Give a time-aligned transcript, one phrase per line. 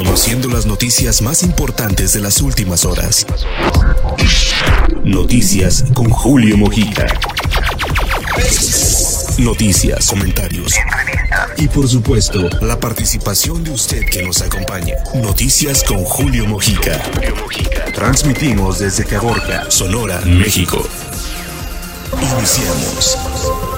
[0.00, 3.26] conociendo las noticias más importantes de las últimas horas.
[5.04, 7.06] Noticias con Julio Mojica.
[9.36, 10.72] Noticias, comentarios
[11.58, 14.94] y por supuesto la participación de usted que nos acompaña.
[15.16, 16.98] Noticias con Julio Mojica.
[17.94, 20.82] Transmitimos desde Caborca, Sonora, México.
[22.38, 23.69] Iniciamos.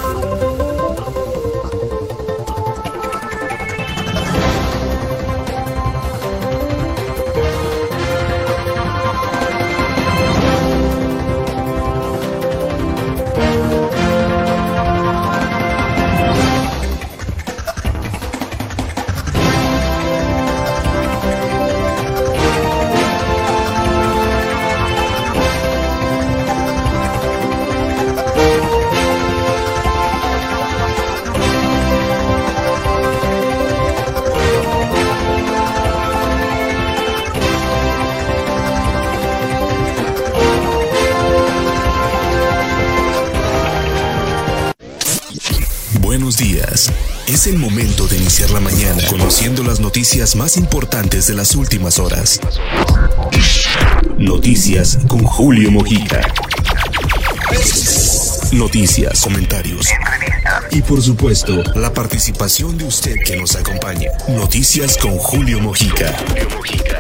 [47.52, 52.40] El momento de iniciar la mañana conociendo las noticias más importantes de las últimas horas.
[54.16, 56.20] Noticias con Julio Mojica.
[58.52, 59.86] Noticias, comentarios
[60.70, 64.10] y por supuesto la participación de usted que nos acompaña.
[64.28, 66.16] Noticias con Julio Mojica.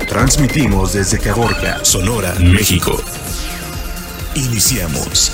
[0.06, 3.00] Transmitimos desde Caborca, Sonora, México.
[4.34, 5.32] Iniciamos.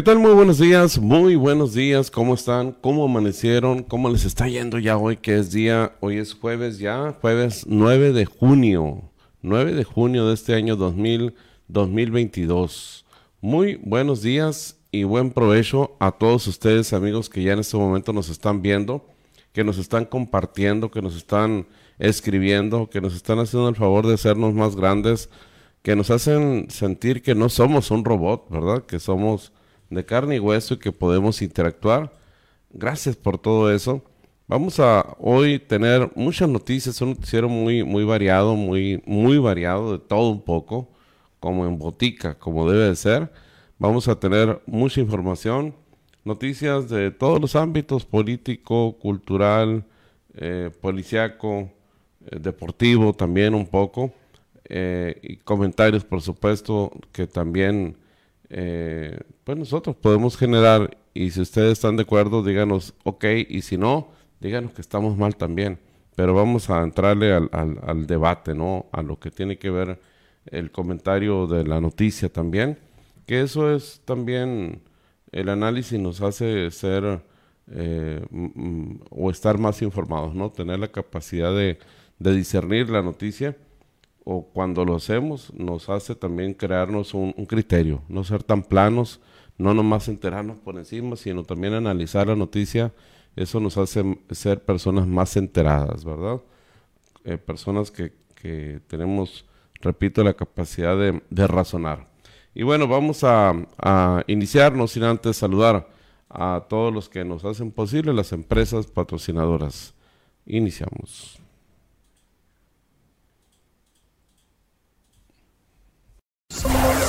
[0.00, 0.18] ¿Qué tal?
[0.18, 2.72] Muy buenos días, muy buenos días, ¿cómo están?
[2.72, 3.82] ¿Cómo amanecieron?
[3.82, 5.94] ¿Cómo les está yendo ya hoy que es día?
[6.00, 9.02] Hoy es jueves ya, jueves 9 de junio,
[9.42, 11.34] 9 de junio de este año 2000,
[11.68, 13.04] 2022.
[13.42, 18.14] Muy buenos días y buen provecho a todos ustedes amigos que ya en este momento
[18.14, 19.04] nos están viendo,
[19.52, 21.66] que nos están compartiendo, que nos están
[21.98, 25.28] escribiendo, que nos están haciendo el favor de hacernos más grandes,
[25.82, 28.86] que nos hacen sentir que no somos un robot, ¿verdad?
[28.86, 29.52] Que somos
[29.90, 32.12] de carne y hueso y que podemos interactuar.
[32.70, 34.02] Gracias por todo eso.
[34.46, 39.98] Vamos a hoy tener muchas noticias, un noticiero muy, muy variado, muy, muy variado, de
[39.98, 40.88] todo un poco,
[41.38, 43.32] como en botica, como debe de ser.
[43.78, 45.74] Vamos a tener mucha información,
[46.24, 49.84] noticias de todos los ámbitos, político, cultural,
[50.34, 51.70] eh, policiaco,
[52.26, 54.12] eh, deportivo también un poco,
[54.64, 57.96] eh, y comentarios, por supuesto, que también
[58.50, 63.78] eh, pues nosotros podemos generar y si ustedes están de acuerdo, díganos ok y si
[63.78, 64.08] no,
[64.40, 65.78] díganos que estamos mal también.
[66.16, 68.86] Pero vamos a entrarle al, al, debate, ¿no?
[68.92, 70.00] A lo que tiene que ver
[70.46, 72.78] el comentario de la noticia también,
[73.26, 74.82] que eso es también
[75.32, 77.22] el análisis nos hace ser
[77.70, 78.26] eh,
[79.10, 80.50] o estar más informados, ¿no?
[80.50, 81.78] Tener la capacidad de,
[82.18, 83.56] de discernir la noticia
[84.32, 89.18] o cuando lo hacemos nos hace también crearnos un, criterio, no ser tan planos,
[89.58, 92.92] no nomás enterarnos por encima, sino también analizar la noticia,
[93.34, 96.40] eso nos hace ser personas más enteradas, ¿verdad?
[97.24, 99.46] Eh, personas que, que, tenemos,
[99.80, 102.06] repito, la capacidad de, razonar.
[102.54, 105.88] Y bueno, vamos a, a iniciarnos sin antes saludar
[106.28, 109.92] a todos los que nos hacen posible, las empresas patrocinadoras.
[110.46, 111.39] Iniciamos.
[116.52, 116.99] Someone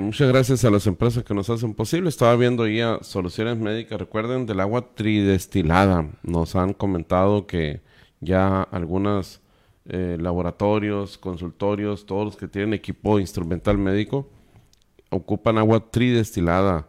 [0.00, 2.08] Muchas gracias a las empresas que nos hacen posible.
[2.08, 6.10] Estaba viendo ya soluciones médicas, recuerden, del agua tridestilada.
[6.22, 7.82] Nos han comentado que
[8.20, 9.40] ya algunos
[9.86, 14.28] eh, laboratorios, consultorios, todos los que tienen equipo instrumental médico,
[15.10, 16.88] ocupan agua tridestilada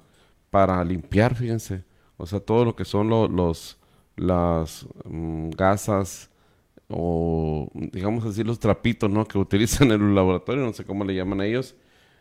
[0.49, 1.83] para limpiar, fíjense.
[2.17, 3.77] O sea, todo lo que son los,
[4.15, 6.29] las mm, gasas
[6.87, 9.25] o digamos así los trapitos, ¿no?
[9.25, 11.75] Que utilizan en el laboratorio, no sé cómo le llaman a ellos,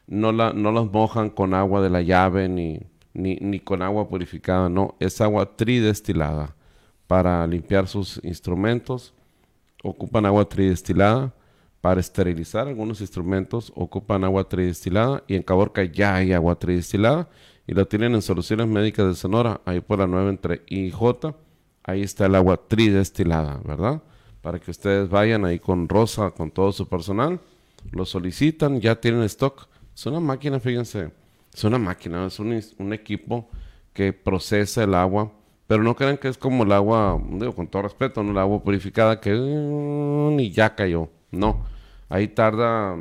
[0.07, 2.81] no, la, no las mojan con agua de la llave ni,
[3.13, 6.55] ni, ni con agua purificada, no, es agua tridestilada
[7.07, 9.15] para limpiar sus instrumentos.
[9.83, 11.35] Ocupan agua tridestilada
[11.81, 17.29] para esterilizar algunos instrumentos, ocupan agua tridestilada y en Caborca ya hay agua tridestilada
[17.67, 20.91] y la tienen en Soluciones Médicas de Sonora, ahí por la 9 entre I y
[20.91, 21.35] J,
[21.83, 24.03] ahí está el agua tridestilada, ¿verdad?
[24.41, 27.41] Para que ustedes vayan ahí con Rosa, con todo su personal,
[27.91, 29.69] lo solicitan, ya tienen stock.
[29.95, 31.13] Es una máquina, fíjense,
[31.53, 33.49] es una máquina, es un, un equipo
[33.93, 35.33] que procesa el agua,
[35.67, 38.63] pero no crean que es como el agua, digo con todo respeto, no el agua
[38.63, 41.65] purificada que mm, ni ya cayó, no,
[42.09, 42.97] ahí tarda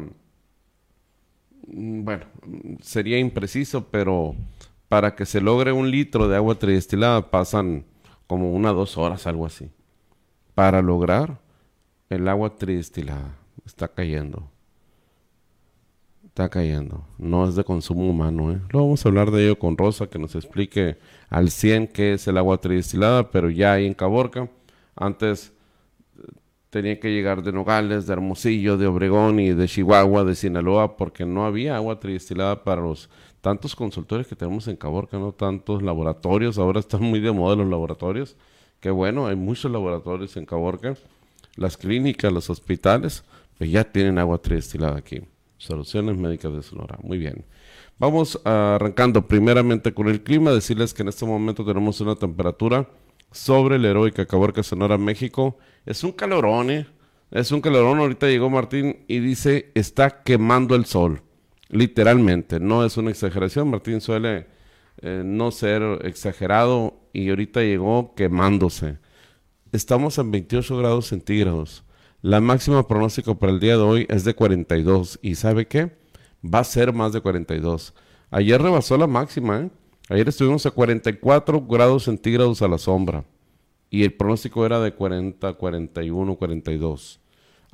[1.67, 2.25] Mm, bueno,
[2.81, 4.35] sería impreciso, pero
[4.89, 7.85] para que se logre un litro de agua tridestilada pasan
[8.27, 9.71] como una dos horas, algo así.
[10.55, 11.39] Para lograr
[12.09, 13.37] el agua tridestilada.
[13.65, 14.49] Está cayendo.
[16.33, 17.05] Está cayendo.
[17.19, 18.51] No es de consumo humano.
[18.51, 18.59] ¿eh?
[18.71, 20.97] Luego vamos a hablar de ello con Rosa, que nos explique
[21.29, 24.49] al 100 qué es el agua tridestilada, pero ya ahí en Caborca.
[24.95, 25.53] Antes
[26.71, 31.23] tenía que llegar de Nogales, de Hermosillo, de Obregón y de Chihuahua, de Sinaloa, porque
[31.23, 36.57] no había agua tridestilada para los tantos consultores que tenemos en Caborca, no tantos laboratorios,
[36.57, 38.35] ahora están muy de moda los laboratorios,
[38.79, 40.95] que bueno, hay muchos laboratorios en Caborca,
[41.57, 43.23] las clínicas, los hospitales,
[43.59, 45.21] pues ya tienen agua tridestilada aquí.
[45.63, 47.45] Soluciones médicas de Sonora, muy bien.
[47.97, 52.89] Vamos arrancando primeramente con el clima, decirles que en este momento tenemos una temperatura
[53.31, 56.87] sobre el heroica Caborca Sonora, México, es un calorón, ¿eh?
[57.31, 57.99] Es un calorón.
[57.99, 61.21] Ahorita llegó Martín y dice, está quemando el sol.
[61.69, 63.69] Literalmente, no es una exageración.
[63.69, 64.47] Martín suele
[65.01, 68.97] eh, no ser exagerado y ahorita llegó quemándose.
[69.71, 71.85] Estamos en 28 grados centígrados.
[72.23, 75.19] La máxima pronóstico para el día de hoy es de 42.
[75.21, 75.91] ¿Y sabe qué?
[76.41, 77.93] Va a ser más de 42.
[78.31, 79.69] Ayer rebasó la máxima, ¿eh?
[80.07, 83.25] Ayer estuvimos a 44 grados centígrados a la sombra
[83.89, 87.19] y el pronóstico era de 40, 41, 42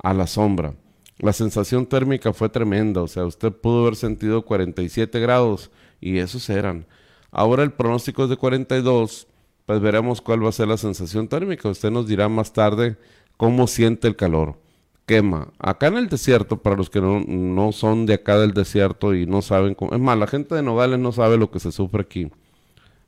[0.02, 0.74] a la sombra.
[1.18, 6.50] La sensación térmica fue tremenda, o sea, usted pudo haber sentido 47 grados y esos
[6.50, 6.86] eran.
[7.30, 9.28] Ahora el pronóstico es de 42,
[9.64, 11.68] pues veremos cuál va a ser la sensación térmica.
[11.68, 12.96] Usted nos dirá más tarde
[13.40, 14.58] cómo siente el calor.
[15.06, 15.50] Quema.
[15.58, 19.24] Acá en el desierto, para los que no, no son de acá del desierto y
[19.24, 19.94] no saben cómo...
[19.94, 22.30] Es más, la gente de Nogales no sabe lo que se sufre aquí.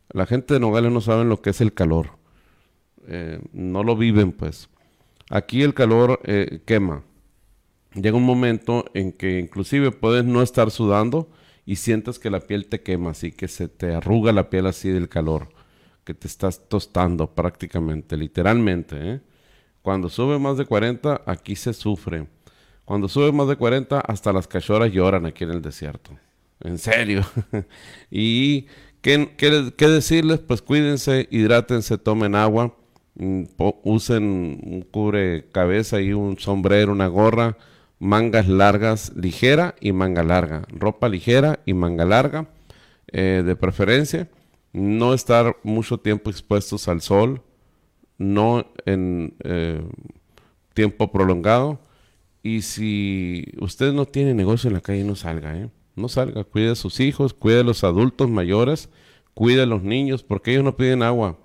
[0.08, 2.12] La gente de Nogales no sabe lo que es el calor.
[3.08, 4.70] Eh, no lo viven, pues.
[5.28, 7.02] Aquí el calor eh, quema.
[7.92, 11.28] Llega un momento en que inclusive puedes no estar sudando
[11.66, 14.88] y sientes que la piel te quema, así que se te arruga la piel así
[14.88, 15.50] del calor,
[16.04, 18.96] que te estás tostando prácticamente, literalmente.
[18.98, 19.20] ¿eh?
[19.82, 22.26] Cuando sube más de 40, aquí se sufre.
[22.84, 26.12] Cuando sube más de 40, hasta las cachorras lloran aquí en el desierto.
[26.60, 27.24] En serio.
[28.10, 28.66] y
[29.00, 30.40] ¿qué, qué decirles?
[30.40, 32.74] Pues cuídense, hidrátense, tomen agua
[33.14, 37.56] usen un cubre cabeza y un sombrero, una gorra,
[37.98, 42.48] mangas largas, ligera y manga larga, ropa ligera y manga larga,
[43.08, 44.28] eh, de preferencia,
[44.72, 47.42] no estar mucho tiempo expuestos al sol,
[48.22, 49.82] no en eh,
[50.74, 51.80] tiempo prolongado.
[52.42, 55.70] Y si usted no tiene negocio en la calle, no salga, ¿eh?
[55.94, 58.88] No salga, cuide a sus hijos, cuide a los adultos mayores,
[59.34, 61.38] cuide a los niños, porque ellos no piden agua.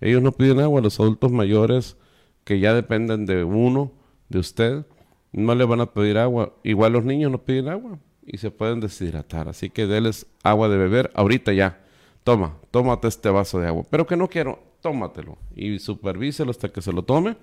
[0.00, 1.96] Ellos no piden agua, los adultos mayores
[2.42, 3.92] que ya dependen de uno,
[4.28, 4.84] de usted,
[5.32, 6.54] no le van a pedir agua.
[6.62, 9.48] Igual los niños no piden agua y se pueden deshidratar.
[9.48, 11.80] Así que déles agua de beber ahorita ya.
[12.24, 13.84] Toma, tómate este vaso de agua.
[13.88, 15.38] Pero que no quiero, tómatelo.
[15.56, 17.38] Y supervíselo hasta que se lo tome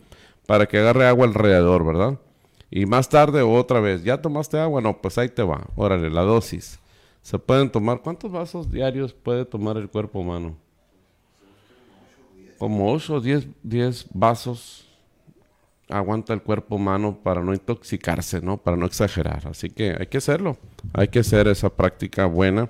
[0.46, 2.20] para que agarre agua alrededor, ¿verdad?
[2.70, 4.80] Y más tarde otra vez, ¿ya tomaste agua?
[4.80, 5.68] No, pues ahí te va.
[5.76, 6.80] Órale, la dosis.
[7.24, 10.56] Se pueden tomar, ¿cuántos vasos diarios puede tomar el cuerpo humano?
[12.62, 14.86] como 8 o 10, vasos
[15.90, 18.58] aguanta el cuerpo humano para no intoxicarse, ¿no?
[18.58, 19.48] Para no exagerar.
[19.48, 20.58] Así que hay que hacerlo.
[20.94, 22.70] Hay que hacer esa práctica buena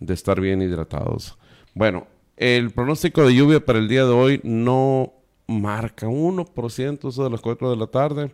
[0.00, 1.38] de estar bien hidratados.
[1.72, 2.08] Bueno,
[2.38, 5.12] el pronóstico de lluvia para el día de hoy no
[5.48, 8.32] marca 1%, eso de las 4 de la tarde.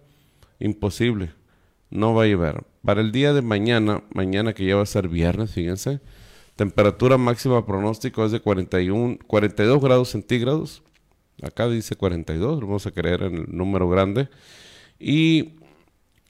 [0.60, 1.32] Imposible.
[1.90, 2.64] no va a llover.
[2.84, 6.00] Para el día de mañana, mañana que ya va a ser viernes, fíjense,
[6.56, 10.82] temperatura máxima pronóstico es de 41, 42 grados centígrados.
[11.42, 14.28] Acá dice 42, vamos a creer en el número grande.
[14.98, 15.54] Y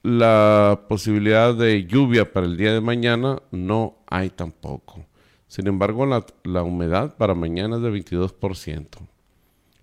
[0.01, 5.05] la posibilidad de lluvia para el día de mañana no hay tampoco.
[5.47, 8.87] Sin embargo, la, la humedad para mañana es de 22%.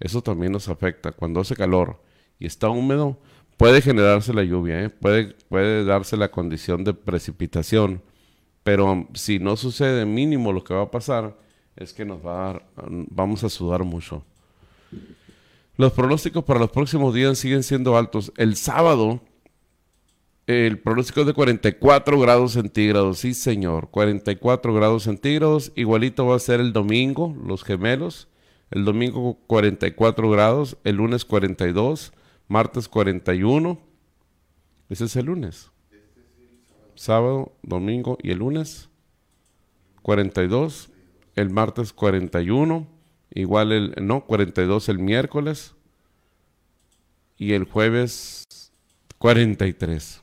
[0.01, 1.13] Eso también nos afecta.
[1.13, 2.01] Cuando hace calor
[2.39, 3.19] y está húmedo,
[3.57, 4.91] puede generarse la lluvia, ¿eh?
[4.91, 8.03] puede, puede darse la condición de precipitación,
[8.65, 11.37] pero si no sucede mínimo lo que va a pasar
[11.77, 14.25] es que nos va a dar, vamos a sudar mucho.
[15.77, 18.33] Los pronósticos para los próximos días siguen siendo altos.
[18.37, 19.21] El sábado,
[20.47, 25.73] el pronóstico es de 44 grados centígrados, sí señor, 44 grados centígrados.
[25.77, 28.29] Igualito va a ser el domingo, los gemelos.
[28.71, 32.13] El domingo 44 grados, el lunes 42
[32.53, 33.81] martes 41.
[34.91, 35.71] Ese es el lunes.
[36.95, 38.91] Sábado, domingo y el lunes
[40.03, 40.91] 42.
[41.35, 42.87] El martes 41.
[43.31, 45.75] Igual el, no, 42 el miércoles.
[47.39, 48.45] Y el jueves
[49.17, 50.22] 43.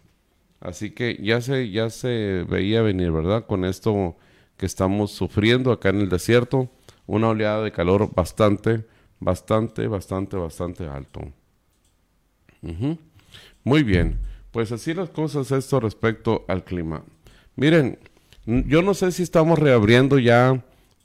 [0.59, 3.45] Así que ya se, ya se veía venir, ¿verdad?
[3.45, 4.17] Con esto
[4.57, 6.69] que estamos sufriendo acá en el desierto.
[7.07, 8.85] Una oleada de calor bastante,
[9.19, 11.21] bastante, bastante, bastante alto.
[13.63, 14.19] Muy bien,
[14.51, 17.03] pues así las cosas esto respecto al clima.
[17.55, 17.99] Miren,
[18.45, 20.63] yo no sé si estamos reabriendo ya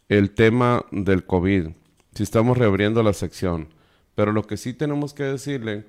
[0.08, 1.68] el tema del COVID,
[2.14, 3.68] si estamos reabriendo la sección,
[4.14, 5.84] pero lo que sí tenemos que decirle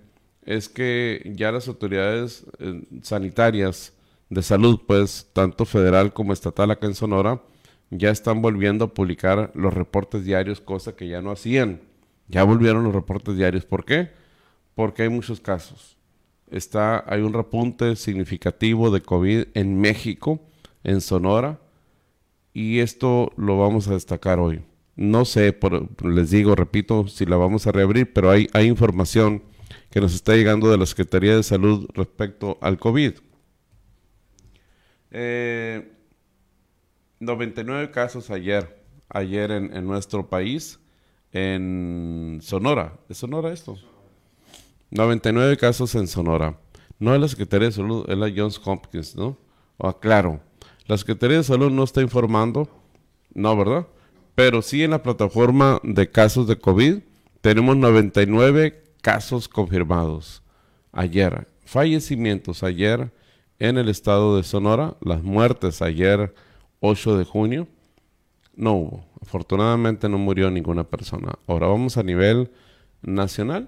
[0.45, 3.93] es que ya las autoridades eh, sanitarias
[4.29, 7.41] de salud, pues tanto federal como estatal acá en Sonora,
[7.89, 11.81] ya están volviendo a publicar los reportes diarios, cosa que ya no hacían.
[12.27, 13.65] Ya volvieron los reportes diarios.
[13.65, 14.09] ¿Por qué?
[14.75, 15.97] porque hay muchos casos.
[16.51, 20.41] Está, hay un repunte significativo de COVID en México,
[20.83, 21.59] en Sonora,
[22.53, 24.61] y esto lo vamos a destacar hoy.
[24.95, 25.57] No sé,
[26.03, 29.43] les digo, repito, si la vamos a reabrir, pero hay, hay información
[29.95, 33.13] que nos está llegando de la Secretaría de Salud respecto al COVID.
[35.09, 40.81] 99 eh, casos ayer, ayer en, en, nuestro país,
[41.31, 42.99] en Sonora.
[43.07, 43.77] ¿Es Sonora esto?
[44.91, 46.59] 99 casos en Sonora.
[46.99, 49.37] No es la Secretaría de Salud, es la Johns Hopkins, ¿no?
[49.77, 50.41] O aclaro,
[50.87, 52.67] la Secretaría de Salud no está informando,
[53.33, 53.87] no, ¿verdad?
[54.35, 56.97] Pero sí en la plataforma de casos de COVID
[57.39, 60.41] tenemos 99 casos confirmados.
[60.91, 63.13] Ayer, fallecimientos ayer
[63.59, 66.33] en el estado de Sonora, las muertes ayer
[66.79, 67.67] 8 de junio,
[68.55, 69.05] no hubo.
[69.21, 71.33] Afortunadamente no murió ninguna persona.
[71.45, 72.49] Ahora vamos a nivel
[73.03, 73.67] nacional.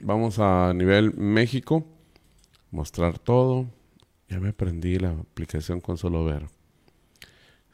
[0.00, 1.86] Vamos a nivel México.
[2.72, 3.66] Mostrar todo.
[4.28, 6.46] Ya me aprendí la aplicación con solo ver.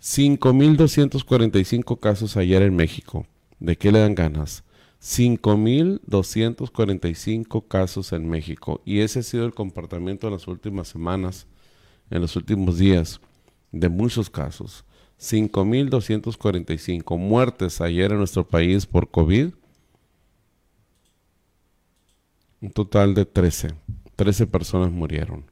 [0.02, 3.26] 5.245 casos ayer en México.
[3.58, 4.64] ¿De qué le dan ganas?
[5.04, 8.80] 5.245 casos en México.
[8.87, 11.46] Y ese ha sido el comportamiento en las últimas semanas,
[12.08, 13.20] en los últimos días,
[13.70, 14.87] de muchos casos.
[15.20, 19.50] 5.245 muertes ayer en nuestro país por COVID
[22.62, 23.75] Un total de 13.
[24.16, 25.44] 13 personas murieron.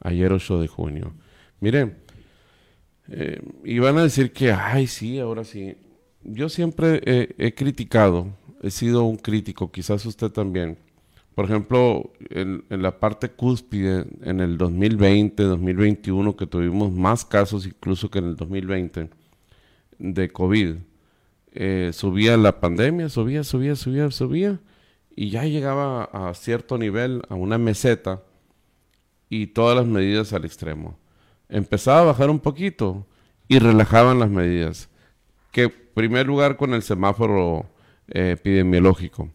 [0.00, 1.14] Ayer 8 de junio.
[1.60, 1.96] Miren,
[3.08, 5.78] eh, y van a decir que, ay, sí, ahora sí.
[6.22, 7.00] Yo siempre
[7.38, 10.78] he criticado, he sido un crítico, quizás usted también.
[11.34, 18.10] Por ejemplo, en, la parte cúspide, en el 2020, 2021, que tuvimos más casos incluso
[18.10, 19.08] que en el 2020
[19.98, 20.76] de COVID,
[21.52, 24.60] eh, subía la pandemia, subía, subía, subía, subía
[25.14, 28.22] y ya llegaba a cierto nivel, a una meseta,
[29.28, 30.98] y todas las medidas al extremo.
[31.48, 33.06] Empezaba a bajar un poquito
[33.48, 34.88] y relajaban las medidas.
[35.50, 37.66] Que en primer lugar con el semáforo
[38.08, 39.30] epidemiológico.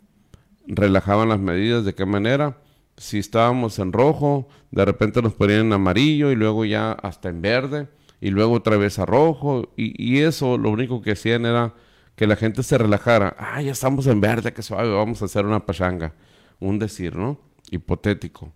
[0.68, 2.58] Relajaban las medidas de qué manera.
[2.98, 7.42] Si estábamos en rojo, de repente nos ponían en amarillo y luego ya hasta en
[7.42, 7.88] verde
[8.22, 9.74] y luego otra vez a rojo.
[9.76, 11.74] Y, y eso lo único que hacían era
[12.16, 13.36] que la gente se relajara.
[13.38, 16.14] Ah, ya estamos en verde, que suave, vamos a hacer una pachanga.
[16.60, 17.40] Un decir, ¿no?
[17.72, 18.54] Hipotético.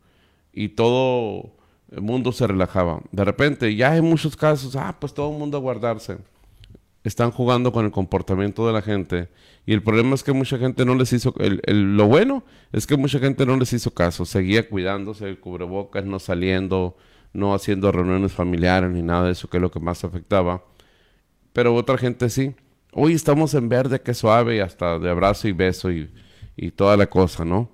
[0.53, 1.55] Y todo
[1.91, 3.01] el mundo se relajaba.
[3.11, 6.17] De repente, ya hay muchos casos, ah, pues todo el mundo a guardarse.
[7.07, 9.29] Están jugando con el comportamiento de la gente.
[9.65, 11.33] Y el problema es que mucha gente no les hizo.
[11.39, 11.61] El,
[11.95, 14.25] lo bueno es que mucha gente no les hizo caso.
[14.25, 16.97] Seguía cuidándose, el cubrebocas, no saliendo,
[17.33, 20.63] no haciendo reuniones familiares ni nada de eso, que es lo que más afectaba.
[21.53, 22.55] Pero otra gente sí
[22.99, 26.09] hoy estamos en verde, que suave, hasta de abrazo y beso y,
[26.75, 27.69] toda la cosa, ¿no?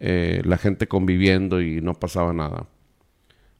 [0.00, 2.66] Eh, la gente conviviendo y no pasaba nada.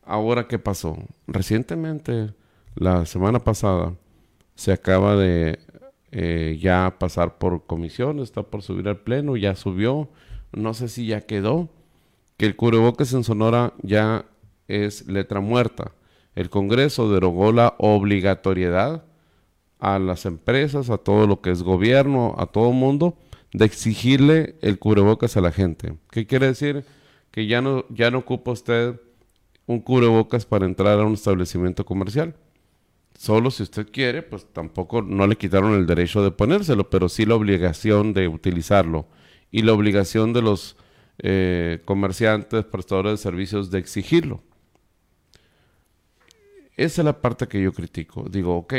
[0.05, 0.99] Ahora, ¿qué pasó?
[1.29, 2.35] Recientemente,
[2.75, 3.95] la semana pasada,
[4.55, 5.59] se acaba de
[6.11, 10.09] eh, ya pasar por comisión, está por subir al pleno, ya subió,
[10.53, 11.69] no sé si ya quedó,
[12.37, 14.27] que el cubrebocas en Sonora ya
[14.69, 15.93] es letra muerta.
[16.35, 19.05] El Congreso derogó la obligatoriedad
[19.79, 23.17] a las empresas, a todo lo que es gobierno, a todo mundo,
[23.53, 25.97] de exigirle el cubrebocas a la gente.
[26.11, 26.85] ¿Qué quiere decir?
[27.31, 29.01] Que ya no, ya no ocupa usted
[29.67, 32.35] un cubrebocas para entrar a un establecimiento comercial.
[33.17, 37.25] Solo si usted quiere, pues tampoco no le quitaron el derecho de ponérselo, pero sí
[37.25, 39.07] la obligación de utilizarlo
[39.51, 40.77] y la obligación de los
[41.19, 44.43] eh, comerciantes, prestadores de servicios de exigirlo.
[46.77, 48.29] Esa es la parte que yo critico.
[48.29, 48.75] Digo, ok,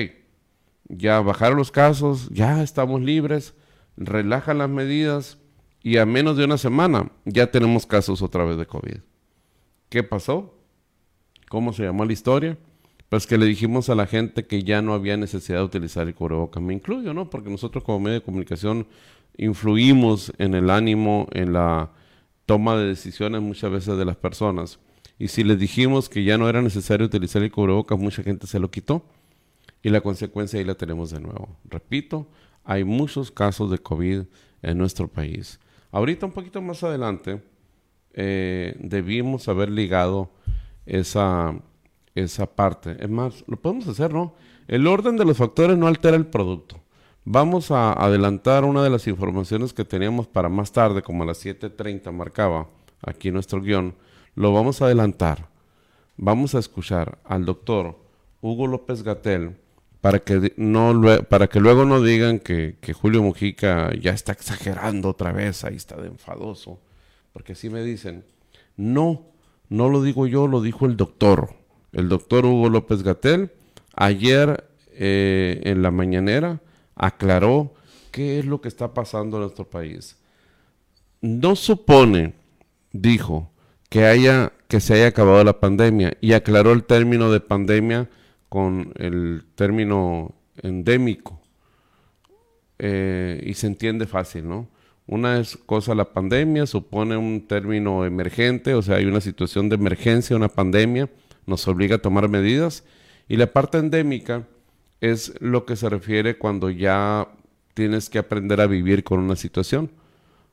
[0.89, 3.55] ya bajaron los casos, ya estamos libres,
[3.95, 5.37] relajan las medidas
[5.81, 8.97] y a menos de una semana ya tenemos casos otra vez de COVID.
[9.89, 10.59] ¿Qué pasó?
[11.47, 12.57] ¿Cómo se llamó la historia?
[13.15, 16.13] Pues que le dijimos a la gente que ya no había necesidad de utilizar el
[16.13, 16.61] cubrebocas.
[16.61, 17.29] Me incluyo, ¿no?
[17.29, 18.87] Porque nosotros como medio de comunicación
[19.37, 21.91] influimos en el ánimo, en la
[22.45, 24.79] toma de decisiones muchas veces de las personas.
[25.17, 28.59] Y si les dijimos que ya no era necesario utilizar el cubrebocas, mucha gente se
[28.59, 29.05] lo quitó.
[29.81, 31.55] Y la consecuencia ahí la tenemos de nuevo.
[31.69, 32.27] Repito,
[32.65, 34.23] hay muchos casos de COVID
[34.61, 35.57] en nuestro país.
[35.89, 37.41] Ahorita un poquito más adelante,
[38.11, 40.31] eh, debimos haber ligado
[40.85, 41.57] esa,
[42.15, 42.95] esa parte.
[42.99, 44.33] Es más, lo podemos hacer, ¿no?
[44.67, 46.81] El orden de los factores no altera el producto.
[47.25, 51.45] Vamos a adelantar una de las informaciones que teníamos para más tarde, como a las
[51.45, 52.69] 7.30 marcaba
[53.01, 53.95] aquí nuestro guion.
[54.35, 55.49] Lo vamos a adelantar.
[56.17, 57.99] Vamos a escuchar al doctor
[58.41, 59.57] Hugo López Gatel
[60.01, 65.09] para que, no, para que luego no digan que, que Julio Mujica ya está exagerando
[65.09, 66.79] otra vez, ahí está de enfadoso.
[67.33, 68.23] Porque así me dicen,
[68.77, 69.25] no,
[69.67, 71.55] no lo digo yo, lo dijo el doctor,
[71.95, 73.51] el doctor Hugo López Gatel.
[73.95, 76.61] Ayer eh, en la mañanera
[76.95, 77.73] aclaró
[78.11, 80.17] qué es lo que está pasando en nuestro país.
[81.21, 82.33] No supone,
[82.91, 83.49] dijo,
[83.89, 88.09] que haya que se haya acabado la pandemia y aclaró el término de pandemia
[88.49, 91.39] con el término endémico
[92.79, 94.67] eh, y se entiende fácil, ¿no?
[95.07, 99.75] Una es cosa la pandemia, supone un término emergente, o sea, hay una situación de
[99.75, 101.09] emergencia, una pandemia,
[101.45, 102.83] nos obliga a tomar medidas.
[103.27, 104.47] Y la parte endémica
[105.01, 107.27] es lo que se refiere cuando ya
[107.73, 109.91] tienes que aprender a vivir con una situación.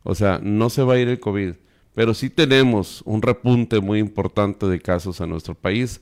[0.02, 1.54] O sea, no se va a ir el COVID,
[1.94, 6.00] pero sí tenemos un repunte muy importante de casos en nuestro país.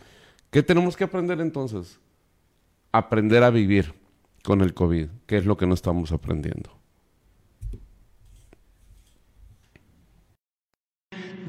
[0.51, 1.99] ¿Qué tenemos que aprender entonces?
[2.93, 3.95] Aprender a vivir
[4.43, 6.80] con el COVID, que es lo que no estamos aprendiendo.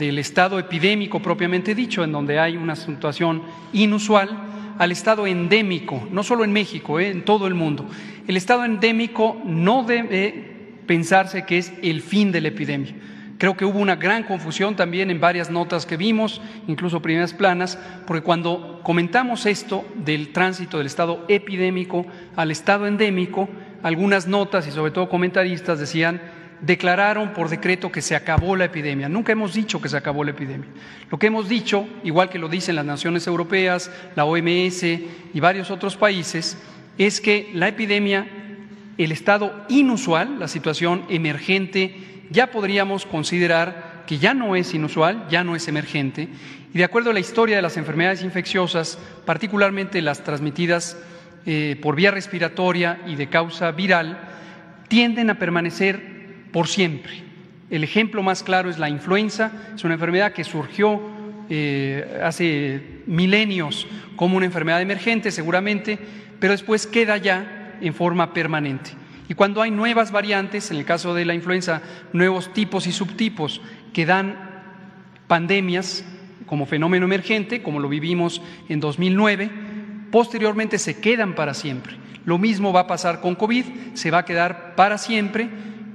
[0.06, 4.30] Del estado epidémico propiamente dicho, en donde hay una situación inusual,
[4.80, 7.86] al estado endémico, no solo en México, eh, en todo el mundo.
[8.28, 12.96] El estado endémico no debe pensarse que es el fin de la epidemia.
[13.38, 17.78] Creo que hubo una gran confusión también en varias notas que vimos, incluso primeras planas,
[18.08, 23.50] porque cuando comentamos esto del tránsito del estado epidémico al estado endémico,
[23.84, 26.22] algunas notas y sobre todo comentaristas decían
[26.62, 29.10] declararon por decreto que se acabó la epidemia.
[29.10, 30.70] Nunca hemos dicho que se acabó la epidemia.
[31.10, 35.72] Lo que hemos dicho, igual que lo dicen las naciones europeas, la OMS y varios
[35.72, 36.58] otros países,
[36.98, 38.28] es que la epidemia,
[38.98, 41.96] el estado inusual, la situación emergente,
[42.30, 46.30] ya podríamos considerar que ya no es inusual, ya no es emergente.
[46.74, 50.98] Y de acuerdo a la historia de las enfermedades infecciosas, particularmente las transmitidas
[51.46, 54.20] eh, por vía respiratoria y de causa viral,
[54.88, 56.11] tienden a permanecer
[56.52, 57.24] por siempre.
[57.70, 61.02] El ejemplo más claro es la influenza, es una enfermedad que surgió
[61.50, 65.98] eh, hace milenios como una enfermedad emergente seguramente,
[66.40, 68.92] pero después queda ya en forma permanente.
[69.30, 73.62] Y cuando hay nuevas variantes, en el caso de la influenza, nuevos tipos y subtipos
[73.94, 74.36] que dan
[75.28, 76.04] pandemias
[76.46, 79.50] como fenómeno emergente, como lo vivimos en 2009,
[80.12, 81.96] posteriormente se quedan para siempre.
[82.26, 85.50] Lo mismo va a pasar con COVID, se va a quedar para siempre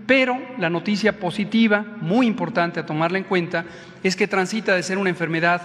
[0.07, 3.65] pero la noticia positiva, muy importante a tomarla en cuenta,
[4.03, 5.63] es que transita de ser una enfermedad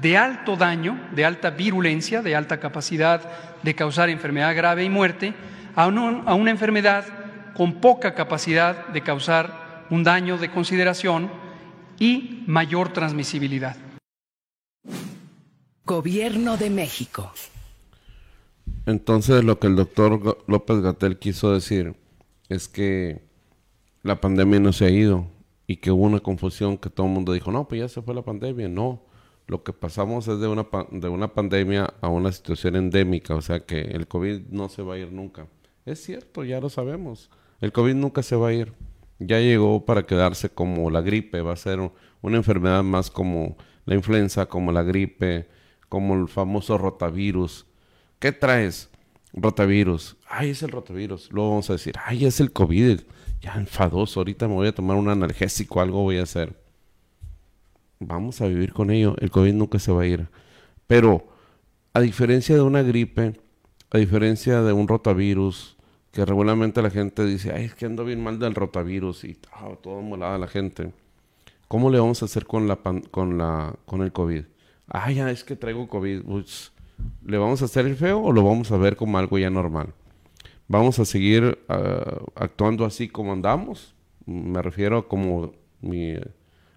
[0.00, 3.20] de alto daño, de alta virulencia, de alta capacidad
[3.62, 5.34] de causar enfermedad grave y muerte,
[5.76, 7.04] a, una enfermedad
[7.54, 11.30] con poca capacidad de causar un daño de consideración
[11.98, 13.76] y mayor transmisibilidad.
[15.84, 17.32] Gobierno de México.
[18.86, 21.94] Entonces lo que el doctor López Gatel quiso decir
[22.48, 23.31] es que
[24.02, 25.26] la pandemia no se ha ido
[25.66, 28.14] y que hubo una confusión que todo el mundo dijo, no, pues ya se fue
[28.14, 28.68] la pandemia.
[28.68, 29.04] No,
[29.46, 33.60] lo que pasamos es de una, de una pandemia a una situación endémica, o sea
[33.60, 35.46] que el COVID no se va a ir nunca.
[35.84, 37.30] Es cierto, ya lo sabemos.
[37.60, 38.72] El COVID nunca se va a ir.
[39.18, 41.78] Ya llegó para quedarse como la gripe, va a ser
[42.20, 45.48] una enfermedad más como la influenza, como la gripe,
[45.88, 47.66] como el famoso rotavirus.
[48.18, 48.90] ¿Qué traes?
[49.32, 50.16] Rotavirus.
[50.28, 51.30] Ay, es el rotavirus.
[51.30, 53.00] Luego vamos a decir, ay, es el COVID.
[53.42, 56.54] Ya enfadoso, ahorita me voy a tomar un analgésico, algo voy a hacer.
[57.98, 59.16] Vamos a vivir con ello.
[59.18, 60.28] El COVID nunca se va a ir.
[60.86, 61.26] Pero,
[61.92, 63.34] a diferencia de una gripe,
[63.90, 65.76] a diferencia de un rotavirus,
[66.12, 69.70] que regularmente la gente dice, ay, es que ando bien mal del rotavirus y ah,
[69.82, 70.92] todo molada la gente.
[71.68, 72.76] ¿Cómo le vamos a hacer con la
[73.10, 74.44] con la con el COVID?
[74.88, 76.22] Ah, ya es que traigo COVID.
[77.24, 79.94] ¿Le vamos a hacer el feo o lo vamos a ver como algo ya normal?
[80.72, 83.94] ¿Vamos a seguir ah, actuando así como andamos?
[84.24, 86.14] Me refiero a como mi,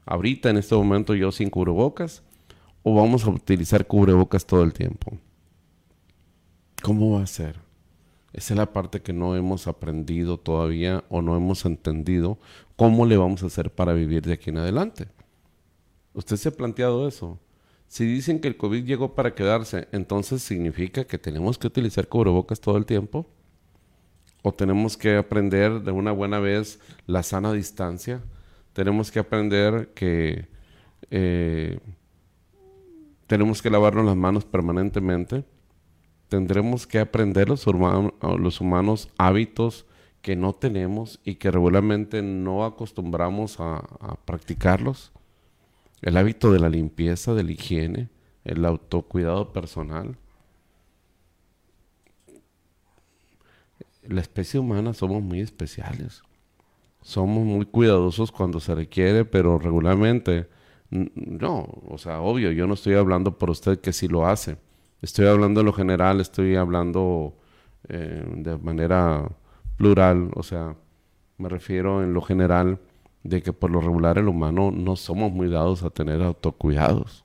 [0.06, 2.22] ahorita en este momento yo sin cubrebocas.
[2.84, 5.18] ¿O vamos a utilizar cubrebocas todo el tiempo?
[6.84, 7.56] ¿Cómo va a ser?
[8.34, 12.38] Esa es la parte que no hemos aprendido todavía o no hemos entendido
[12.76, 15.08] cómo le vamos a hacer para vivir de aquí en adelante.
[16.14, 17.40] ¿Usted se ha planteado eso?
[17.88, 22.60] Si dicen que el COVID llegó para quedarse, entonces significa que tenemos que utilizar cubrebocas
[22.60, 23.26] todo el tiempo.
[24.46, 28.22] O tenemos que aprender de una buena vez la sana distancia.
[28.74, 30.48] Tenemos que aprender que
[31.10, 31.80] eh,
[33.26, 35.46] tenemos que lavarnos las manos permanentemente
[36.30, 39.86] tendremos que aprender los, humanos hábitos
[40.22, 45.12] que no tenemos y que regularmente no acostumbramos a, a, practicarlos.
[46.02, 48.10] El hábito de la limpieza, de la higiene,
[48.44, 50.18] el autocuidado personal.
[54.08, 56.22] La especie humana somos muy especiales.
[57.02, 60.48] Somos muy cuidadosos cuando se requiere, pero regularmente,
[60.90, 64.58] no, o sea, obvio, yo no estoy hablando por usted que sí lo hace
[65.06, 67.36] Estoy hablando de lo general, estoy hablando
[67.90, 69.30] eh, de manera
[69.78, 70.76] plural, o sea,
[71.38, 72.80] me refiero en lo general
[73.24, 77.24] de que por lo regular el humano no somos muy dados a tener autocuidados.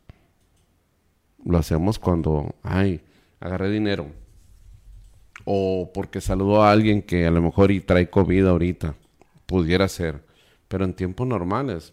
[1.43, 3.01] Lo hacemos cuando, ay,
[3.41, 4.09] agarré dinero.
[5.53, 8.95] O porque saludo a alguien que a lo mejor y trae COVID ahorita.
[9.47, 10.23] Pudiera ser.
[10.69, 11.93] Pero en tiempos normales.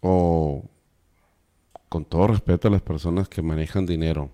[0.00, 0.62] O
[1.88, 4.28] con todo respeto a las personas que manejan dinero,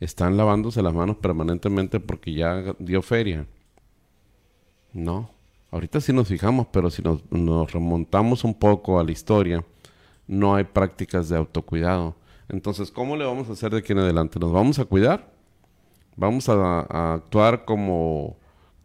[0.00, 3.46] están lavándose las manos permanentemente porque ya dio feria.
[4.94, 5.30] No,
[5.70, 7.20] ahorita sí nos fijamos, pero si nos,
[7.72, 9.62] remontamos un poco a la historia,
[10.26, 12.16] no hay prácticas de autocuidado.
[12.48, 14.38] Entonces, ¿cómo le vamos a hacer de aquí en adelante?
[14.38, 15.31] ¿Nos vamos a cuidar?
[16.16, 18.38] ¿Vamos a, actuar como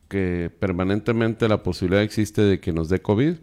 [0.07, 3.35] que permanentemente la posibilidad existe de que nos dé COVID?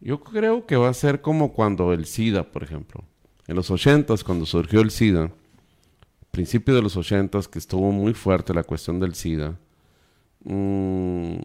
[0.00, 3.04] Yo creo que va a ser como cuando el SIDA, por ejemplo.
[3.46, 5.30] En los 80 cuando surgió el SIDA,
[6.30, 9.58] principio de los 80 que estuvo muy fuerte la cuestión del SIDA,
[10.44, 11.36] mm,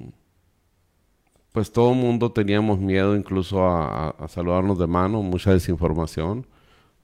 [1.51, 6.45] pues todo el mundo teníamos miedo incluso a, saludarnos de mano, mucha desinformación,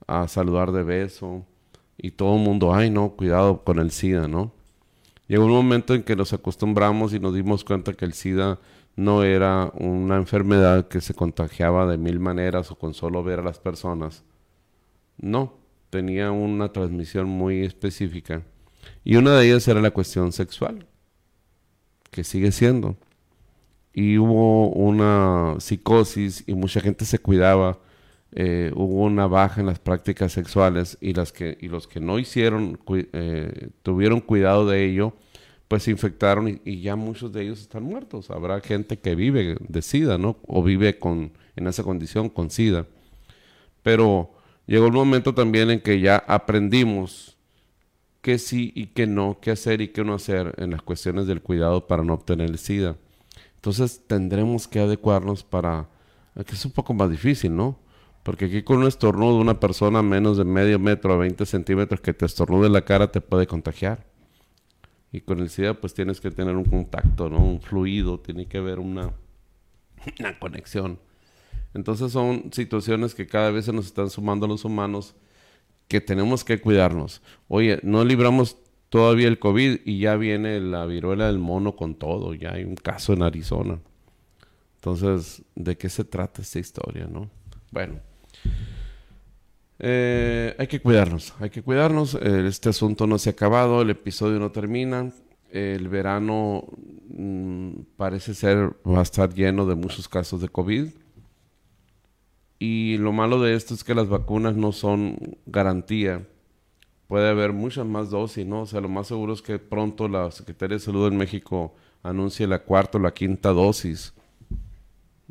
[0.06, 1.44] a saludar de beso,
[1.96, 4.52] y todo el mundo, ay no, cuidado con el SIDA, ¿no?
[5.26, 8.58] Llegó un momento en que nos acostumbramos y nos dimos cuenta que el SIDA
[8.96, 13.42] no era una enfermedad que se contagiaba de mil maneras o con solo ver a
[13.42, 14.22] las personas.
[15.16, 15.54] No,
[15.90, 18.42] tenía una transmisión muy específica.
[19.02, 20.86] Y una de ellas era la cuestión sexual,
[22.10, 22.96] que sigue siendo.
[23.92, 27.78] Y hubo una psicosis y mucha gente se cuidaba.
[28.36, 32.18] Eh, hubo una baja en las prácticas sexuales y, las que, y los que no
[32.18, 32.80] hicieron,
[33.12, 35.14] eh, tuvieron cuidado de ello,
[35.68, 38.30] pues se infectaron y, ya muchos de ellos están muertos.
[38.30, 40.36] Habrá gente que vive de SIDA, ¿no?
[40.48, 42.86] O vive con, en esa condición con SIDA.
[43.84, 44.32] Pero
[44.66, 47.38] llegó el momento también en que ya aprendimos
[48.20, 51.40] qué sí y qué no, qué hacer y qué no hacer en las cuestiones del
[51.40, 52.96] cuidado para no obtener el SIDA.
[53.56, 55.88] Entonces tendremos que adecuarnos para,
[56.34, 57.83] que es un poco más difícil, ¿no?
[58.24, 62.14] Porque aquí con un estornudo una persona menos de medio metro a 20 centímetros que
[62.14, 64.02] te estornude la cara te puede contagiar.
[65.12, 67.38] Y con el SIDA pues tienes que tener un contacto, ¿no?
[67.38, 69.12] Un fluido, tiene que haber una,
[70.18, 70.98] una conexión.
[71.74, 75.14] Entonces son situaciones que cada vez se nos están sumando los humanos
[75.86, 77.20] que tenemos que cuidarnos.
[77.48, 78.56] Oye, no libramos
[78.88, 82.32] todavía el COVID y ya viene la viruela del mono con todo.
[82.32, 83.80] Ya hay un caso en Arizona.
[84.76, 87.28] Entonces, ¿de qué se trata esta historia, no?
[87.70, 88.13] Bueno.
[89.78, 92.14] Eh, hay que cuidarnos, hay que cuidarnos.
[92.14, 95.12] Este asunto no se ha acabado, el episodio no termina.
[95.50, 96.64] El verano
[97.08, 100.88] mm, parece ser va a estar lleno de muchos casos de COVID.
[102.58, 106.26] Y lo malo de esto es que las vacunas no son garantía.
[107.08, 108.62] Puede haber muchas más dosis, ¿no?
[108.62, 112.46] O sea, lo más seguro es que pronto la Secretaría de Salud en México anuncie
[112.46, 114.14] la cuarta o la quinta dosis.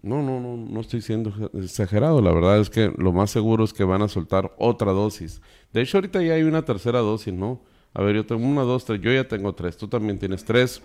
[0.04, 2.22] No, no, no, no estoy siendo exagerado.
[2.22, 5.42] La verdad es que lo más seguro es que van a soltar otra dosis.
[5.72, 7.62] De hecho, ahorita ya hay una tercera dosis, ¿no?
[7.94, 9.00] A ver, yo tengo una, dos, tres.
[9.00, 9.78] Yo ya tengo tres.
[9.78, 10.84] Tú también tienes tres.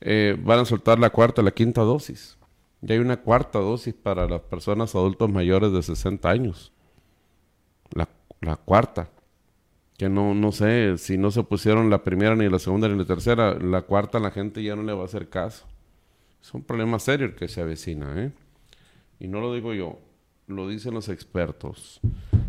[0.00, 2.38] Eh, van a soltar la cuarta, la quinta dosis.
[2.82, 6.72] Ya hay una cuarta dosis para las personas adultos mayores de 60 años.
[7.90, 8.08] La,
[8.40, 9.10] la cuarta.
[9.98, 13.06] Que no, no sé, si no se pusieron la primera, ni la segunda, ni la
[13.06, 15.66] tercera, la cuarta la gente ya no le va a hacer caso.
[16.46, 18.30] Es un problema serio el que se avecina, ¿eh?
[19.18, 19.98] Y no lo digo yo,
[20.46, 21.98] lo dicen los expertos.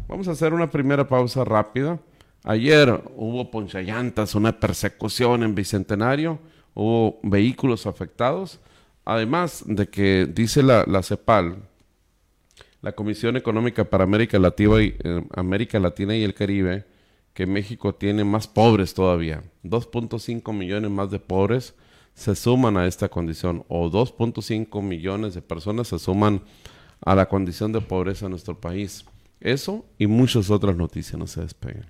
[0.07, 1.99] Vamos a hacer una primera pausa rápida.
[2.43, 6.37] Ayer hubo ponchallantas, una persecución en Bicentenario,
[6.75, 8.59] hubo vehículos afectados.
[9.03, 11.57] Además de que dice la, CEPAL,
[12.83, 16.85] la Comisión Económica para América Latina, y, eh, América Latina y el Caribe,
[17.33, 19.41] que México tiene más pobres todavía.
[19.63, 21.73] 2.5 millones más de pobres
[22.17, 26.41] se suman a esta condición, o 2.5 millones de personas se suman
[27.05, 29.05] a la condición de pobreza en nuestro país.
[29.39, 31.85] Eso y muchas otras noticias no se despeguen.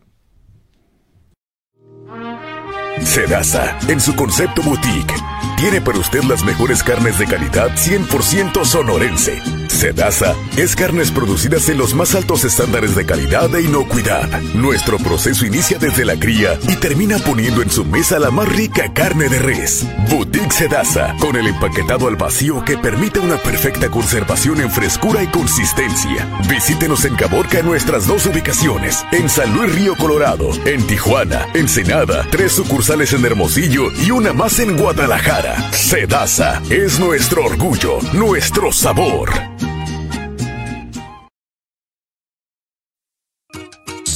[3.02, 5.14] Sedasa, en su concepto boutique,
[5.56, 9.42] tiene para usted las mejores carnes de calidad 100% sonorense.
[9.70, 14.28] Sedasa es carnes producidas en los más altos estándares de calidad e inocuidad.
[14.54, 18.94] Nuestro proceso inicia desde la cría y termina poniendo en su mesa la más rica
[18.94, 19.86] carne de res.
[20.10, 25.28] Boutique Sedasa, con el empaquetado al vacío que permite una perfecta conservación en frescura y
[25.28, 26.28] consistencia.
[26.50, 32.26] Visítenos en Caborca en nuestras dos ubicaciones, en San Luis Río Colorado, en Tijuana, Ensenada,
[32.32, 35.72] tres sucursales en Hermosillo y una más en Guadalajara.
[35.72, 39.57] Sedasa es nuestro orgullo, nuestro sabor.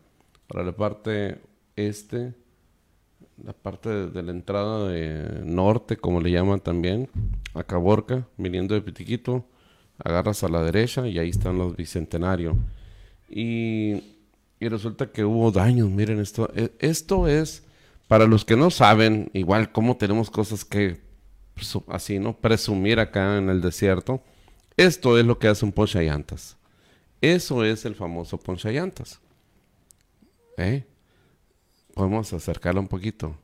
[0.49, 1.41] para la parte
[1.77, 2.35] este,
[3.45, 7.09] la parte de, la entrada de norte, como le llaman también,
[7.55, 9.47] a Caborca, viniendo de Pitiquito
[10.05, 12.57] agarras a la derecha y ahí están los bicentenarios.
[13.29, 14.03] Y,
[14.59, 16.51] y resulta que hubo daños, miren esto.
[16.55, 17.65] E, esto es,
[18.09, 21.01] para los que no saben, igual como tenemos cosas que,
[21.89, 22.37] así, ¿no?
[22.37, 24.23] Presumir acá en el desierto.
[24.77, 26.57] Esto es lo que hace un ponchallantas.
[27.21, 29.21] Eso es el famoso ponchallantas.
[30.57, 30.85] ¿Eh?
[31.95, 33.37] Podemos acercarlo un poquito.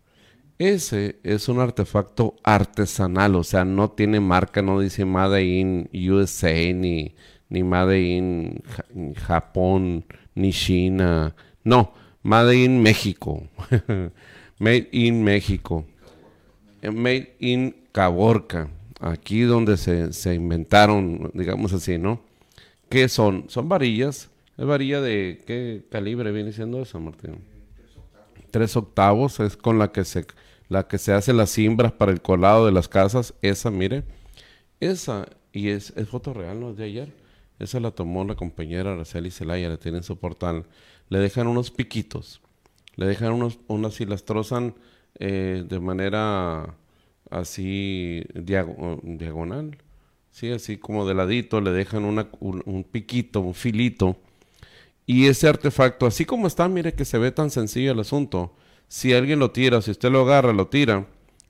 [0.59, 6.73] Ese es un artefacto artesanal, o sea, no tiene marca, no dice Made in USA,
[6.73, 7.15] ni,
[7.51, 8.63] ni Made in
[9.27, 11.35] Japón, ni China.
[11.63, 11.93] No,
[12.23, 13.43] Made in México.
[14.59, 15.85] Made in México.
[16.83, 18.69] Eh, made in Caborca.
[19.01, 22.21] Aquí donde se, se inventaron, digamos así, ¿no?
[22.89, 23.45] ¿Qué son?
[23.49, 24.31] Son varillas.
[24.57, 27.37] ¿Es varilla de qué calibre viene siendo eso, Martín?
[28.51, 30.27] Tres octavos es con la que se
[30.69, 34.05] la que se hace las cimbras para el colado de las casas, esa, mire,
[34.81, 36.75] esa, y es, es foto real, ¿no?
[36.75, 37.13] De ayer.
[37.59, 40.67] Esa la tomó la compañera Araceli Celaya, la tiene en su portal.
[41.09, 42.43] Le dejan unos piquitos,
[42.97, 44.75] le dejan unos, unas y las trozan
[45.19, 46.75] eh, de manera
[47.31, 49.79] así diagonal,
[50.31, 54.17] sí, así como de ladito, le dejan un, un piquito, un filito.
[55.07, 58.55] Y ese artefacto, así como está, mire que se ve tan sencillo el asunto,
[58.89, 61.07] si alguien lo tira, si usted lo agarra, lo tira,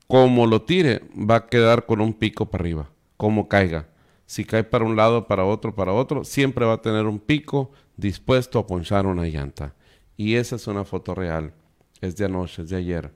[0.07, 3.89] como lo tire, va a quedar con un pico para arriba, como caiga.
[4.27, 7.71] Si cae para un lado, para otro, para otro, siempre va a tener un pico
[7.97, 9.75] dispuesto a ponchar una llanta.
[10.17, 11.53] Y esa es una foto real.
[12.01, 13.13] Es de anoche, es de ayer.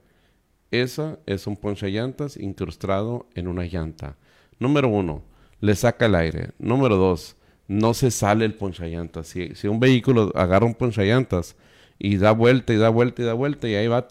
[0.71, 4.17] Esa es un llantas incrustado en una llanta.
[4.59, 5.23] Número uno,
[5.59, 6.51] le saca el aire.
[6.59, 7.35] Número dos,
[7.67, 9.27] no se sale el ponchallantas.
[9.27, 11.55] Si, si un vehículo agarra un ponchallantas
[12.03, 14.07] y da vuelta y da vuelta y da vuelta y ahí va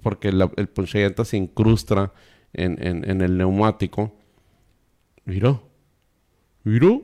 [0.00, 2.12] porque el ponchallantas se incrusta
[2.52, 4.12] en, en, el neumático.
[5.24, 5.68] Miró,
[6.62, 7.02] miró.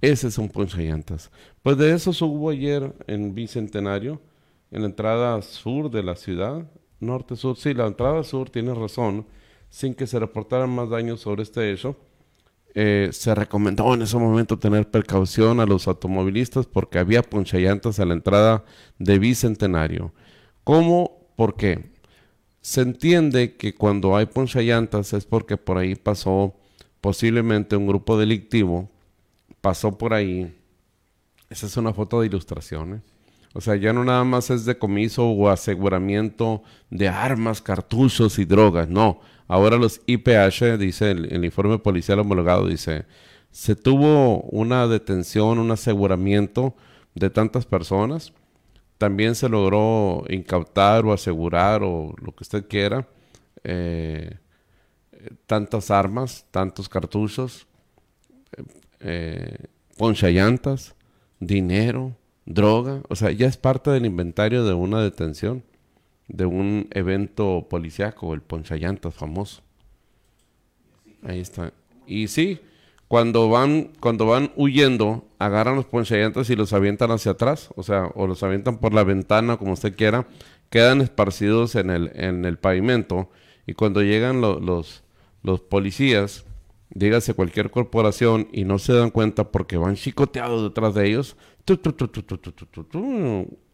[0.00, 1.32] Ese es un ponchallantas.
[1.62, 4.20] Pues de eso hubo ayer en Bicentenario,
[4.70, 6.70] en la entrada sur de la ciudad,
[7.00, 7.56] norte-sur.
[7.56, 9.26] Sí, la entrada sur tiene razón,
[9.70, 11.96] sin que se reportaran más daños sobre este hecho
[12.74, 18.04] eh, se recomendó en ese momento tener precaución a los automovilistas porque había ponchallantas a
[18.04, 18.64] la entrada
[18.98, 20.12] de Bicentenario.
[20.64, 21.26] ¿Cómo?
[21.36, 21.90] ¿Por qué?
[22.60, 26.54] Se entiende que cuando hay ponchallantas es porque por ahí pasó
[27.00, 28.88] posiblemente un grupo delictivo,
[29.60, 30.54] pasó por ahí.
[31.48, 32.94] Esa es una foto de ilustración.
[32.94, 33.00] ¿eh?
[33.52, 38.88] O sea, ya no nada más es decomiso o aseguramiento de armas, cartuchos y drogas,
[38.88, 39.20] no.
[39.50, 43.06] Ahora los IPH, dice el, informe policial homologado, dice,
[43.50, 46.76] se tuvo una detención, un aseguramiento
[47.16, 48.32] de tantas personas.
[48.96, 53.08] También se logró incautar o asegurar o lo que usted quiera
[53.64, 54.38] eh,
[55.46, 57.66] tantas armas, tantos cartuchos,
[59.00, 60.94] eh, ponchallantas,
[61.40, 63.02] dinero, droga.
[63.08, 65.64] O sea, ya es parte del inventario de una detención
[66.32, 69.62] de un evento policiaco, el ponchallantas famoso.
[71.22, 71.72] Ahí está.
[72.06, 72.60] Y sí,
[73.08, 78.06] cuando van, cuando van huyendo, agarran los ponchallantas y los avientan hacia atrás, o sea,
[78.14, 80.26] o los avientan por la ventana, como usted quiera,
[80.70, 83.28] quedan esparcidos en el, en el pavimento,
[83.66, 85.02] y cuando llegan los,
[85.42, 86.44] los policías,
[86.90, 91.36] dígase cualquier corporación, y no se dan cuenta porque van chicoteados detrás de ellos,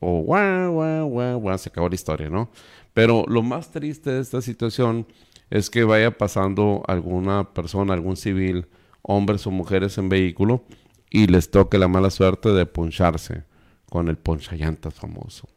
[0.00, 2.50] o guau, guau, guau, se acabó la historia, ¿no?
[2.92, 5.06] Pero lo más triste de esta situación
[5.50, 8.66] es que vaya pasando alguna persona, algún civil,
[9.02, 10.64] hombres o mujeres en vehículo,
[11.10, 13.44] y les toque la mala suerte de poncharse
[13.88, 15.48] con el ponchallantas famoso.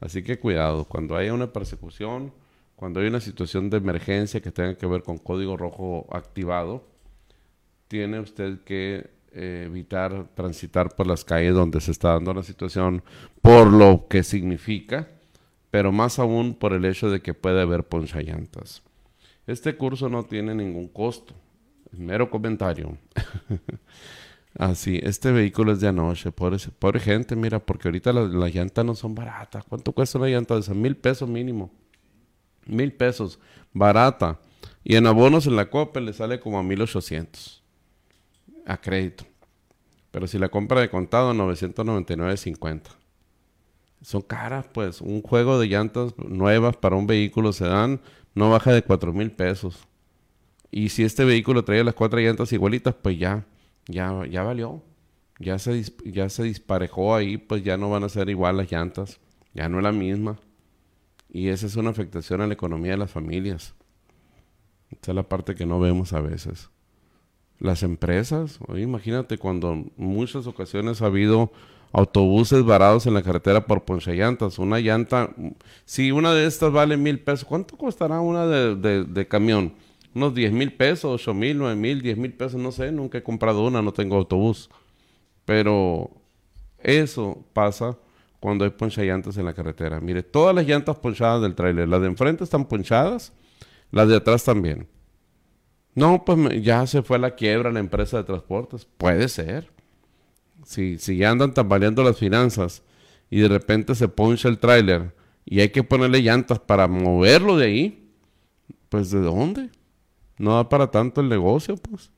[0.00, 2.32] Así que cuidado, cuando haya una persecución,
[2.76, 6.86] cuando hay una situación de emergencia que tenga que ver con código rojo activado,
[7.88, 13.02] tiene usted que eh, evitar transitar por las calles donde se está dando la situación
[13.42, 15.10] por lo que significa,
[15.70, 18.82] pero más aún por el hecho de que puede haber ponchallantas.
[19.46, 21.34] Este curso no tiene ningún costo,
[21.92, 22.96] mero comentario.
[24.58, 28.94] Así, este vehículo es de anoche, pobre, pobre gente, mira, porque ahorita las, llantas no
[28.94, 29.64] son baratas.
[29.68, 30.74] ¿Cuánto cuesta una llanta de esas?
[30.74, 31.70] Mil pesos mínimo.
[32.64, 33.38] Mil pesos,
[33.74, 34.40] barata.
[34.82, 37.65] Y en abonos en la copa le sale como a mil ochocientos
[38.66, 39.24] a crédito.
[40.10, 42.82] Pero si la compra de contado, 999.50.
[44.02, 45.00] Son caras, pues.
[45.00, 48.00] Un juego de llantas nuevas para un vehículo sedán
[48.34, 49.86] no baja de 4 mil pesos.
[50.70, 53.46] Y si este vehículo trae las cuatro llantas igualitas, pues ya,
[53.88, 54.82] ya, ya valió.
[55.38, 59.20] Ya se, ya se disparejó ahí, pues ya no van a ser igual las llantas.
[59.54, 60.38] Ya no es la misma.
[61.30, 63.74] Y esa es una afectación a la economía de las familias.
[64.90, 66.70] Esa es la parte que no vemos a veces
[67.58, 68.58] las empresas.
[68.76, 71.50] imagínate cuando en muchas ocasiones ha habido
[71.92, 74.58] autobuses varados en la carretera por ponchallantas.
[74.58, 75.34] Una llanta,
[75.84, 79.74] si una de estas vale mil pesos, ¿cuánto costará una de, de, camión?
[80.14, 83.22] Unos diez mil pesos, ocho mil, nueve mil, diez mil pesos, no sé, nunca he
[83.22, 84.70] comprado una, no tengo autobús.
[85.44, 86.10] Pero
[86.78, 87.96] eso pasa
[88.40, 90.00] cuando hay ponchallantas en la carretera.
[90.00, 93.32] Mire, todas las llantas ponchadas del tráiler, las de enfrente están ponchadas,
[93.90, 94.86] las de atrás también.
[95.96, 98.86] No, pues ya se fue la quiebra la empresa de transportes.
[98.98, 99.72] Puede ser.
[100.62, 102.82] Si, si ya andan tambaleando las finanzas
[103.30, 105.14] y de repente se poncha el tráiler
[105.46, 108.10] y hay que ponerle llantas para moverlo de ahí,
[108.90, 109.70] pues ¿de dónde?
[110.38, 112.10] No da para tanto el negocio, pues.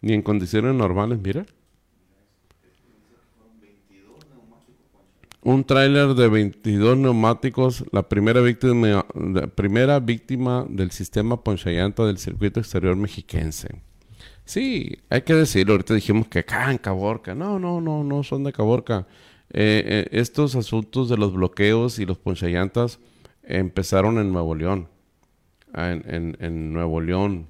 [0.00, 1.44] Ni en condiciones normales, mira.
[5.46, 9.06] Un tráiler de 22 neumáticos, la primera víctima,
[9.54, 13.68] primera víctima del sistema ponchallanta del circuito exterior mexiquense.
[14.44, 18.52] Sí, hay que decirlo, ahorita dijimos que acá Caborca, no, no, no, no son de
[18.52, 19.06] Caborca.
[19.50, 22.98] Eh, eh, estos asuntos de los bloqueos y los ponchallantas
[23.44, 24.88] empezaron en Nuevo León,
[25.76, 27.46] en Nuevo León,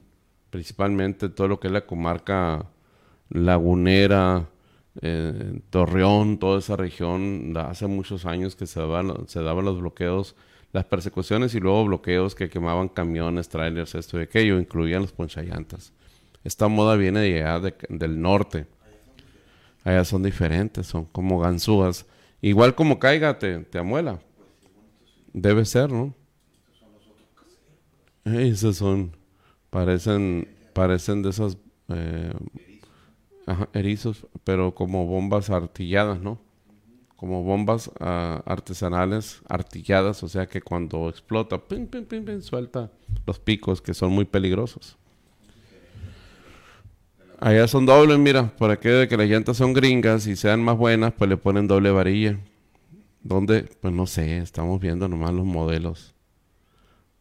[0.51, 2.67] principalmente todo lo que es la comarca
[3.31, 4.51] lagunera,
[5.71, 10.37] Torreón, toda esa región, hace muchos años que se daban, se daban los bloqueos,
[10.73, 15.93] las persecuciones y luego bloqueos que quemaban camiones, trailers, esto y aquello, incluían los ponchallantas.
[16.45, 18.67] Esta moda viene de allá del norte.
[19.85, 22.07] Allá son diferentes, son como ganzúas.
[22.41, 24.21] Igual como caiga, te, te amuela.
[25.33, 26.15] Debe ser, ¿no?
[28.25, 29.13] Esos son,
[29.71, 31.57] parecen, parecen de esas
[31.89, 32.33] eh,
[33.73, 36.39] erizos, pero como bombas artilladas, ¿no?
[37.17, 42.91] Como bombas ah, artesanales artilladas, o sea que cuando explota, pim, pim, pim, suelta
[43.27, 44.99] los picos que son muy peligrosos.
[47.39, 50.77] Allá son dobles, mira, por aquello de que las llantas son gringas y sean más
[50.77, 52.39] buenas, pues le ponen doble varilla.
[53.23, 53.69] ¿Dónde?
[53.81, 56.15] Pues no sé, estamos viendo nomás los modelos.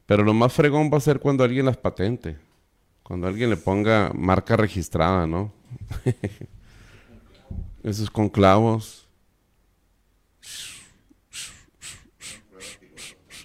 [0.06, 2.38] Pero lo más fregón va a ser cuando alguien las patente.
[3.04, 5.52] Cuando alguien le ponga marca registrada, ¿no?
[7.84, 9.08] Esos con clavos.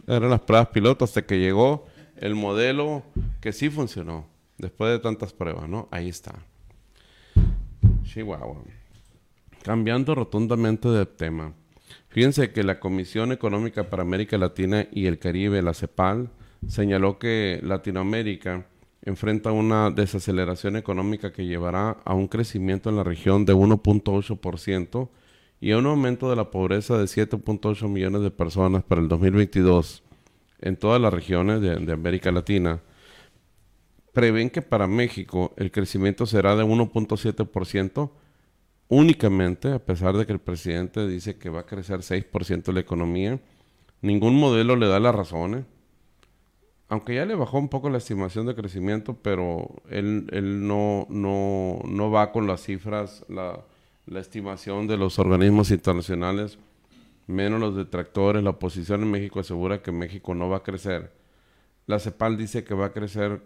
[0.07, 3.03] Eran las pruebas pilotos hasta que llegó el modelo
[3.41, 4.26] que sí funcionó.
[4.59, 5.89] Después de tantas pruebas, ¿no?
[5.91, 6.35] Ahí está.
[8.03, 8.62] Chihuahua.
[9.62, 11.55] Cambiando rotundamente de tema.
[12.09, 16.31] Fíjense que la Comisión Económica para América Latina y el Caribe, la CEPAL,
[16.66, 18.66] señaló que Latinoamérica
[19.03, 25.09] enfrenta una desaceleración económica que llevará a un crecimiento en la región de 1.8%
[25.61, 30.03] y a un aumento de la pobreza de 7.8 millones de personas para el 2022
[30.61, 32.80] en todas las regiones de, América Latina.
[34.12, 38.11] Prevén que para México el crecimiento será de 1.7%
[38.88, 43.40] únicamente, a pesar de que el presidente dice que va a crecer 6% la economía.
[44.03, 45.64] Ningún modelo le da las razones
[46.91, 51.78] aunque ya le bajó un poco la estimación de crecimiento, pero él, él no, no,
[51.84, 53.61] no, va con las cifras, la,
[54.07, 56.59] la, estimación de los organismos internacionales,
[57.28, 58.43] menos los detractores.
[58.43, 61.12] La oposición en México asegura que México no va a crecer.
[61.86, 63.41] La CEPAL dice que va a crecer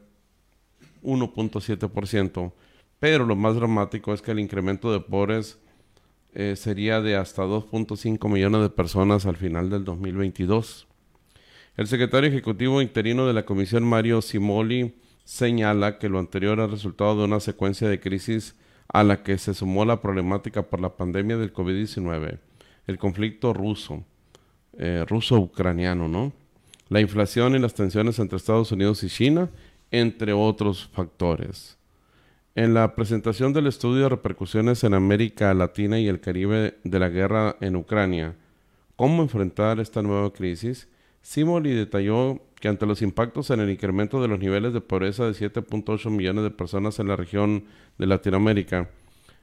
[1.03, 2.53] 1.7%,
[2.99, 5.59] pero lo más dramático es que el incremento de pobres
[6.33, 10.89] eh, sería de hasta 2.5 millones de personas al final del 2022.
[11.77, 14.95] El secretario ejecutivo interino de la Comisión, Mario Simoli,
[15.25, 18.55] señala que lo anterior ha resultado de una secuencia de crisis
[18.87, 22.39] a la que se sumó la problemática por la pandemia del COVID-19,
[22.87, 24.05] el conflicto ruso,
[24.79, 26.33] eh, ruso-ucraniano, ¿no?
[26.91, 29.51] La inflación y las tensiones entre Estados Unidos y China,
[29.91, 31.77] entre otros factores.
[32.55, 37.09] En la presentación del estudio de repercusiones en América Latina y el Caribe de la
[37.09, 38.37] guerra en Ucrania,
[38.95, 40.87] ¿cómo enfrentar esta nueva crisis?
[41.25, 45.33] Simoli detalló que ante los impactos en el incremento de los niveles de pobreza de
[45.33, 47.65] 7.8 millones de personas en la región
[47.97, 48.91] de Latinoamérica,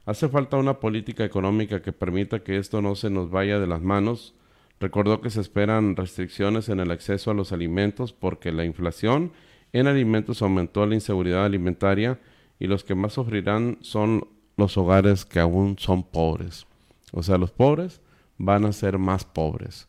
[0.06, 3.82] hace falta una política económica que permita que esto no se nos vaya de las
[3.82, 4.32] manos.
[4.78, 9.32] Recordó que se esperan restricciones en el acceso a los alimentos porque la inflación
[9.72, 12.20] en alimentos aumentó la inseguridad alimentaria
[12.60, 16.64] y los que más sufrirán son los hogares que aún son pobres.
[17.10, 18.00] O sea, los pobres
[18.38, 19.88] van a ser más pobres.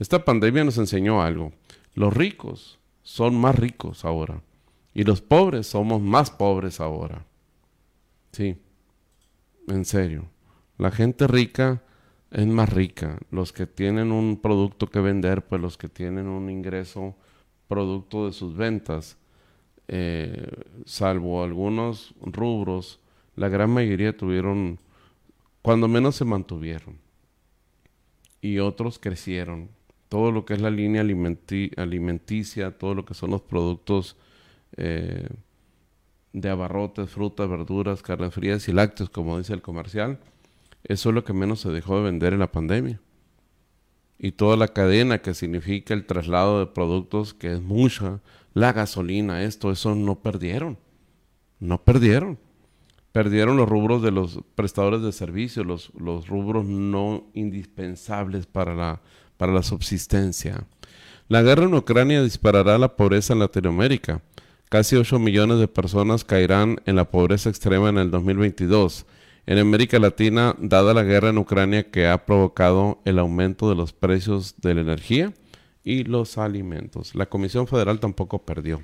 [0.00, 1.52] Esta pandemia nos enseñó algo.
[1.94, 4.42] Los ricos son más ricos ahora.
[4.94, 7.26] Y los pobres somos más pobres ahora.
[8.32, 8.56] Sí,
[9.68, 10.24] en serio.
[10.78, 11.82] La gente rica
[12.30, 13.18] es más rica.
[13.30, 17.14] Los que tienen un producto que vender, pues los que tienen un ingreso
[17.68, 19.18] producto de sus ventas,
[19.86, 20.50] eh,
[20.86, 23.00] salvo algunos rubros,
[23.36, 24.78] la gran mayoría tuvieron,
[25.60, 26.98] cuando menos se mantuvieron.
[28.40, 29.78] Y otros crecieron
[30.10, 34.16] todo lo que es la línea alimenticia, todo lo que son los productos
[34.76, 35.28] eh,
[36.32, 40.18] de abarrotes, frutas, verduras, carnes frías y lácteos, como dice el comercial,
[40.82, 43.00] eso es lo que menos se dejó de vender en la pandemia.
[44.18, 48.20] Y toda la cadena que significa el traslado de productos, que es mucha,
[48.52, 50.76] la gasolina, esto, eso no perdieron.
[51.60, 52.36] No perdieron.
[53.12, 59.00] Perdieron los rubros de los prestadores de servicios, los, los rubros no indispensables para la
[59.40, 60.66] para la subsistencia.
[61.26, 64.20] La guerra en Ucrania disparará la pobreza en Latinoamérica.
[64.68, 69.06] Casi 8 millones de personas caerán en la pobreza extrema en el 2022.
[69.46, 73.94] En América Latina, dada la guerra en Ucrania que ha provocado el aumento de los
[73.94, 75.32] precios de la energía
[75.84, 77.14] y los alimentos.
[77.14, 78.82] La Comisión Federal tampoco perdió.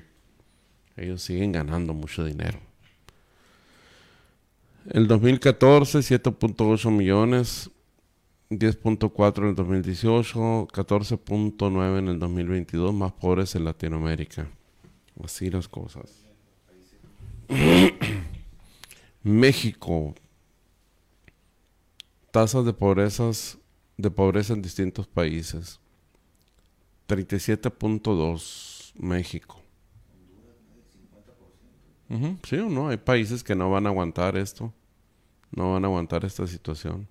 [0.95, 2.57] Ellos siguen ganando mucho dinero.
[4.89, 7.69] El 2014, 7.8 millones
[8.49, 14.47] 10.4 en el 2018, 14.9 en el 2022, más pobres en Latinoamérica.
[15.23, 16.11] Así las cosas.
[19.23, 20.15] México.
[22.31, 23.57] Tasas de pobrezas
[23.97, 25.79] de pobreza en distintos países.
[27.07, 29.61] 37.2 México.
[32.43, 34.73] Sí o no, hay países que no van a aguantar esto.
[35.51, 37.07] No van a aguantar esta situación.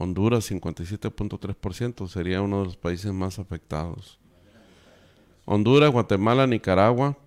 [0.00, 4.20] Honduras 57.3% sería uno de los países más afectados.
[5.44, 7.18] Honduras, Guatemala, Nicaragua,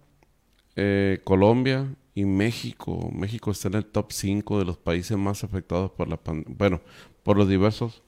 [0.78, 3.11] eh, Colombia y México.
[3.11, 6.55] México está en el top 5 de los países más afectados por la pandemia.
[6.57, 6.82] Bueno,
[7.24, 8.03] por los diversos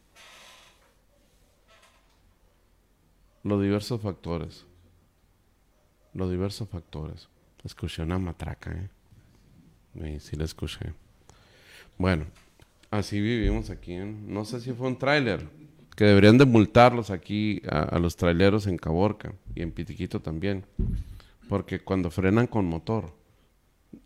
[3.43, 4.65] los diversos factores.
[6.13, 7.27] Los diversos factores.
[7.65, 8.89] Escuché una matraca, ¿eh?
[9.93, 10.93] Sí, sí la escuché.
[11.97, 12.27] Bueno,
[12.97, 13.93] así vivimos aquí.
[13.93, 15.47] en- no sé si fue un tráiler.
[15.95, 20.65] Que deberían de multarlos aquí a, los traileros en Caborca y en Pitiquito también.
[21.47, 23.13] Porque cuando frenan con motor,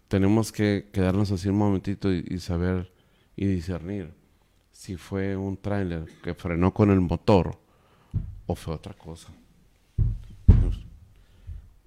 [0.09, 2.91] tenemos que quedarnos así un momentito y, y saber
[3.37, 4.11] y discernir
[4.71, 7.57] si fue un tráiler que frenó con el motor
[8.47, 9.29] o fue otra cosa.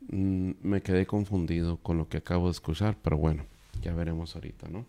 [0.09, 3.45] Mm, me quedé confundido con lo que acabo de escuchar, pero bueno,
[3.83, 4.85] ya veremos ahorita, ¿no?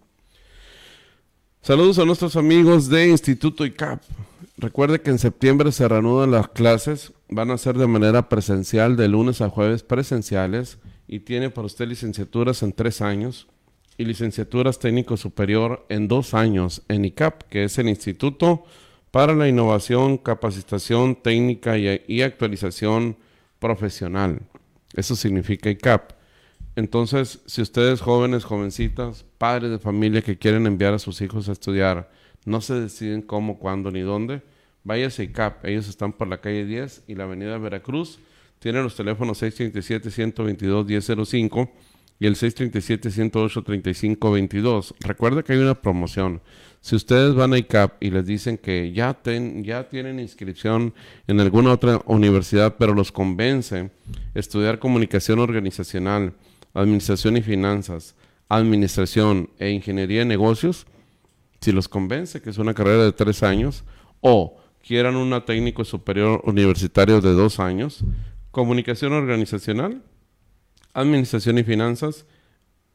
[1.64, 4.02] Saludos a nuestros amigos de Instituto ICAP.
[4.58, 9.08] Recuerde que en septiembre se reanudan las clases, van a ser de manera presencial de
[9.08, 13.48] lunes a jueves presenciales y tiene para usted licenciaturas en tres años
[13.96, 18.64] y licenciaturas técnico superior en dos años en ICAP, que es el Instituto
[19.12, 23.18] para la Innovación, Capacitación Técnica y, Actualización
[23.60, 24.42] Profesional.
[24.96, 26.21] Eso significa ICAP.
[26.76, 31.52] Entonces, si ustedes jóvenes, jovencitas, padres de familia que quieren enviar a sus hijos a
[31.52, 32.10] estudiar,
[32.46, 34.42] no se deciden cómo, cuándo ni dónde,
[34.84, 35.66] váyase a ICAP.
[35.66, 38.20] Ellos están por la calle 10 y la avenida Veracruz.
[38.60, 41.70] Tienen los teléfonos 637-122-1005
[42.20, 44.94] y el 637-108-3522.
[45.02, 46.42] Recuerda que hay una promoción.
[46.80, 50.94] Si ustedes van a ICAP y les dicen que ya, ten- ya tienen inscripción
[51.28, 53.92] en alguna otra universidad, pero los convence
[54.34, 56.34] estudiar comunicación organizacional,
[56.74, 58.16] administración y finanzas,
[58.50, 60.86] administración e ingeniería de negocios,
[61.62, 63.84] si los convence que es una carrera de tres años,
[64.20, 68.04] o quieran una técnico superior universitario de dos años,
[68.52, 70.02] comunicación organizacional,
[70.94, 72.26] administración y finanzas,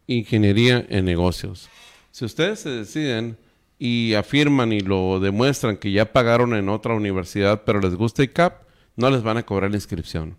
[0.06, 1.68] ingeniería en negocios.
[2.10, 3.38] Si ustedes se deciden
[3.78, 8.62] y afirman y lo demuestran que ya pagaron en otra universidad, pero les gusta ICAP,
[8.96, 10.36] no les van a cobrar la inscripción.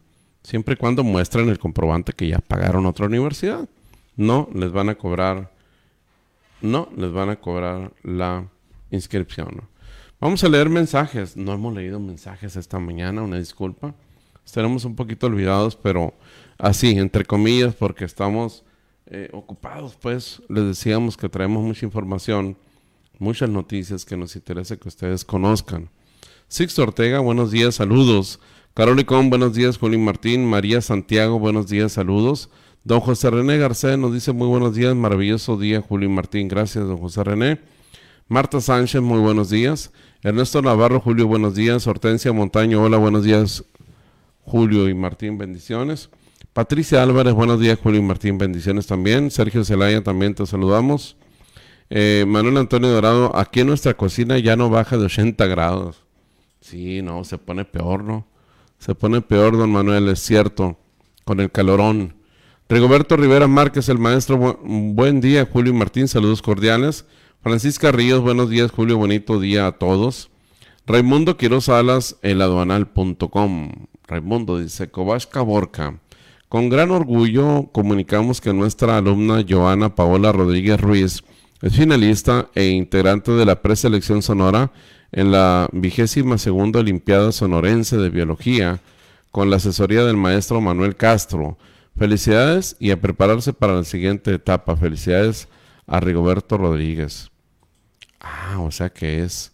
[0.47, 3.67] Siempre y cuando muestren el comprobante que ya pagaron otra universidad.
[4.15, 5.51] No les van a cobrar,
[6.61, 8.47] no les van a cobrar la
[8.89, 9.63] inscripción.
[10.21, 11.35] Vamos a leer mensajes.
[11.35, 13.93] No hemos leído mensajes esta mañana, una disculpa.
[14.45, 16.13] Estaremos un poquito olvidados, pero
[16.57, 18.63] así, entre comillas, porque estamos
[19.07, 22.55] eh, ocupados, pues les decíamos que traemos mucha información,
[23.19, 25.89] muchas noticias que nos interesa que ustedes conozcan.
[26.47, 28.39] Sixto Ortega, buenos días, saludos.
[28.77, 29.79] Carol Icón, buenos días.
[29.79, 32.51] Julín Martín, María Santiago, buenos días, saludos.
[32.83, 36.47] Don José René García nos dice muy buenos días, maravilloso día, Julín Martín.
[36.47, 37.59] Gracias, don José René.
[38.27, 39.91] Marta Sánchez, muy buenos días.
[40.21, 41.87] Ernesto Navarro, Julio, buenos días.
[41.87, 43.63] Hortensia Montaño, hola, buenos días,
[44.41, 46.11] Julio y Martín, bendiciones.
[46.53, 49.31] Patricia Álvarez, buenos días, Julio y Martín, bendiciones también.
[49.31, 51.17] Sergio Zelaya, también te saludamos.
[51.89, 56.03] Eh, Manuel Antonio Dorado, aquí en nuestra cocina ya no baja de 80 grados.
[56.61, 58.36] Sí, no, se pone peor, ¿no?
[58.79, 60.77] Se pone peor, don Manuel, es cierto,
[61.25, 62.15] con el calorón.
[62.69, 67.05] Rigoberto Rivera Márquez, el maestro, bu- buen día, Julio y Martín, saludos cordiales.
[67.41, 70.29] Francisca Ríos, buenos días, Julio, bonito día a todos.
[70.85, 73.71] Raimundo Quiroz Alas, eladuanal.com.
[74.07, 75.99] Raimundo dice, Cobasca Borca.
[76.49, 81.23] Con gran orgullo comunicamos que nuestra alumna Joana Paola Rodríguez Ruiz
[81.61, 84.71] es finalista e integrante de la preselección sonora
[85.11, 88.81] en la vigésima segunda Olimpiada Sonorense de Biología
[89.31, 91.57] con la asesoría del maestro Manuel Castro.
[91.97, 94.75] Felicidades y a prepararse para la siguiente etapa.
[94.75, 95.47] Felicidades
[95.87, 97.31] a Rigoberto Rodríguez.
[98.19, 99.51] Ah, o sea que es,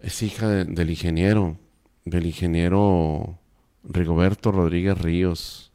[0.00, 1.56] es hija de- del ingeniero,
[2.04, 3.38] del ingeniero
[3.84, 5.72] Rigoberto Rodríguez Ríos.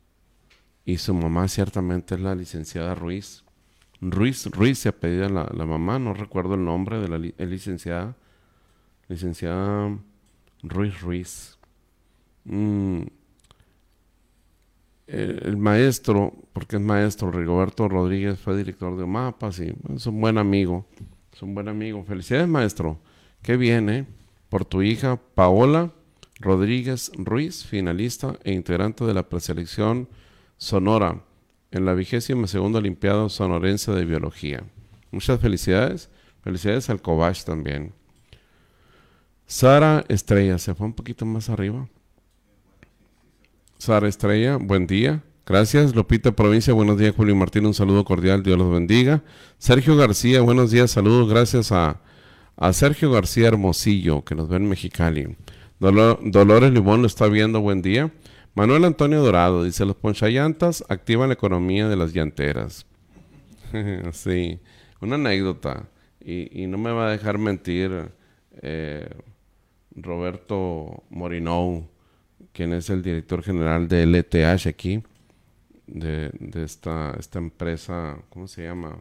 [0.86, 3.44] Y su mamá ciertamente es la licenciada Ruiz.
[4.00, 8.16] Ruiz, Ruiz se apellida la, la mamá, no recuerdo el nombre de la licenciada.
[9.08, 9.98] Licenciada
[10.64, 11.58] Ruiz Ruiz.
[12.46, 13.04] Mm,
[15.08, 20.38] el, maestro, porque es maestro, Rigoberto Rodríguez fue director de mapas y es un buen
[20.38, 20.86] amigo.
[21.34, 22.04] Es un buen amigo.
[22.04, 23.00] Felicidades, maestro.
[23.42, 24.06] Qué bien, ¿eh?
[24.50, 25.94] Por tu hija Paola
[26.40, 30.10] Rodríguez Ruiz, finalista e integrante de la preselección
[30.58, 31.24] Sonora
[31.72, 34.64] en la vigésima segunda Olimpiada Sonorense de Biología.
[35.12, 36.10] Muchas felicidades.
[36.44, 37.94] Felicidades al Cobach también.
[39.48, 41.88] Sara Estrella, se fue un poquito más arriba.
[43.78, 45.24] Sara Estrella, buen día.
[45.46, 45.96] Gracias.
[45.96, 47.16] Lupita Provincia, buenos días.
[47.16, 48.44] Julio Martín, un saludo cordial.
[48.44, 49.24] Dios los bendiga.
[49.58, 50.92] Sergio García, buenos días.
[50.92, 51.30] Saludos.
[51.30, 52.02] Gracias a,
[52.58, 55.38] a Sergio García Hermosillo, que nos ve en Mexicali.
[55.80, 57.62] Dolores Limón lo está viendo.
[57.62, 58.12] Buen día.
[58.54, 62.86] Manuel Antonio Dorado dice: Los ponchallantas activan la economía de las llanteras.
[64.12, 64.60] sí,
[65.00, 65.88] una anécdota.
[66.20, 68.10] Y, y, no me va a dejar mentir
[68.62, 69.08] eh,
[69.98, 71.88] Roberto Morinou,
[72.54, 75.04] quien es el director general de LTH aquí
[75.88, 76.32] de,
[76.64, 78.98] esta, esta empresa, ¿cómo se llama?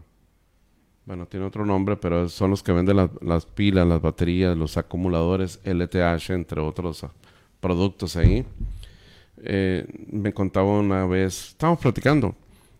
[1.05, 5.61] Bueno, tiene otro nombre, pero son los que venden las pilas, las baterías, los acumuladores
[5.65, 7.13] LTH, entre otros ah,
[7.61, 8.45] productos ahí.
[9.39, 12.35] Eh, me contaba una vez, estábamos platicando,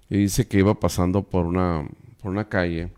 [0.09, 1.87] y dice que iba pasando por una,
[2.21, 2.91] por una calle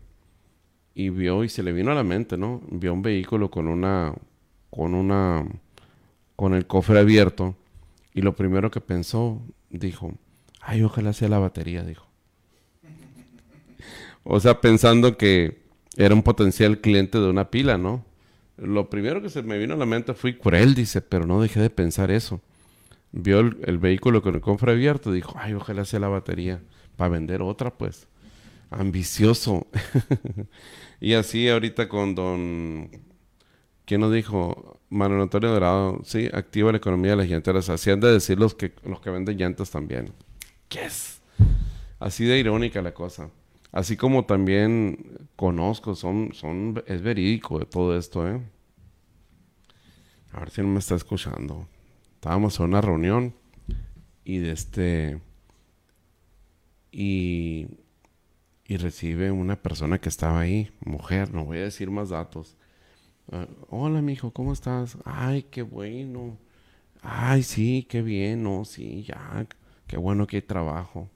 [0.95, 2.61] y vio y se le vino a la mente, ¿no?
[2.69, 4.13] Vio un vehículo con una,
[4.69, 5.45] con una,
[6.35, 7.55] con el cofre abierto
[8.13, 10.13] y lo primero que pensó, dijo,
[10.61, 12.05] Ay, ojalá sea la batería, dijo.
[14.23, 15.63] O sea, pensando que
[15.95, 18.05] era un potencial cliente de una pila, ¿no?
[18.57, 21.61] Lo primero que se me vino a la mente fue cruel, dice, pero no dejé
[21.61, 22.41] de pensar eso.
[23.11, 26.61] Vio el, vehículo con el cofre abierto, dijo, ay, ojalá sea la batería,
[26.95, 28.07] para vender otra, pues.
[28.69, 29.65] Ambicioso.
[30.99, 32.91] y así ahorita con don...
[33.89, 34.79] ¿Quién nos dijo?
[34.89, 37.69] Manuel Antonio Dorado, sí, activa la economía de las llanteras.
[37.69, 40.13] Así han de decir los que, los que venden llantas también.
[40.69, 41.23] Yes.
[41.99, 43.31] Así de irónica la cosa.
[43.71, 48.39] Así como también conozco, son, son, es verídico de todo esto, ¿eh?
[50.33, 51.67] A ver si no me está escuchando.
[52.13, 53.33] Estábamos en una reunión
[54.23, 55.19] y de este
[56.91, 57.65] y,
[58.67, 62.55] y recibe una persona que estaba ahí, mujer, no voy a decir más datos.
[63.31, 64.97] Uh, Hola, mijo, ¿cómo estás?
[65.05, 66.37] Ay, qué bueno.
[67.01, 69.45] Ay, sí, qué bien, no, sí, ya,
[69.85, 71.09] Qué bueno que hay trabajo.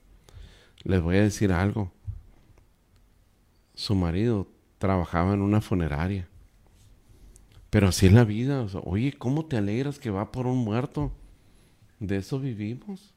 [0.84, 1.92] Les voy a decir algo.
[3.74, 4.48] Su marido
[4.78, 6.28] trabajaba en una funeraria.
[7.72, 8.66] Pero así es la vida.
[8.84, 11.12] oye, ¿cómo te alegras que va por un muerto?
[12.00, 13.14] De eso vivimos.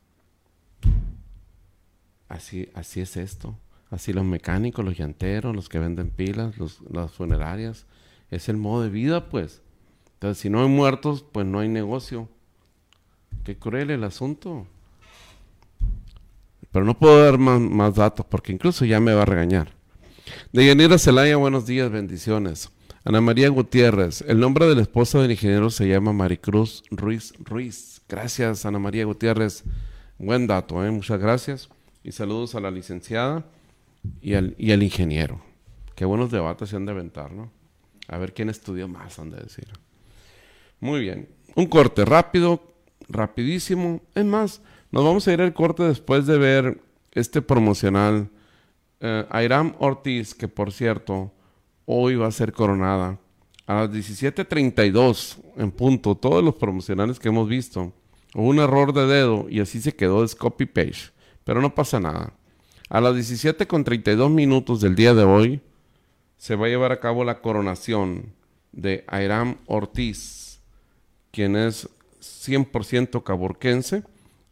[2.28, 3.59] Así, así es esto.
[3.90, 6.55] Así los mecánicos, los llanteros, los que venden pilas,
[6.90, 7.86] las funerarias.
[8.31, 9.62] Es el modo de vida, pues.
[10.14, 12.29] Entonces, si no hay muertos, pues no hay negocio.
[13.45, 14.66] Qué cruel el asunto.
[16.72, 19.72] Pero no puedo dar más, datos porque incluso ya me va a regañar.
[20.53, 22.70] Deyanira Celaya, buenos días, bendiciones.
[23.05, 28.03] Ana María Gutiérrez, el nombre de la esposa del ingeniero se llama Maricruz Ruiz Ruiz.
[28.09, 29.64] Gracias, Ana María Gutiérrez.
[30.18, 30.91] Buen dato, ¿eh?
[30.91, 31.68] muchas gracias.
[32.03, 33.47] Y saludos a la licenciada
[34.20, 35.41] y al, y al ingeniero.
[35.95, 37.51] Qué buenos debates se han de aventar, ¿no?
[38.09, 39.68] A ver quién estudió más, han de decir.
[40.80, 41.28] Muy bien.
[41.54, 42.62] Un corte rápido,
[43.09, 44.02] rapidísimo.
[44.14, 46.80] Es más, nos vamos a ir al corte después de ver
[47.12, 48.28] este promocional.
[49.00, 51.32] Eh, Airam Ortiz, que por cierto,
[51.84, 53.18] hoy va a ser coronada.
[53.66, 57.92] A las 17.32 en punto, todos los promocionales que hemos visto.
[58.34, 61.11] Hubo un error de dedo y así se quedó, es copy page.
[61.44, 62.32] Pero no pasa nada.
[62.88, 65.61] A las 17.32 minutos del día de hoy
[66.37, 68.34] se va a llevar a cabo la coronación
[68.72, 70.61] de Airam Ortiz,
[71.30, 71.89] quien es
[72.20, 74.03] 100% caborquense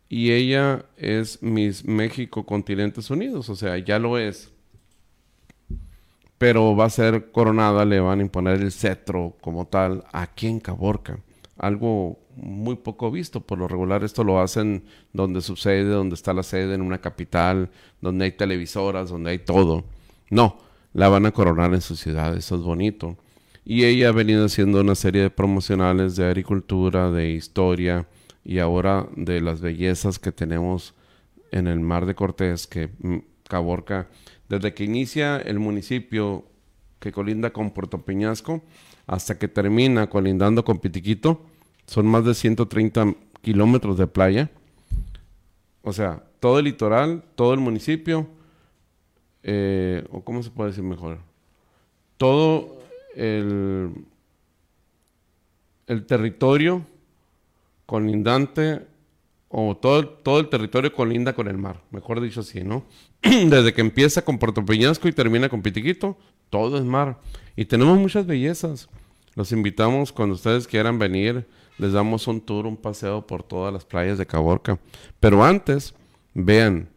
[0.09, 4.51] y ella es Miss México Continentes Unidos, o sea, ya lo es.
[6.39, 10.61] Pero va a ser coronada, le van a imponer el cetro como tal aquí en
[10.61, 11.18] Caborca.
[11.57, 16.43] Algo muy poco visto, por lo regular esto lo hacen donde sucede, donde está la
[16.43, 17.70] sede, en una capital,
[18.01, 19.85] donde hay televisoras, donde hay todo.
[20.30, 20.59] No,
[20.95, 23.18] la van a coronar en su ciudad, eso es bonito.
[23.64, 28.07] Y ella ha venido haciendo una serie de promocionales de agricultura, de historia,
[28.45, 30.95] y ahora de las bellezas que tenemos
[31.51, 33.18] en el Mar de Cortés, que mm,
[33.49, 34.09] Caborca,
[34.49, 36.45] desde que inicia el municipio
[37.01, 38.62] que colinda con Puerto Peñasco
[39.07, 41.42] hasta que termina colindando con Pitiquito,
[41.86, 44.51] son más de 130 kilómetros de playa.
[45.82, 48.26] O sea, todo el litoral, todo el municipio,
[49.45, 51.18] eh, o cómo se puede decir mejor,
[52.16, 52.78] todo
[53.14, 53.92] el,
[55.86, 56.84] el territorio
[57.86, 58.86] colindante
[59.49, 62.84] o todo, todo el territorio colinda con el mar, mejor dicho así, ¿no?
[63.22, 66.16] Desde que empieza con Puerto Peñasco y termina con Pitiquito,
[66.51, 67.20] todo es mar.
[67.55, 68.88] Y tenemos muchas bellezas.
[69.34, 71.47] Los invitamos cuando ustedes quieran venir,
[71.78, 74.78] les damos un tour, un paseo por todas las playas de Caborca.
[75.20, 75.95] Pero antes,
[76.32, 76.88] vean,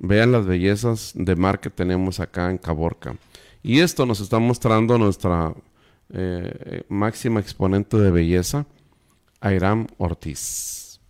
[0.00, 3.16] vean las bellezas de mar que tenemos acá en Caborca.
[3.62, 5.54] Y esto nos está mostrando nuestra
[6.08, 8.66] eh, máxima exponente de belleza,
[9.40, 11.00] Airam Ortiz.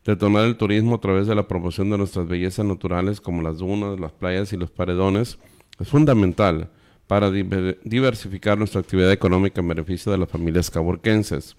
[0.05, 3.99] Detonar el turismo a través de la promoción de nuestras bellezas naturales como las dunas,
[3.99, 5.37] las playas y los paredones
[5.79, 6.69] es fundamental
[7.07, 11.55] para diver- diversificar nuestra actividad económica en beneficio de las familias caborquenses.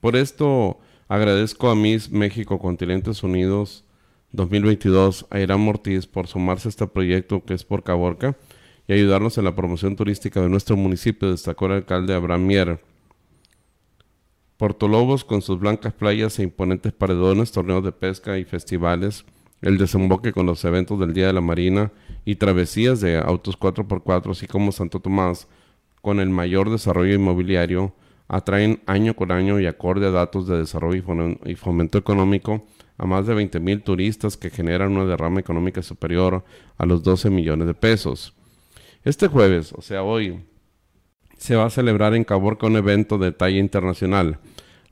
[0.00, 0.78] Por esto
[1.08, 3.84] agradezco a Miss México Continentes Unidos
[4.32, 8.36] 2022 a Irán Ortiz por sumarse a este proyecto que es por Caborca
[8.88, 12.80] y ayudarnos en la promoción turística de nuestro municipio, destacó el alcalde Abraham Mier.
[14.56, 19.24] Portolobos con sus blancas playas e imponentes paredones, torneos de pesca y festivales,
[19.60, 21.92] el desemboque con los eventos del Día de la Marina
[22.24, 25.48] y travesías de autos 4x4, así como Santo Tomás,
[26.00, 27.94] con el mayor desarrollo inmobiliario,
[28.28, 32.64] atraen año con año y acorde a datos de desarrollo y fomen- y fomento económico
[32.98, 36.44] a más de 20 mil turistas que generan una derrama económica superior
[36.78, 38.34] a los 12 millones de pesos.
[39.04, 40.40] Este jueves, o sea hoy,
[41.36, 44.38] se va a celebrar en Caborca un evento de talla internacional,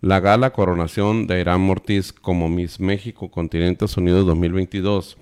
[0.01, 5.17] la gala coronación de Irán Ortiz como Miss México Continentes Unidos 2022,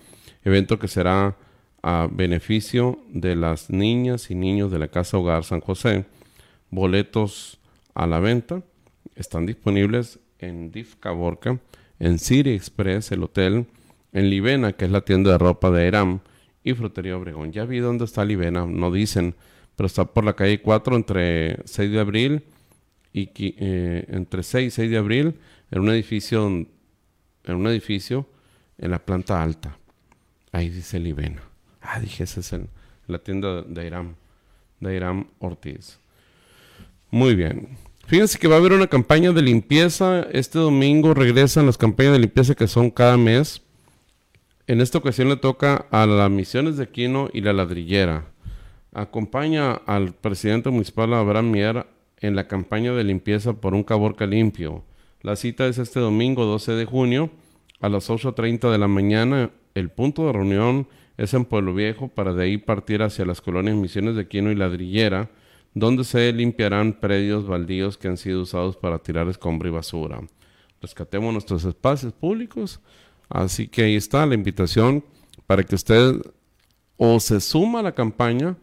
[0.44, 1.36] evento que será
[1.82, 6.04] a beneficio de las niñas y niños de la Casa Hogar San José.
[6.70, 7.58] Boletos
[7.94, 8.62] a la venta
[9.16, 11.58] están disponibles en DIF Caborca,
[11.98, 13.66] en City Express, el hotel,
[14.12, 16.20] en Livena, que es la tienda de ropa de Eram,
[16.64, 17.52] y Frutería Obregón.
[17.52, 19.34] Ya vi dónde está Livena, no dicen,
[19.82, 22.44] pero está por la calle 4 entre 6 de abril
[23.12, 25.34] y eh, entre 6 y 6 de abril
[25.72, 26.68] en un edificio en
[27.48, 28.28] un edificio
[28.78, 29.76] en la planta alta.
[30.52, 31.42] Ahí dice Livena.
[31.80, 32.68] Ah, dije, esa es el-
[33.08, 34.14] la tienda de Iram,
[34.78, 35.98] de Iram Ortiz.
[37.10, 37.70] Muy bien.
[38.06, 40.28] Fíjense que va a haber una campaña de limpieza.
[40.30, 43.62] Este domingo regresan las campañas de limpieza que son cada mes.
[44.68, 48.26] En esta ocasión le toca a las misiones de Quino y la ladrillera.
[48.94, 51.86] Acompaña al presidente municipal Abraham Mier
[52.20, 54.84] en la campaña de limpieza por un Caborca limpio.
[55.22, 57.30] La cita es este domingo 12 de junio
[57.80, 59.50] a las 8.30 de la mañana.
[59.74, 63.76] El punto de reunión es en Pueblo Viejo para de ahí partir hacia las colonias
[63.76, 65.30] Misiones de Quino y Ladrillera,
[65.72, 70.20] donde se limpiarán predios baldíos que han sido usados para tirar escombro y basura.
[70.82, 72.78] Rescatemos nuestros espacios públicos.
[73.30, 75.02] Así que ahí está la invitación
[75.46, 76.20] para que usted
[76.98, 78.54] o se suma a la campaña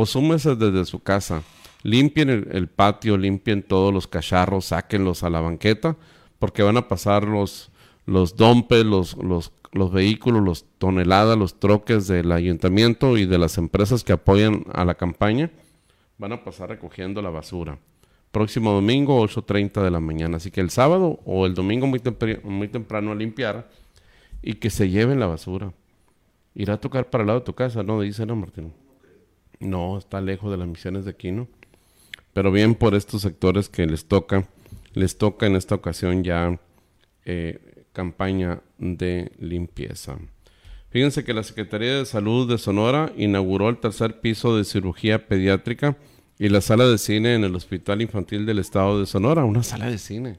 [0.00, 1.42] o súmese desde su casa.
[1.82, 5.96] Limpien el, patio, limpien todos los cacharros, sáquenlos a la banqueta,
[6.38, 7.72] porque van a pasar los,
[8.06, 13.58] los dompes, los, los, los vehículos, los toneladas, los troques del ayuntamiento y de las
[13.58, 15.50] empresas que apoyan a la campaña
[16.16, 17.78] van a pasar recogiendo la basura.
[18.30, 20.36] Próximo domingo, 8.30 de la mañana.
[20.36, 23.68] Así que el sábado o el domingo muy, temprano a limpiar
[24.42, 25.72] y que se lleven la basura.
[26.54, 28.00] Irá a tocar para el lado de tu casa, ¿no?
[28.00, 28.72] Dice, no, Martín.
[29.60, 31.48] No, está lejos de las misiones de aquí, ¿no?
[32.32, 34.48] Pero bien por estos sectores que les toca,
[34.94, 36.60] les toca en esta ocasión ya
[37.24, 40.18] eh, campaña de limpieza.
[40.90, 45.98] Fíjense que la Secretaría de Salud de Sonora inauguró el tercer piso de cirugía pediátrica
[46.38, 49.90] y la sala de cine en el Hospital Infantil del Estado de Sonora, una sala
[49.90, 50.38] de cine.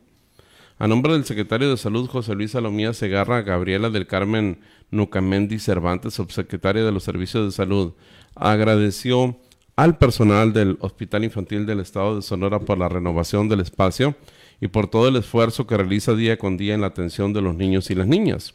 [0.77, 4.61] A nombre del secretario de Salud José Luis Salomía Segarra, Gabriela del Carmen
[4.91, 7.93] Nucamendi Cervantes, subsecretaria de los Servicios de Salud,
[8.39, 9.37] agradeció
[9.75, 14.15] al personal del Hospital Infantil del Estado de Sonora por la renovación del espacio
[14.59, 17.55] y por todo el esfuerzo que realiza día con día en la atención de los
[17.55, 18.53] niños y las niñas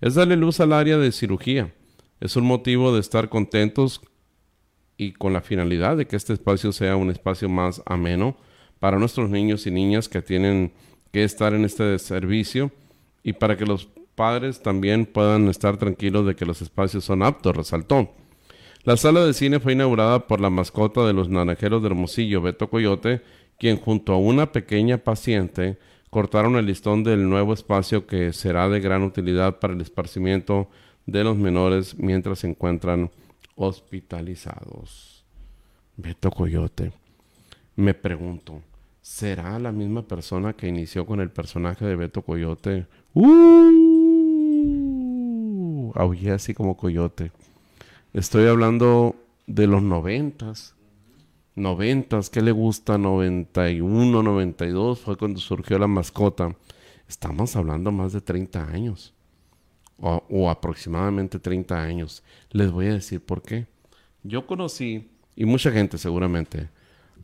[0.00, 1.72] es darle luz al área de cirugía.
[2.20, 4.00] Es un motivo de estar contentos
[4.96, 8.36] y con la finalidad de que este espacio sea un espacio más ameno
[8.80, 10.72] para nuestros niños y niñas que tienen
[11.12, 12.70] que estar en este servicio
[13.22, 17.56] y para que los padres también puedan estar tranquilos de que los espacios son aptos,
[17.56, 18.12] resaltó.
[18.88, 22.70] La sala de cine fue inaugurada por la mascota de los naranjeros de Hermosillo, Beto
[22.70, 23.20] Coyote,
[23.58, 25.76] quien junto a una pequeña paciente
[26.08, 30.70] cortaron el listón del nuevo espacio que será de gran utilidad para el esparcimiento
[31.04, 33.10] de los menores mientras se encuentran
[33.56, 35.22] hospitalizados.
[35.98, 36.90] Beto Coyote.
[37.76, 38.62] Me pregunto,
[39.02, 42.86] ¿será la misma persona que inició con el personaje de Beto Coyote?
[43.12, 43.68] ¡Uh!
[45.94, 47.32] Aullé así como Coyote.
[48.18, 49.14] Estoy hablando
[49.46, 50.74] de los noventas
[51.54, 52.98] noventas, ¿qué le gusta?
[52.98, 56.56] 91, 92 fue cuando surgió la mascota.
[57.08, 59.14] Estamos hablando más de 30 años.
[60.00, 62.24] O, o, aproximadamente 30 años.
[62.50, 63.68] Les voy a decir por qué.
[64.24, 66.70] Yo conocí, y mucha gente seguramente,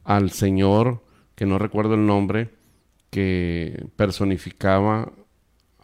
[0.05, 1.03] al señor,
[1.34, 2.51] que no recuerdo el nombre,
[3.11, 5.12] que personificaba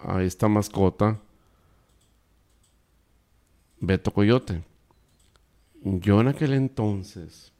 [0.04, 1.18] a esta mascota,
[3.80, 4.69] Beto Coyote.
[5.82, 7.52] Yo en aquel entonces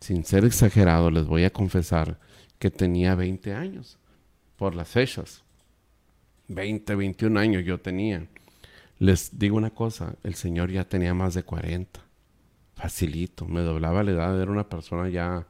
[0.00, 2.18] sin ser exagerado, les voy a confesar
[2.58, 3.98] que tenía 20 años
[4.56, 5.44] por las fechas.
[6.48, 8.26] 20, 21 años yo tenía.
[8.98, 12.00] Les digo una cosa, el señor ya tenía más de 40.
[12.74, 15.46] Facilito, me doblaba la edad, era una persona ya,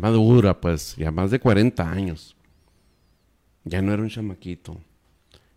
[0.00, 2.36] madura, pues, ya más de 40 años.
[3.64, 4.80] Ya no era un chamaquito.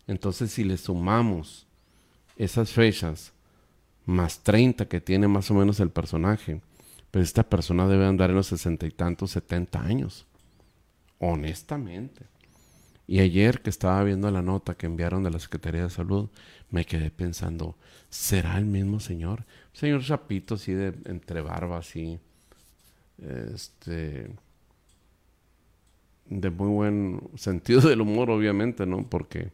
[0.06, 1.66] Entonces, si le sumamos
[2.36, 3.32] esas fechas,
[4.08, 6.62] más 30 que tiene más o menos el personaje,
[7.10, 10.26] pues esta persona debe andar en los sesenta y tantos, setenta años.
[11.18, 12.24] Honestamente.
[13.06, 16.30] Y ayer que estaba viendo la nota que enviaron de la Secretaría de Salud,
[16.70, 17.76] me quedé pensando,
[18.08, 19.44] ¿será el mismo señor?
[19.74, 22.18] Señor Chapito, así de entre barba, así.
[23.18, 24.30] Este.
[26.24, 29.06] De muy buen sentido del humor, obviamente, ¿no?
[29.06, 29.50] Porque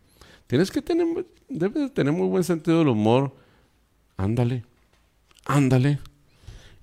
[0.47, 1.27] tienes que tener.
[1.49, 3.43] Debes de tener muy buen sentido del humor.
[4.17, 4.65] Ándale.
[5.45, 5.99] Ándale.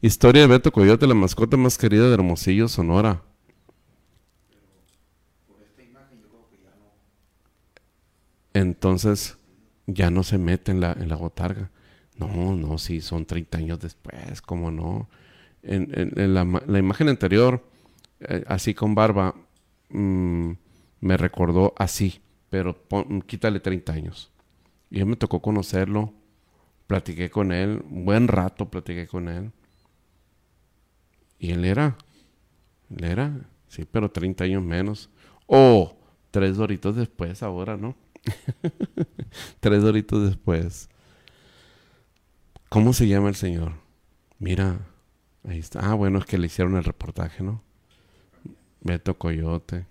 [0.02, 3.22] Historia de Beto Coyote, la mascota más querida de Hermosillo, Sonora.
[8.54, 9.38] Entonces,
[9.88, 11.70] ya no se mete en la, en la botarga.
[12.18, 15.10] No, no, sí, son 30 años después, ¿cómo no?
[15.64, 17.64] En, la, imagen anterior,
[18.20, 19.36] eh, así con barba,
[19.90, 20.52] mm,
[21.00, 22.78] me recordó así, pero
[23.26, 24.32] quítale 30 años.
[24.90, 26.14] Y ya me tocó conocerlo,
[26.92, 29.54] platiqué con él, buen rato platiqué con él.
[31.40, 31.96] Y él era,
[32.90, 35.10] él era, sí, pero 30 años menos.
[35.48, 35.98] O
[36.32, 37.96] tres doritos después, ahora, ¿no?
[39.62, 40.90] tres doritos después.
[42.68, 43.72] ¿Cómo se llama el señor?
[44.38, 44.86] Mira,
[45.48, 45.80] ahí está.
[45.80, 47.64] Ah, bueno, es que le hicieron el reportaje, ¿no?
[48.82, 49.88] Beto Coyote.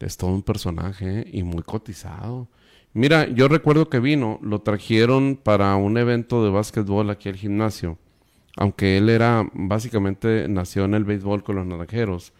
[0.00, 1.30] Es todo un personaje ¿eh?
[1.32, 2.48] y muy cotizado.
[2.92, 7.98] Mira, yo recuerdo que vino, lo trajeron para un evento de básquetbol aquí al gimnasio
[8.56, 12.32] aunque él era, básicamente nació en el béisbol con los naranjeros,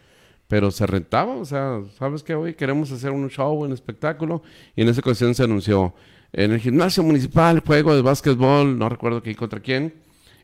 [0.47, 2.35] pero se rentaba, o sea, ¿sabes qué?
[2.35, 4.43] Hoy queremos hacer un show, un espectáculo,
[4.75, 5.95] y en esa ocasión se anunció
[6.33, 9.93] en el gimnasio municipal, juego de básquetbol, no recuerdo qué contra quién,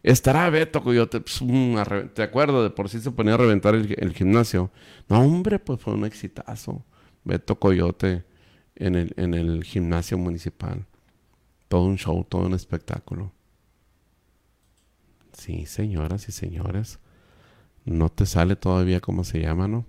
[0.03, 1.19] Estará Beto Coyote.
[1.19, 1.41] Pues,
[2.13, 2.63] ¿Te acuerdas?
[2.63, 4.71] De por sí se ponía a reventar el, gimnasio.
[5.09, 6.85] No, hombre, pues fue un exitazo.
[7.25, 8.23] Beto Coyote
[8.79, 10.85] en el, en el gimnasio municipal.
[11.67, 13.31] Todo un show, todo un espectáculo.
[15.33, 16.99] Sí, señoras y señores.
[17.85, 19.85] No te sale todavía cómo se llama, ¿no?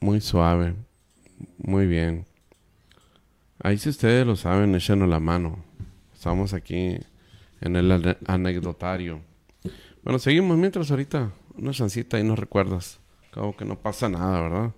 [0.00, 0.74] Muy suave.
[1.58, 2.26] Muy bien.
[3.58, 5.64] Ahí si ustedes lo saben, échenos la mano.
[6.12, 6.98] Estamos aquí
[7.60, 9.22] en el anecdotario.
[10.04, 13.00] Bueno, seguimos mientras ahorita una chancita y nos recuerdas.
[13.30, 14.72] Acabo que no pasa nada, ¿verdad?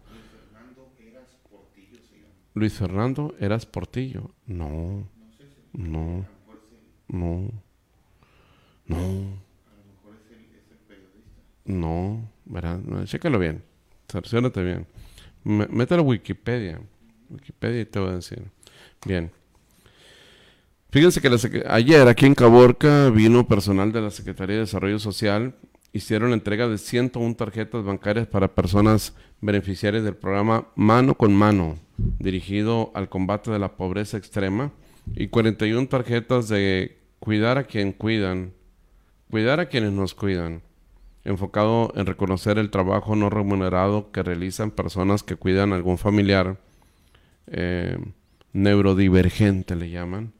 [2.54, 4.30] Luis Fernando Eras Portillo.
[4.46, 5.08] No.
[5.72, 6.24] No.
[7.08, 7.50] No.
[8.86, 9.46] No.
[11.64, 12.78] No, ¿verdad?
[12.78, 13.64] No, chécalo bien.
[14.08, 14.86] Cerciónate bien.
[15.42, 16.80] Mételo a Wikipedia.
[17.28, 18.44] Wikipedia y te voy a decir.
[19.04, 19.32] Bien.
[20.96, 25.54] Fíjense que ayer aquí en Caborca vino personal de la Secretaría de Desarrollo Social.
[25.92, 32.92] Hicieron entrega de 101 tarjetas bancarias para personas beneficiarias del programa Mano con Mano, dirigido
[32.94, 34.72] al combate de la pobreza extrema,
[35.14, 38.54] y 41 tarjetas de cuidar a quien cuidan,
[39.30, 40.62] cuidar a quienes nos cuidan,
[41.24, 46.58] enfocado en reconocer el trabajo no remunerado que realizan personas que cuidan a algún familiar
[47.48, 47.98] eh,
[48.54, 50.32] neurodivergente, le llaman,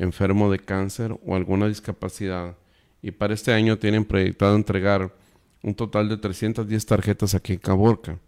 [0.00, 2.56] enfermo de cáncer o alguna discapacidad.
[3.02, 5.14] Y para este año tienen proyectado entregar
[5.62, 8.18] un total de 310 tarjetas aquí en Caborca.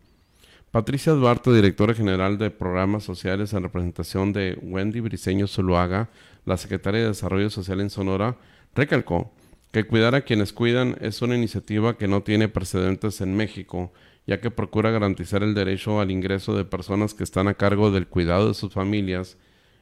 [0.70, 6.08] Patricia Duarte, directora general de programas sociales en representación de Wendy Briceño Zuluaga,
[6.46, 8.36] la secretaria de Desarrollo Social en Sonora,
[8.74, 9.32] recalcó
[9.70, 13.92] que cuidar a quienes cuidan es una iniciativa que no tiene precedentes en México,
[14.26, 18.06] ya que procura garantizar el derecho al ingreso de personas que están a cargo del
[18.06, 19.36] cuidado de sus familias,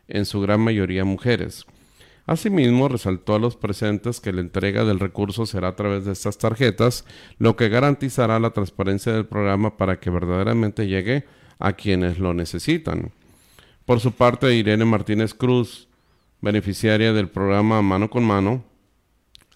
[0.08, 1.66] en su gran mayoría mujeres.
[2.30, 6.38] Asimismo, resaltó a los presentes que la entrega del recurso será a través de estas
[6.38, 7.04] tarjetas,
[7.38, 11.24] lo que garantizará la transparencia del programa para que verdaderamente llegue
[11.58, 13.10] a quienes lo necesitan.
[13.84, 15.88] Por su parte, Irene Martínez Cruz,
[16.40, 18.62] beneficiaria del programa Mano con Mano,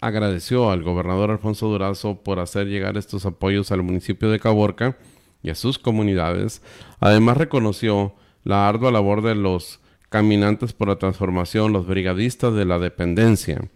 [0.00, 4.98] agradeció al gobernador Alfonso Durazo por hacer llegar estos apoyos al municipio de Caborca
[5.44, 6.60] y a sus comunidades.
[6.98, 9.78] Además reconoció la ardua labor de los
[10.08, 13.68] caminantes por la transformación, los brigadistas de la dependencia.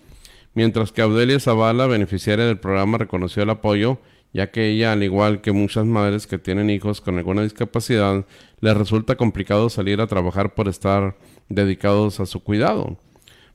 [0.54, 3.98] Mientras que Audelia Zavala, beneficiaria del programa, reconoció el apoyo,
[4.32, 8.24] ya que ella, al igual que muchas madres que tienen hijos con alguna discapacidad,
[8.60, 11.16] les resulta complicado salir a trabajar por estar
[11.48, 12.98] dedicados a su cuidado.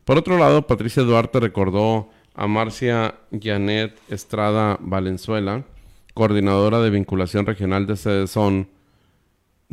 [0.05, 5.63] Por otro lado, Patricia Duarte recordó a Marcia Janet Estrada Valenzuela,
[6.13, 8.67] coordinadora de vinculación regional de Cedezón,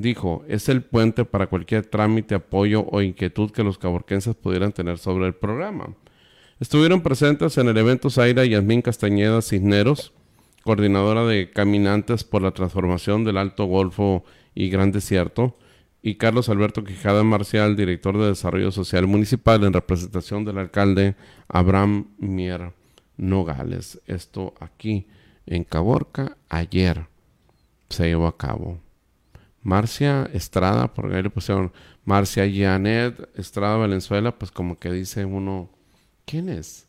[0.00, 4.98] dijo, es el puente para cualquier trámite, apoyo o inquietud que los caborquenses pudieran tener
[4.98, 5.94] sobre el programa.
[6.58, 10.12] Estuvieron presentes en el evento Zaira Yasmín Castañeda Cisneros,
[10.62, 14.24] coordinadora de Caminantes por la Transformación del Alto Golfo
[14.54, 15.56] y Gran Desierto,
[16.02, 21.14] y Carlos Alberto Quijada Marcial, director de Desarrollo Social Municipal, en representación del alcalde
[21.48, 22.72] Abraham Mier
[23.16, 24.00] Nogales.
[24.06, 25.06] Esto aquí
[25.46, 27.06] en Caborca, ayer
[27.88, 28.78] se llevó a cabo.
[29.62, 31.72] Marcia Estrada, porque ahí le pusieron
[32.04, 35.70] Marcia Janet Estrada Valenzuela, pues como que dice uno,
[36.24, 36.88] ¿quién es?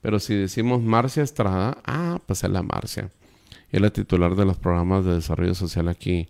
[0.00, 3.10] Pero si decimos Marcia Estrada, ah, pues es la Marcia.
[3.70, 6.28] Es la titular de los programas de desarrollo social aquí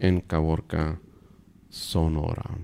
[0.00, 1.00] en Caborca,
[1.70, 2.58] Sonora.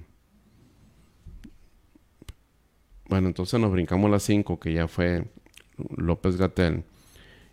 [3.08, 5.24] Bueno, entonces nos brincamos las 5, que ya fue
[5.96, 6.84] López Gatel.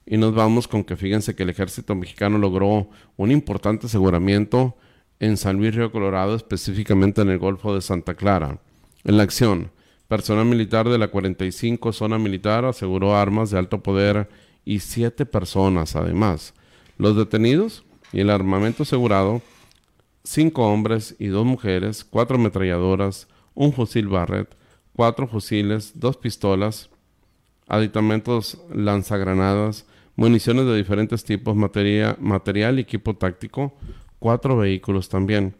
[0.05, 4.78] Y nos vamos con que fíjense que el ejército mexicano logró un importante aseguramiento
[5.20, 8.59] en San Luis Río Colorado, específicamente en el Golfo de Santa Clara.
[9.03, 9.72] En la acción,
[10.07, 14.30] personal militar de la 45 zona militar aseguró armas de alto poder
[14.65, 16.53] y siete personas además.
[16.97, 19.41] Los detenidos y el armamento asegurado
[20.28, 24.55] cinco hombres y dos mujeres, cuatro ametralladoras, un fusil Barrett,
[24.93, 26.89] cuatro fusiles, dos pistolas,
[27.68, 29.86] aditamentos lanzagranadas,
[30.18, 33.74] municiones de diferentes tipos, material y equipo táctico,
[34.20, 35.55] cuatro vehículos también.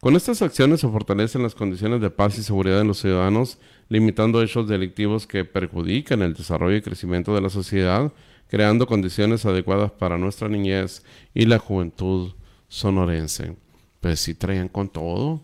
[0.00, 4.42] Con estas acciones se fortalecen las condiciones de paz y seguridad de los ciudadanos, limitando
[4.42, 8.12] hechos delictivos que perjudican el desarrollo y crecimiento de la sociedad,
[8.48, 12.32] creando condiciones adecuadas para nuestra niñez y la juventud
[12.68, 13.54] sonorense
[14.02, 15.40] pues sí traían con todo,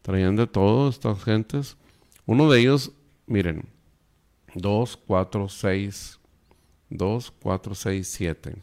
[0.00, 1.76] traían de todo estas gentes.
[2.24, 2.90] Uno de ellos,
[3.26, 3.66] miren,
[4.54, 6.18] 2, 4, 6,
[6.88, 8.56] 2, 4, 6, 7.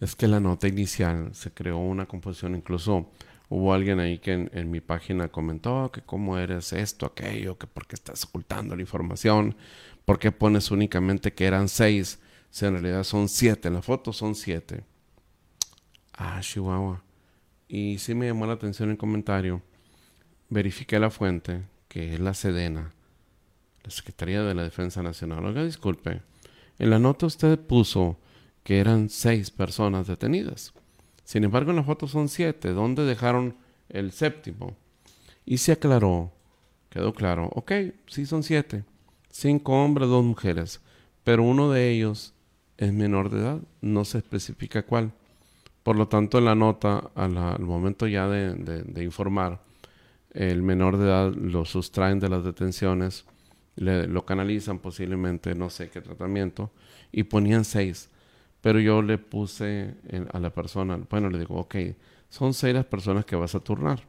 [0.00, 3.10] Es que la nota inicial se creó una composición, incluso
[3.52, 7.84] Hubo alguien ahí que en, mi página comentó que cómo eres esto, aquello, que por
[7.84, 9.56] qué estás ocultando la información,
[10.04, 12.20] por qué pones únicamente que eran seis,
[12.50, 14.84] si en realidad son siete, en la foto son siete.
[16.12, 17.02] Ah, Chihuahua.
[17.66, 19.62] Y sí me llamó la atención el comentario.
[20.48, 22.92] Verifiqué la fuente, que es la Sedena,
[23.82, 25.44] la Secretaría de la Defensa Nacional.
[25.44, 26.22] Oiga, disculpe.
[26.78, 28.16] En la nota usted puso
[28.78, 30.72] eran seis personas detenidas.
[31.24, 32.70] Sin embargo, en la foto son siete.
[32.70, 33.54] ¿Dónde dejaron
[33.88, 34.76] el séptimo?
[35.44, 36.32] Y se aclaró,
[36.90, 37.72] quedó claro, ok,
[38.06, 38.84] sí son siete.
[39.30, 40.80] Cinco hombres, dos mujeres.
[41.24, 42.34] Pero uno de ellos
[42.76, 45.12] es menor de edad, no se especifica cuál.
[45.82, 49.60] Por lo tanto, en la nota, al, momento ya de, informar,
[50.32, 53.24] el menor de edad lo sustraen de las detenciones,
[53.76, 56.70] lo canalizan posiblemente, no sé qué tratamiento,
[57.12, 58.10] y ponían seis.
[58.60, 59.94] Pero yo le puse
[60.32, 61.76] a la persona, bueno, le digo, ok,
[62.28, 64.02] son seis las personas que vas a turnar,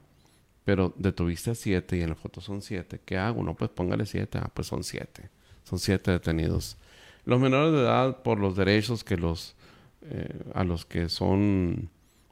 [0.63, 3.01] pero detuviste a siete y en la foto son siete.
[3.03, 3.43] ¿Qué hago?
[3.43, 4.37] No, pues póngale siete.
[4.37, 5.29] Ah, pues son siete.
[5.63, 6.77] Son siete detenidos.
[7.25, 9.55] Los menores de edad, por los derechos que los,
[10.01, 11.89] eh, a los que son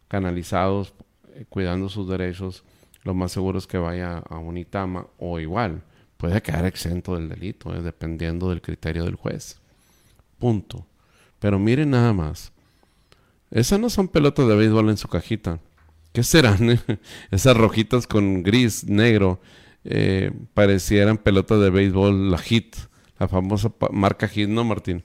[0.08, 0.94] canalizados,
[1.34, 2.64] eh, cuidando sus derechos,
[3.04, 5.84] lo más seguro es que vaya a un ITAMA o igual,
[6.18, 9.60] puede quedar exento del delito, eh, dependiendo del criterio del juez.
[10.38, 10.86] Punto.
[11.40, 12.52] Pero miren nada más.
[13.52, 15.60] Esas no son pelotas de béisbol en su cajita.
[16.14, 16.80] ¿Qué serán?
[17.32, 19.40] Esas rojitas con gris, negro,
[19.84, 22.76] eh, parecieran pelotas de béisbol, la Hit,
[23.20, 25.04] la famosa marca Hit, ¿no, Martín?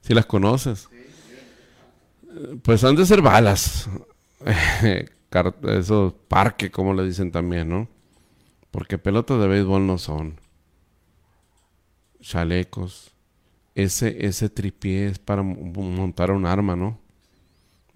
[0.00, 0.88] Si las conoces.
[2.62, 3.88] Pues han de ser balas.
[5.62, 7.88] Esos parque, como le dicen también, ¿no?
[8.70, 10.40] Porque pelotas de béisbol no son.
[12.20, 13.12] Chalecos,
[13.78, 16.98] ese, ese tripié es para montar un arma, ¿no?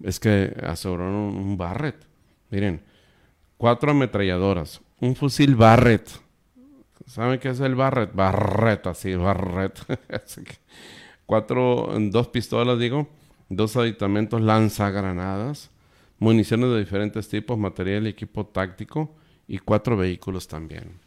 [0.01, 1.97] Es que aseguraron un, Barret.
[2.49, 2.81] Miren,
[3.57, 6.09] cuatro ametralladoras, un fusil Barret.
[7.05, 8.15] ¿Saben qué es el Barret?
[8.15, 9.77] Barret, así, Barret.
[11.25, 13.09] cuatro, dos pistolas, digo,
[13.49, 15.69] dos aditamentos lanzagranadas,
[16.17, 19.13] municiones de diferentes tipos, material y equipo táctico
[19.49, 21.02] y cuatro vehículos también.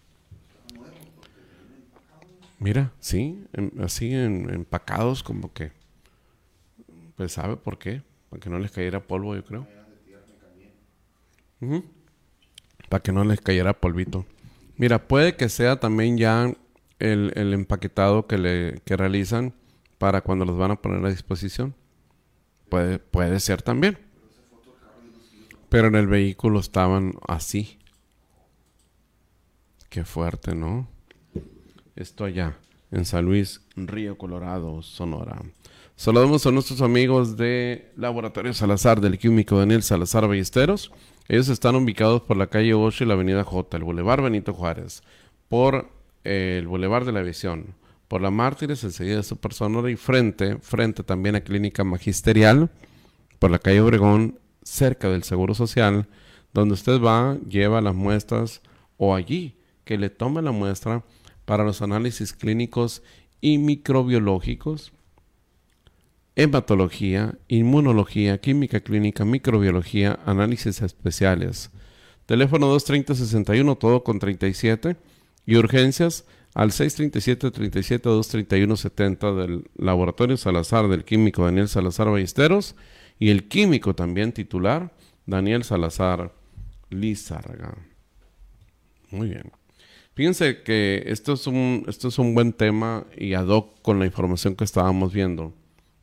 [2.58, 3.44] Mira, sí,
[3.80, 5.72] así en, empacados como que,
[7.16, 9.66] pues sabe por qué, para que no les cayera polvo, yo creo.
[12.88, 14.26] Para que no les cayera polvito.
[14.76, 16.52] Mira, puede que sea también ya
[16.98, 19.54] el, el empaquetado que, le, que realizan
[19.98, 21.74] para cuando los van a poner a disposición.
[22.68, 23.98] Puede, puede ser también.
[25.68, 27.78] Pero en el vehículo estaban así.
[29.88, 30.88] Qué fuerte, ¿no?
[31.96, 32.58] Esto allá,
[32.90, 35.40] en San Luis, Río Colorado, Sonora.
[35.96, 40.92] Saludamos a nuestros amigos de Laboratorio Salazar, del químico Daniel Salazar Ballesteros.
[41.26, 45.02] Ellos están ubicados por la calle 8 y la avenida J, el Boulevard Benito Juárez,
[45.48, 45.88] por
[46.24, 47.74] eh, el Boulevard de la Visión,
[48.08, 52.68] por la Mártires, enseguida de Super Sonora y frente, frente también a Clínica Magisterial,
[53.38, 56.06] por la calle Obregón, cerca del Seguro Social,
[56.52, 58.60] donde usted va, lleva las muestras
[58.98, 61.02] o allí que le tome la muestra
[61.46, 63.02] para los análisis clínicos
[63.40, 64.92] y microbiológicos,
[66.34, 71.70] hematología, inmunología, química clínica, microbiología, análisis especiales.
[72.26, 74.98] Teléfono 230-61, todo con 37.
[75.46, 82.74] Y urgencias al 637-37-231-70 del Laboratorio Salazar del químico Daniel Salazar Ballesteros
[83.18, 84.92] y el químico también titular
[85.24, 86.34] Daniel Salazar
[86.90, 87.78] Lizarga.
[89.10, 89.52] Muy bien.
[90.16, 94.06] Fíjense que esto es un, esto es un buen tema y ad hoc con la
[94.06, 95.52] información que estábamos viendo.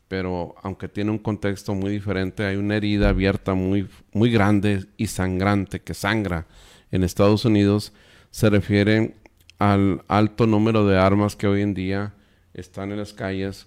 [0.07, 5.07] Pero aunque tiene un contexto muy diferente, hay una herida abierta muy, muy grande y
[5.07, 6.45] sangrante que sangra
[6.91, 7.91] en Estados Unidos.
[8.29, 9.15] Se refiere
[9.57, 12.13] al alto número de armas que hoy en día
[12.53, 13.65] están en las calles,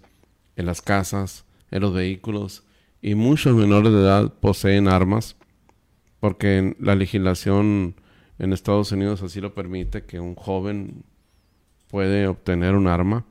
[0.54, 2.62] en las casas, en los vehículos.
[3.02, 5.34] Y muchos menores de edad poseen armas
[6.20, 7.96] porque la legislación
[8.38, 11.04] en Estados Unidos así lo permite, que un joven
[11.88, 13.24] puede obtener un arma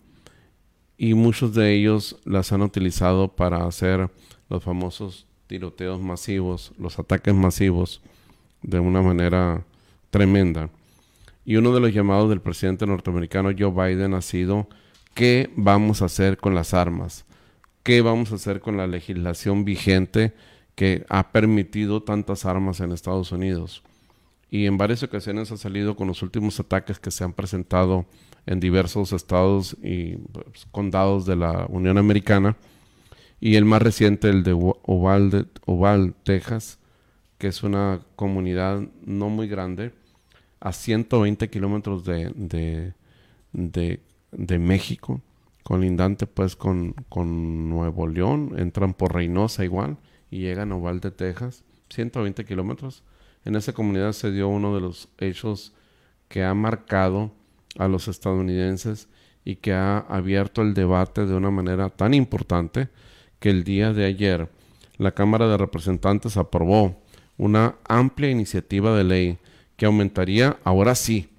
[0.97, 4.09] y muchos de ellos las han utilizado para hacer
[4.49, 8.01] los famosos tiroteos masivos, los ataques masivos
[8.61, 9.65] de una manera
[10.09, 10.69] tremenda.
[11.43, 14.67] Y uno de los llamados del presidente norteamericano Joe Biden ha sido
[15.13, 17.25] ¿qué vamos a hacer con las armas?
[17.83, 20.33] ¿Qué vamos a hacer con la legislación vigente
[20.73, 23.83] que ha permitido tantas armas en Estados Unidos?
[24.55, 28.05] Y en varias ocasiones ha salido con los últimos ataques que se han presentado
[28.45, 32.55] en diversos estados y pues, condados de la Unión Americana
[33.41, 36.79] y el más reciente el de Oval, Oval Texas
[37.37, 39.91] que es una comunidad no muy grande,
[40.61, 42.31] a 120 kilómetros de,
[43.53, 43.99] de,
[44.31, 45.21] de, México,
[45.63, 49.97] colindante pues con, con Nuevo León, entran por Reynosa igual
[50.31, 53.03] y llegan a Oval de Texas, 120 kilómetros.
[53.45, 55.73] En esa comunidad se dio uno de los hechos
[56.27, 57.31] que ha marcado
[57.77, 59.07] a los estadounidenses
[59.45, 62.89] y que ha abierto el debate de una manera tan importante
[63.39, 64.49] que el día de ayer
[64.97, 66.99] la Cámara de Representantes aprobó
[67.37, 69.37] una amplia iniciativa de ley
[69.75, 71.29] que aumentaría, ahora sí,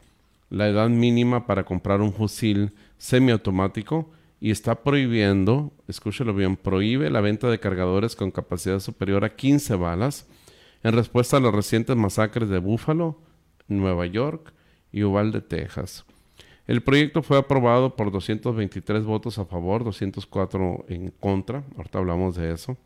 [0.51, 4.11] la edad mínima para comprar un fusil semiautomático
[4.41, 9.75] y está prohibiendo, escúchelo bien, prohíbe la venta de cargadores con capacidad superior a 15
[9.75, 10.29] balas
[10.87, 13.19] en respuesta a las recientes masacres de Buffalo,
[13.67, 14.53] Nueva York
[14.93, 16.05] y Uvalde, Texas.
[16.69, 22.53] El proyecto fue aprobado por 223 votos a favor, 204 en contra, ahorita hablamos de
[22.53, 22.77] eso,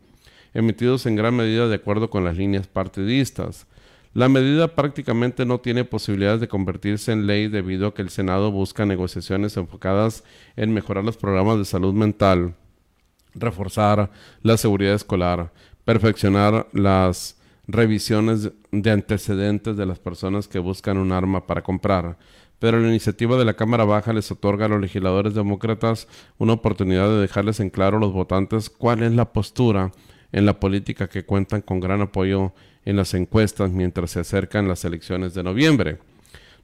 [0.51, 3.67] emitidos en gran medida de acuerdo con las líneas partidistas.
[4.15, 8.51] La medida prácticamente no tiene posibilidades de convertirse en ley debido a que el Senado
[8.51, 10.23] busca negociaciones enfocadas
[10.55, 12.55] en mejorar los programas de salud mental,
[13.35, 14.09] reforzar
[14.41, 15.53] la seguridad escolar,
[15.85, 17.39] perfeccionar las
[17.71, 22.17] revisiones de antecedentes de las personas que buscan un arma para comprar,
[22.59, 26.07] pero la iniciativa de la Cámara Baja les otorga a los legisladores demócratas
[26.37, 29.91] una oportunidad de dejarles en claro a los votantes cuál es la postura
[30.31, 32.53] en la política que cuentan con gran apoyo
[32.85, 35.99] en las encuestas mientras se acercan las elecciones de noviembre.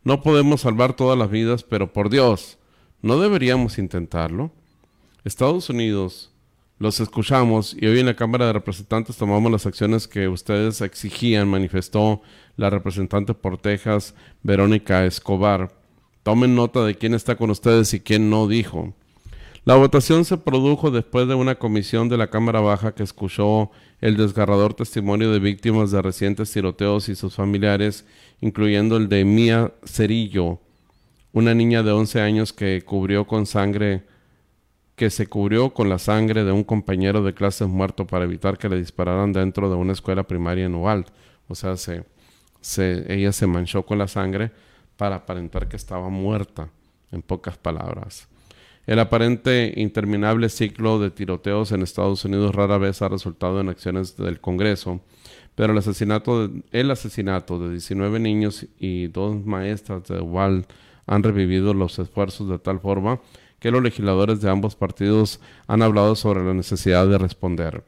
[0.04, 2.58] No podemos salvar todas las vidas, pero por Dios,
[3.02, 4.52] ¿no deberíamos intentarlo?
[5.24, 6.32] Estados Unidos,
[6.80, 11.48] los escuchamos y hoy en la Cámara de Representantes tomamos las acciones que ustedes exigían,
[11.48, 12.22] manifestó
[12.56, 14.14] la representante por Texas,
[14.44, 15.72] Verónica Escobar.
[16.22, 18.94] Tomen nota de quién está con ustedes y quién no dijo.
[19.66, 24.16] La votación se produjo después de una comisión de la Cámara Baja que escuchó el
[24.16, 28.06] desgarrador testimonio de víctimas de recientes tiroteos y sus familiares,
[28.40, 30.60] incluyendo el de Mía Cerillo,
[31.34, 34.04] una niña de 11 años que cubrió con sangre
[34.98, 38.68] que se cubrió con la sangre de un compañero de clases muerto para evitar que
[38.68, 41.12] le dispararan dentro de una escuela primaria en Uvalde.
[41.48, 42.04] O sea, se,
[43.08, 44.52] ella se manchó con la sangre
[44.98, 46.70] para aparentar que estaba muerta,
[47.12, 48.28] en pocas palabras.
[48.88, 54.18] El aparente interminable ciclo de tiroteos en Estados Unidos rara vez ha resultado en acciones
[54.18, 55.00] del Congreso,
[55.54, 60.66] pero el asesinato de, el asesinato de 19 niños y dos maestras de Uvalde
[61.06, 63.22] han revivido los esfuerzos de tal forma
[63.60, 67.84] que los legisladores de ambos partidos han hablado sobre la necesidad de responder.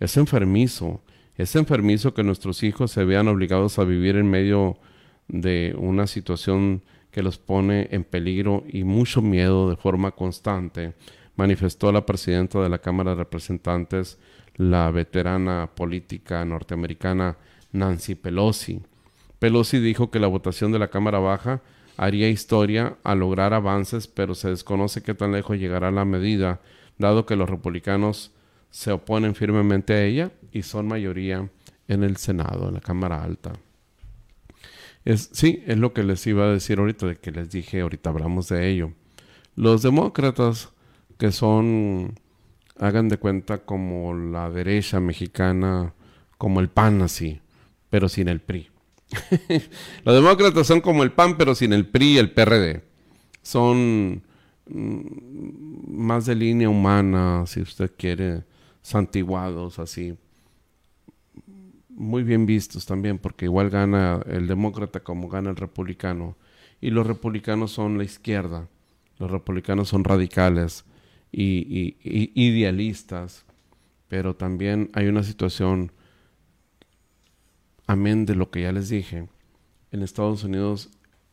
[0.00, 1.00] Es enfermizo,
[1.36, 4.78] es enfermizo que nuestros hijos se vean obligados a vivir en medio
[5.28, 10.94] de una situación que los pone en peligro y mucho miedo de forma constante,
[11.36, 14.18] manifestó la presidenta de la Cámara de Representantes,
[14.56, 17.36] la veterana política norteamericana
[17.72, 18.82] Nancy Pelosi.
[19.38, 21.62] Pelosi dijo que la votación de la Cámara Baja
[21.96, 26.60] haría historia al lograr avances, pero se desconoce qué tan lejos llegará la medida,
[26.98, 28.32] dado que los republicanos
[28.70, 31.48] se oponen firmemente a ella y son mayoría
[31.88, 33.52] en el Senado, en la Cámara Alta.
[35.14, 38.48] Sí, es lo que les iba a decir ahorita, de que les dije, ahorita hablamos
[38.48, 38.92] de ello.
[39.54, 40.70] Los demócratas,
[41.16, 42.18] que son,
[42.78, 45.94] hagan de cuenta como la derecha mexicana,
[46.38, 47.40] como el PAN así,
[47.88, 48.68] pero sin el PRI.
[50.04, 52.82] Los demócratas son como el PAN, pero sin el PRI y el PRD.
[53.42, 54.22] Son
[54.66, 55.00] mm,
[55.88, 58.44] más de línea humana, si usted quiere,
[58.82, 60.16] santiguados, así.
[61.88, 66.36] Muy bien vistos también, porque igual gana el demócrata como gana el republicano.
[66.80, 68.68] Y los republicanos son la izquierda.
[69.18, 70.84] Los republicanos son radicales
[71.32, 71.96] y
[72.34, 73.46] idealistas.
[74.08, 75.90] Pero también hay una situación
[77.86, 79.28] amén de lo que ya les dije,
[79.92, 80.90] en Estados Unidos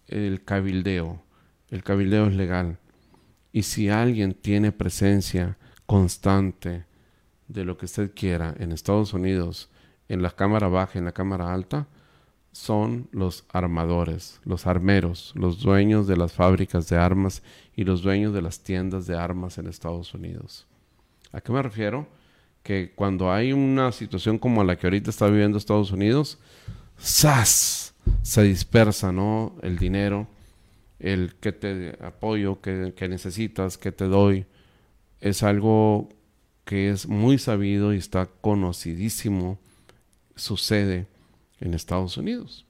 [0.07, 1.21] el cabildeo,
[1.69, 2.79] el cabildeo es legal.
[3.51, 6.85] Y si alguien tiene presencia constante
[7.47, 9.69] de lo que usted quiera en Estados Unidos,
[10.07, 11.87] en la cámara baja, en la cámara alta,
[12.51, 17.41] son los armadores, los armeros, los dueños de las fábricas de armas
[17.75, 20.67] y los dueños de las tiendas de armas en Estados Unidos.
[21.31, 22.07] ¿A qué me refiero?
[22.63, 26.39] Que cuando hay una situación como la que ahorita está viviendo Estados Unidos,
[26.99, 27.93] ¡zas!
[28.21, 29.55] se dispersa, ¿no?
[29.61, 30.27] El dinero,
[30.99, 34.45] el que te apoyo, que, que necesitas, que te doy,
[35.19, 36.09] es algo
[36.65, 39.59] que es muy sabido y está conocidísimo,
[40.35, 41.07] sucede
[41.59, 42.65] en Estados Unidos.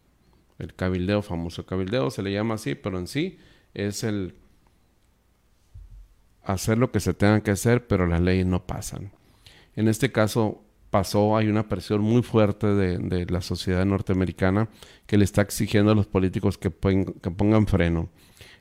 [0.60, 3.38] El cabildeo, famoso cabildeo, se le llama así, pero en sí
[3.74, 4.36] es el
[6.44, 9.12] hacer lo que se tenga que hacer, pero las leyes no pasan.
[9.76, 14.70] En este caso, pasó, hay una presión muy fuerte de, la sociedad norteamericana
[15.08, 18.10] que le está exigiendo a los políticos que, que pongan freno.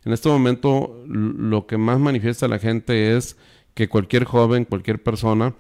[0.05, 3.37] En este momento lo que más manifiesta la gente es
[3.75, 5.55] que cualquier joven, cualquier persona,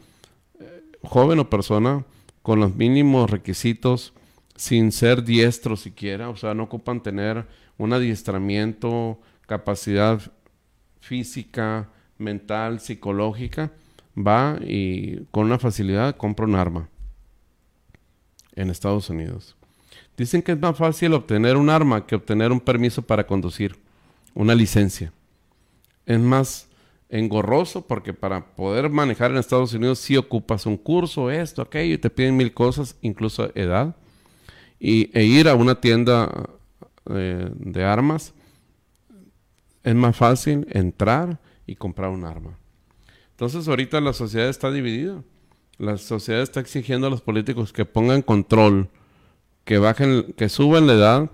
[0.58, 2.04] eh, joven o persona,
[2.42, 4.14] con los mínimos requisitos,
[4.56, 7.46] sin ser diestro siquiera, o sea, no ocupan tener
[7.78, 10.20] un adiestramiento, capacidad
[11.00, 13.72] física, mental, psicológica,
[14.16, 16.88] va y con una facilidad compra un arma
[18.54, 19.56] en Estados Unidos.
[20.16, 23.76] Dicen que es más fácil obtener un arma que obtener un permiso para conducir,
[24.34, 25.12] una licencia.
[26.06, 26.68] Es más
[27.08, 31.98] engorroso porque para poder manejar en Estados Unidos sí ocupas un curso, esto, aquello, y
[31.98, 33.96] te piden mil cosas, incluso edad.
[34.78, 36.48] Y, e ir a una tienda
[37.10, 38.34] eh, de armas
[39.82, 42.58] es más fácil entrar y comprar un arma.
[43.42, 45.20] Entonces ahorita la sociedad está dividida.
[45.76, 48.88] La sociedad está exigiendo a los políticos que pongan control,
[49.64, 51.30] que bajen, que suban la edad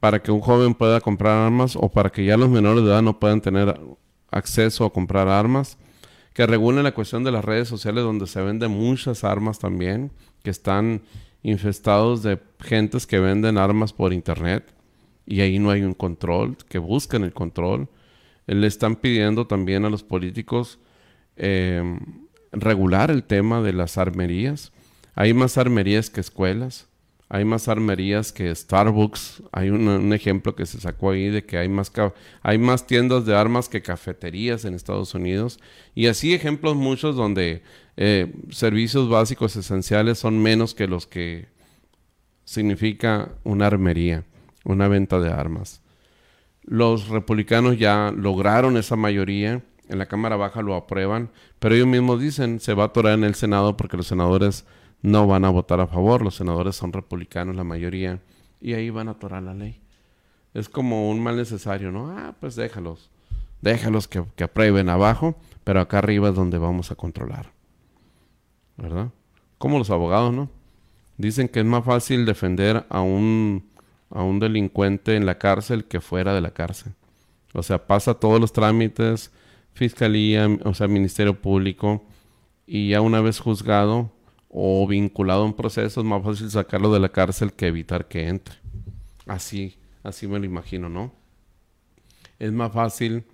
[0.00, 3.00] para que un joven pueda comprar armas o para que ya los menores de edad
[3.00, 3.80] no puedan tener
[4.28, 5.78] acceso a comprar armas,
[6.34, 10.10] que regulen la cuestión de las redes sociales donde se venden muchas armas también,
[10.42, 11.02] que están
[11.44, 14.74] infestados de gentes que venden armas por internet
[15.26, 17.88] y ahí no hay un control, que busquen el control.
[18.48, 20.80] Le están pidiendo también a los políticos
[21.36, 21.98] eh,
[22.52, 24.72] regular el tema de las armerías.
[25.14, 26.88] Hay más armerías que escuelas,
[27.28, 29.42] hay más armerías que Starbucks.
[29.52, 31.92] Hay un, ejemplo que se sacó ahí de que hay más,
[32.42, 35.58] hay más tiendas de armas que cafeterías en Estados Unidos.
[35.94, 37.62] Y así ejemplos muchos donde
[37.96, 41.48] eh, servicios básicos esenciales son menos que los que
[42.44, 44.24] significa una armería,
[44.64, 45.82] una venta de armas.
[46.62, 52.20] Los republicanos ya lograron esa mayoría en la Cámara Baja lo aprueban, pero ellos mismos
[52.20, 54.66] dicen se va a atorar en el Senado porque los senadores
[55.02, 58.20] no van a votar a favor, los senadores son republicanos la mayoría,
[58.60, 59.80] y ahí van a atorar la ley.
[60.54, 62.10] Es como un mal necesario, ¿no?
[62.10, 63.10] Ah, pues déjalos,
[63.60, 67.52] déjalos que, que aprueben abajo, pero acá arriba es donde vamos a controlar.
[68.76, 69.10] ¿Verdad?
[69.58, 70.50] Como los abogados, ¿no?
[71.18, 73.68] Dicen que es más fácil defender a un,
[74.10, 76.92] a un delincuente en la cárcel que fuera de la cárcel.
[77.52, 79.30] O sea, pasa todos los trámites,
[79.76, 82.02] fiscalía, o sea, ministerio público,
[82.66, 84.10] y ya una vez juzgado
[84.48, 88.28] o vinculado a un proceso, es más fácil sacarlo de la cárcel que evitar que
[88.28, 88.56] entre.
[89.26, 91.12] Así, así me lo imagino, ¿no?
[92.38, 93.24] Es más fácil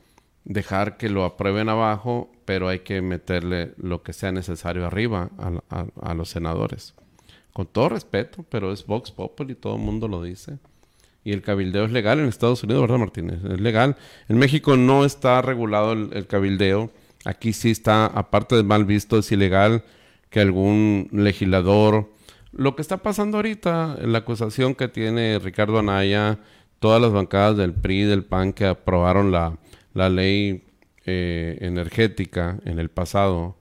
[0.45, 5.87] dejar que lo aprueben abajo, pero hay que meterle lo que sea necesario arriba a,
[6.01, 6.95] a los senadores.
[7.53, 10.59] Con todo respeto, pero es Vox Populi, todo el mundo lo dice
[11.25, 13.39] y el cabildeo es legal en Estados Unidos, ¿verdad, Martínez?
[13.45, 13.97] Es legal.
[14.29, 16.91] En México no está regulado el, cabildeo.
[17.25, 19.85] Aquí sí está, aparte de mal visto, es ilegal
[20.31, 22.11] que algún legislador...
[22.51, 26.39] Lo que está pasando ahorita, la acusación que tiene Ricardo Anaya,
[26.81, 29.57] todas las bancadas del PRI, del PAN que aprobaron la,
[29.95, 30.65] ley
[31.07, 33.57] eh, energética en el pasado,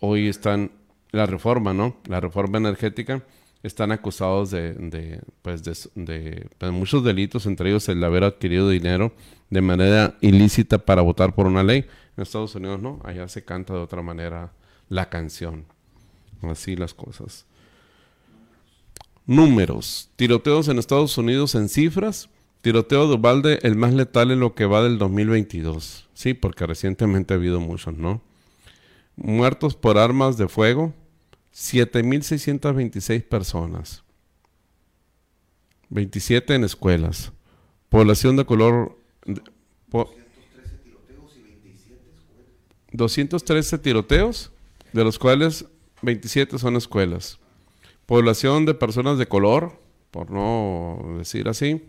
[0.00, 0.70] hoy están,
[1.10, 1.96] la reforma, ¿no?
[2.06, 3.22] La reforma energética
[3.62, 9.12] están acusados de, pues de, pues, muchos delitos, entre ellos el haber adquirido dinero
[9.50, 11.86] de manera ilícita para votar por una ley.
[12.16, 14.52] En Estados Unidos no, allá se canta de otra manera
[14.88, 15.64] la canción.
[16.42, 17.46] Así las cosas.
[19.26, 20.10] Números.
[20.16, 22.28] Tiroteos en Estados Unidos en cifras.
[22.60, 26.08] Tiroteo de Ubalde, el más letal en lo que va del 2022.
[26.14, 28.22] Sí, porque recientemente ha habido muchos, ¿no?
[29.14, 30.92] Muertos por armas de fuego,
[31.56, 34.04] 7.626 personas.
[35.88, 37.32] 27 en escuelas.
[37.88, 38.98] Población de color...
[42.92, 44.52] 213 tiroteos,
[44.92, 45.66] de los cuales
[46.02, 47.38] 27 son escuelas.
[48.04, 49.80] Población de personas de color,
[50.10, 51.82] por no decir así,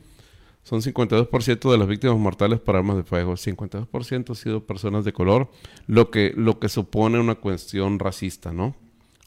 [0.64, 3.34] son 52% de las víctimas mortales por armas de fuego.
[3.34, 5.50] 52% han sido personas de color,
[5.88, 8.76] lo que, lo que supone una cuestión racista, ¿no?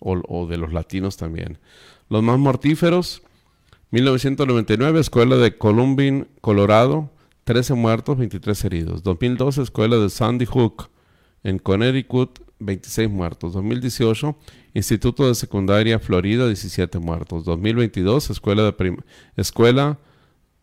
[0.00, 1.58] O, de los latinos también.
[2.08, 3.22] Los más mortíferos,
[3.90, 7.10] 1999, Escuela de Columbine, Colorado,
[7.44, 9.02] 13 muertos, 23 heridos.
[9.02, 10.90] 2012, Escuela de Sandy Hook,
[11.42, 13.52] en Connecticut, 26 muertos.
[13.52, 14.36] 2018,
[14.74, 17.44] Instituto de Secundaria Florida, 17 muertos.
[17.44, 18.96] 2022, Escuela de,
[19.36, 19.98] Escuela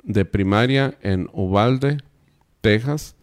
[0.04, 1.98] de Primaria en Uvalde,
[2.62, 3.16] Texas,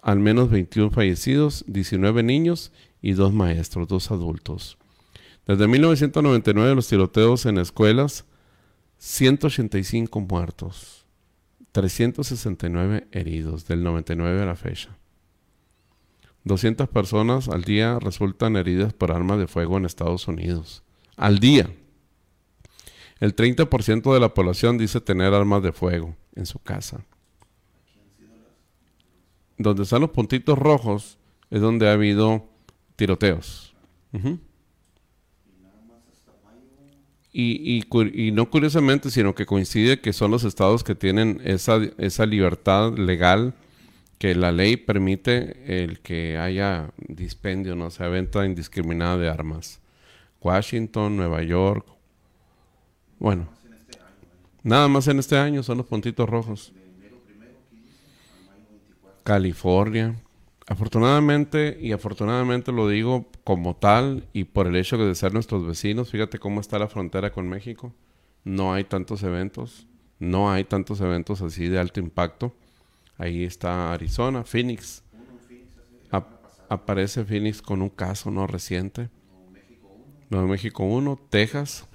[0.00, 2.72] al menos 21 fallecidos, 19 niños
[3.02, 4.78] y dos maestros, dos adultos.
[5.46, 8.24] Desde 1999 los tiroteos en escuelas,
[8.98, 11.06] 185 muertos,
[11.70, 14.96] 369 heridos, del 99 a la fecha.
[16.44, 20.82] 200 personas al día resultan heridas por armas de fuego en Estados Unidos.
[21.16, 21.70] Al día.
[23.18, 27.04] El 30% de la población dice tener armas de fuego en su casa.
[29.58, 31.18] Donde están los puntitos rojos
[31.50, 32.48] es donde ha habido
[32.94, 33.74] tiroteos.
[37.38, 37.84] Y,
[38.14, 42.96] y, no curiosamente, sino que coincide que son los estados que tienen esa, esa libertad
[42.96, 43.52] legal
[44.18, 49.80] que la ley permite el que haya dispendio, no sea venta indiscriminada de armas.
[50.40, 51.86] Washington, Nueva York.
[53.18, 53.48] Bueno,
[54.62, 56.72] nada más en este año son los puntitos rojos.
[59.24, 60.16] California.
[60.68, 66.10] Afortunadamente, y afortunadamente lo digo como tal y por el hecho de ser nuestros vecinos,
[66.10, 67.94] fíjate cómo está la frontera con México.
[68.42, 69.86] No hay tantos eventos,
[70.18, 72.52] no hay tantos eventos así de alto impacto.
[73.16, 75.04] Ahí está Arizona, Phoenix.
[76.68, 79.08] aparece Phoenix con un caso no reciente.
[80.30, 81.88] Nuevo México 1, Texas,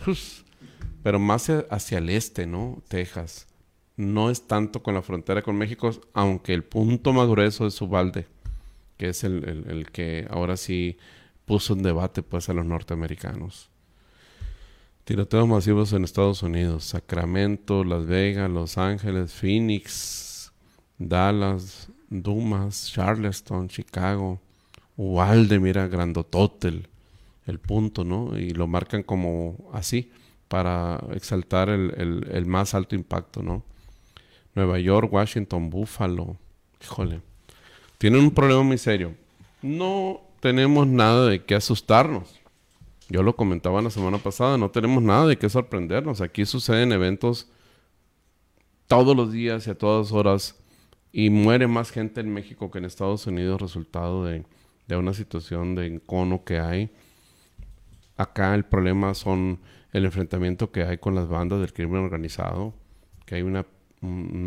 [1.04, 2.82] pero más hacia el este, ¿no?
[2.88, 3.48] Texas.
[3.98, 8.28] No es tanto con la frontera con México, aunque el punto más grueso es Ubalde,
[9.02, 11.00] que es el, que ahora sí
[11.46, 13.72] puso en debate pues a los norteamericanos.
[15.06, 20.52] Tiroteos masivos en Estados Unidos, Sacramento, Las Vegas, Los Ángeles, Phoenix,
[21.00, 24.40] Dallas, Dumas, Charleston, Chicago,
[24.96, 26.88] Uvalde, mira, Grandototel,
[27.48, 28.38] el punto, ¿no?
[28.38, 30.12] Y lo marcan como así
[30.48, 33.64] para exaltar el, el, más alto impacto, ¿no?
[34.54, 36.38] Nueva York, Washington, Buffalo,
[36.84, 37.22] híjole,
[38.02, 39.14] tienen un problema muy serio.
[39.62, 42.40] No tenemos nada de qué asustarnos.
[43.10, 46.20] Yo lo comentaba la semana pasada, no tenemos nada de qué sorprendernos.
[46.22, 47.48] Aquí suceden eventos
[48.88, 50.60] todos los días y a todas horas
[51.12, 54.46] y muere más gente en México que en Estados Unidos resultado de,
[54.88, 56.92] de una situación de encono que hay
[58.22, 59.60] Acá el problema son
[59.94, 62.76] el enfrentamiento que hay con las bandas del crimen organizado,
[63.26, 63.66] que hay una,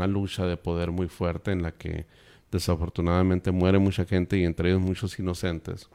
[0.07, 2.07] lucha de poder muy fuerte en la que
[2.55, 5.89] desafortunadamente muere mucha gente y entre ellos muchos inocentes.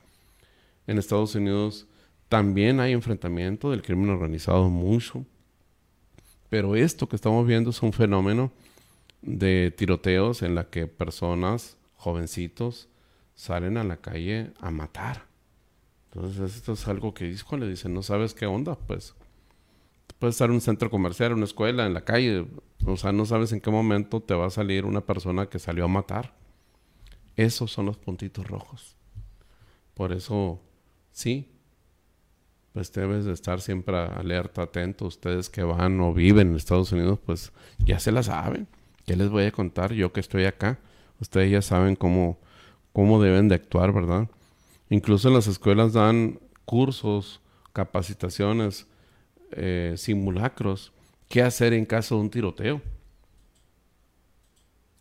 [0.88, 1.88] En Estados Unidos
[2.28, 5.26] también hay enfrentamiento del crimen organizado mucho,
[6.50, 8.52] pero esto que estamos viendo es un fenómeno
[9.22, 12.90] de tiroteos en la que personas, jovencitos,
[13.36, 15.28] salen a la calle a matar.
[16.12, 19.16] Entonces esto es algo que le dicen, no sabes qué onda, pues
[20.20, 22.46] puedes estar en un centro comercial, una escuela, en la calle,
[22.86, 25.86] o sea, no sabes en qué momento te va a salir una persona que salió
[25.86, 26.34] a matar.
[27.40, 28.98] Esos son los puntitos rojos.
[29.94, 30.60] Por eso,
[31.14, 31.48] sí,
[32.74, 35.06] pues debes de estar siempre alerta, atento.
[35.06, 38.68] Ustedes que van o viven en Estados Unidos, pues ya se la saben.
[39.06, 39.94] ¿Qué les voy a contar?
[39.94, 40.80] Yo que estoy acá,
[41.22, 42.38] ustedes ya saben cómo,
[42.92, 44.30] cómo deben de actuar, ¿verdad?
[44.90, 47.40] Incluso en las escuelas dan cursos,
[47.72, 48.86] capacitaciones,
[49.52, 50.92] eh, simulacros,
[51.30, 52.82] qué hacer en caso de un tiroteo.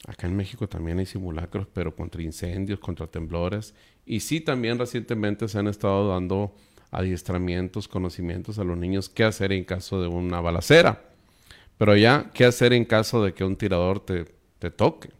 [0.07, 3.75] Acá en México también hay simulacros, pero contra incendios, contra temblores.
[4.07, 6.55] Y sí, también recientemente se han estado dando
[6.91, 11.05] adiestramientos, conocimientos a los niños qué hacer en caso de una balacera.
[11.77, 14.27] Pero ya, qué hacer en caso de que un tirador te,
[14.59, 15.11] te toque.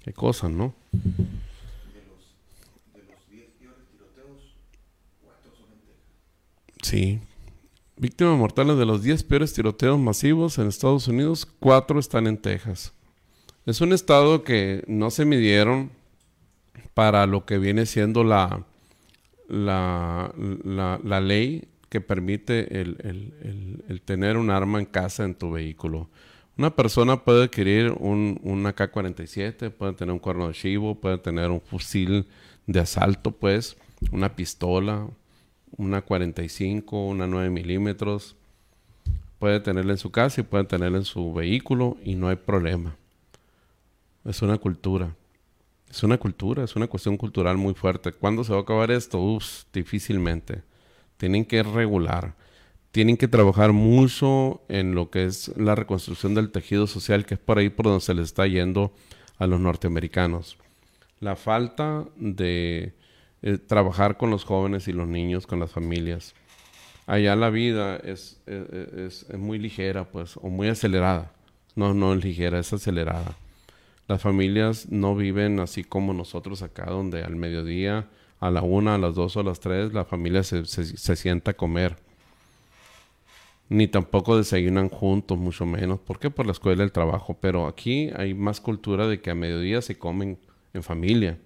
[0.00, 0.74] Qué cosa, ¿no?
[6.82, 7.20] Sí.
[7.96, 12.92] Víctimas mortales de los 10 peores tiroteos masivos en Estados Unidos, 4 están en Texas.
[13.64, 15.92] Es un estado que no se midieron
[16.94, 18.64] para lo que viene siendo la,
[19.48, 22.96] la, la, ley que permite el,
[23.88, 26.08] el, tener un arma en casa en tu vehículo.
[26.58, 31.50] Una persona puede adquirir un, un AK-47, puede tener un cuerno de chivo, puede tener
[31.50, 32.26] un fusil
[32.66, 33.76] de asalto, pues,
[34.10, 35.06] una pistola,
[35.76, 38.34] una 45, una 9 milímetros.
[39.38, 42.96] Puede tenerla en su casa y puede tenerla en su vehículo y no hay problema.
[44.24, 45.14] Es una cultura.
[45.90, 48.12] Es una cultura, es una cuestión cultural muy fuerte.
[48.12, 49.20] ¿Cuándo se va a acabar esto?
[49.20, 50.62] Uf, difícilmente.
[51.16, 52.34] Tienen que regular.
[52.92, 57.40] Tienen que trabajar mucho en lo que es la reconstrucción del tejido social, que es
[57.40, 58.94] por ahí por donde se les está yendo
[59.38, 60.56] a los norteamericanos.
[61.20, 62.94] La falta de
[63.42, 66.34] eh, trabajar con los jóvenes y los niños, con las familias.
[67.06, 71.32] Allá la vida es, eh, eh, es, es, muy ligera, pues, o muy acelerada.
[71.74, 73.36] No, no es ligera, es acelerada.
[74.08, 78.08] Las familias no viven así como nosotros acá, donde al mediodía,
[78.40, 81.52] a la una, a las dos o a las tres, la familia se, se, sienta
[81.52, 81.96] a comer.
[83.68, 86.00] Ni tampoco desayunan juntos, mucho menos.
[86.00, 86.30] ¿Por qué?
[86.30, 87.38] Por la escuela el trabajo.
[87.40, 90.38] Pero aquí hay más cultura de que a mediodía se comen
[90.74, 91.38] en familia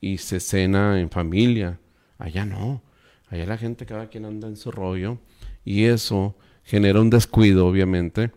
[0.00, 1.78] y se cena en familia.
[2.18, 2.82] Allá no.
[3.28, 5.18] Allá la gente, cada quien anda en su rollo.
[5.64, 6.34] Y eso
[6.64, 8.32] genera un descuido, obviamente,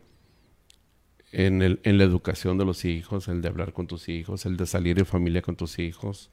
[1.31, 4.57] en, el, en la educación de los hijos, el de hablar con tus hijos, el
[4.57, 6.29] de salir en familia con tus hijos,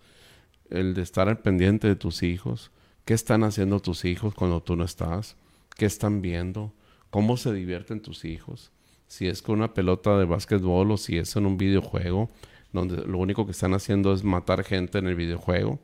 [0.70, 2.70] el de estar al pendiente de tus hijos.
[3.04, 5.36] ¿Qué están haciendo tus hijos cuando tú no estás?
[5.76, 6.72] ¿Qué están viendo?
[7.10, 8.70] ¿Cómo se divierten tus hijos?
[9.06, 12.28] Si es con una pelota de básquetbol o si es en un videojuego,
[12.72, 15.78] donde lo único que están haciendo es matar gente en el videojuego.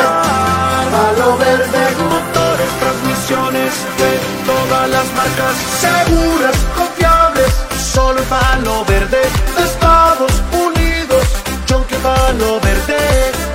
[0.94, 1.82] palo verde.
[2.14, 4.12] Motores, transmisiones de
[4.46, 5.56] todas las marcas.
[5.86, 7.52] Seguras, confiables.
[7.94, 9.22] Solo palo verde.
[9.58, 11.24] Estados Unidos.
[11.68, 13.00] John que palo verde.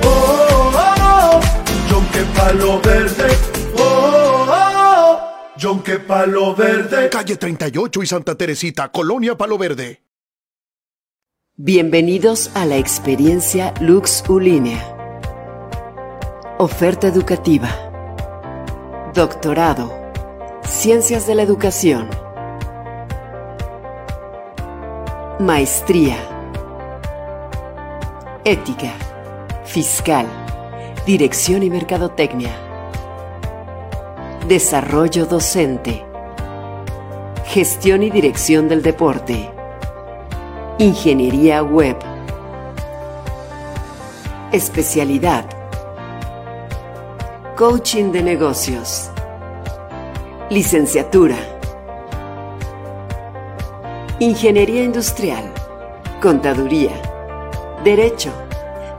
[0.03, 1.41] Oh, oh, oh.
[1.89, 3.56] John que palo verde.
[5.57, 7.09] Yonque Palo Verde.
[7.09, 10.03] Calle 38 y Santa Teresita, Colonia Palo Verde.
[11.55, 14.79] Bienvenidos a la experiencia Lux Ulínea.
[16.59, 17.69] Oferta educativa.
[19.15, 19.91] Doctorado.
[20.63, 22.07] Ciencias de la Educación.
[25.39, 26.17] Maestría.
[28.45, 28.93] Ética.
[29.65, 30.27] Fiscal.
[31.07, 32.66] Dirección y Mercadotecnia
[34.47, 36.05] Desarrollo docente.
[37.47, 39.51] Gestión y dirección del deporte.
[40.77, 41.97] Ingeniería web.
[44.53, 45.43] Especialidad.
[47.57, 49.11] Coaching de negocios.
[50.49, 51.35] Licenciatura.
[54.19, 55.51] Ingeniería industrial.
[56.21, 56.93] Contaduría.
[57.83, 58.31] Derecho.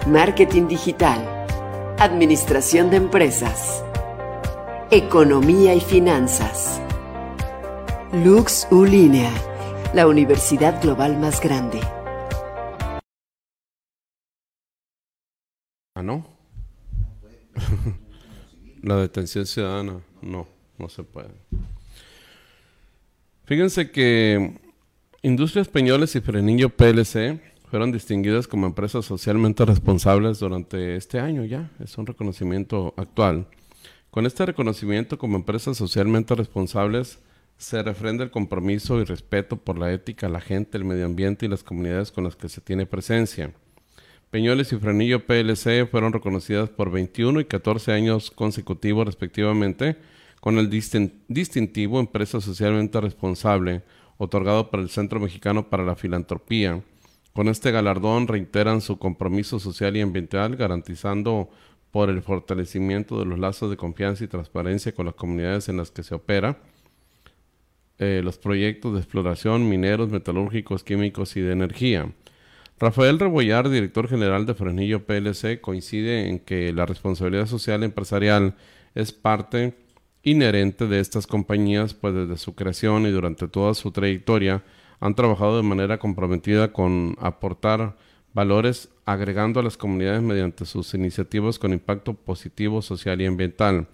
[0.07, 1.47] Marketing digital.
[1.99, 3.83] Administración de empresas.
[4.91, 6.81] Economía y Finanzas.
[8.11, 9.31] Lux Ulinea,
[9.93, 11.79] la universidad global más grande.
[15.95, 16.27] Ah, no.
[18.83, 20.49] la detención ciudadana, no,
[20.79, 21.35] no se puede.
[23.45, 24.59] Fíjense que
[25.21, 31.71] Industrias Peñoles y Frenillo PLC fueron distinguidas como empresas socialmente responsables durante este año ya.
[31.79, 33.49] Es un reconocimiento actual
[34.11, 37.19] con este reconocimiento como empresas socialmente responsables,
[37.59, 41.49] se refrenda el compromiso y respeto por la ética, la gente, el medio ambiente y
[41.49, 43.53] las comunidades con las que se tiene presencia.
[44.31, 49.97] Peñoles y Frenillo PLC fueron reconocidas por 21 y 14 años consecutivos respectivamente
[50.41, 53.83] con el distintivo Empresa Socialmente Responsable,
[54.19, 56.83] otorgado por el Centro Mexicano para la Filantropía.
[57.33, 61.51] Con este galardón reiteran su compromiso social y ambiental, garantizando
[61.91, 65.91] por el fortalecimiento de los lazos de confianza y transparencia con las comunidades en las
[65.91, 66.59] que se opera,
[67.99, 72.13] eh, los proyectos de exploración, mineros, metalúrgicos, químicos y de energía.
[72.79, 78.55] Rafael Rebollar, director general de Fresnillo PLC, coincide en que la responsabilidad social empresarial
[78.95, 79.75] es parte
[80.23, 84.63] inherente de estas compañías, pues desde su creación y durante toda su trayectoria
[85.01, 87.97] han trabajado de manera comprometida con aportar
[88.39, 93.89] valores agregando a las comunidades mediante sus iniciativas con impacto positivo social y ambiental.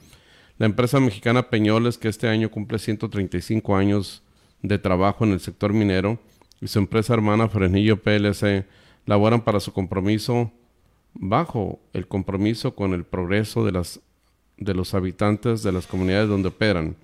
[0.59, 4.23] La empresa mexicana Peñoles, que este año cumple 135 años
[4.61, 6.19] de trabajo en el sector minero,
[6.61, 8.67] y su empresa hermana Fresnillo PLC
[9.07, 10.53] laboran para su compromiso
[11.15, 14.01] bajo el compromiso con el progreso de, las,
[14.59, 16.97] de los habitantes de las comunidades donde operan,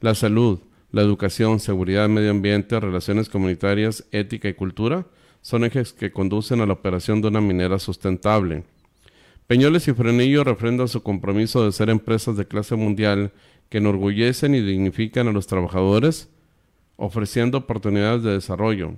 [0.00, 0.60] la salud,
[0.92, 5.04] La educación, seguridad, medio ambiente, relaciones comunitarias, ética y cultura
[5.48, 8.64] son ejes que conducen a la operación de una minera sustentable.
[9.46, 13.32] Peñoles y Frenillo refrendan su compromiso de ser empresas de clase mundial
[13.70, 16.28] que enorgullecen y dignifican a los trabajadores,
[16.96, 18.96] ofreciendo oportunidades de desarrollo.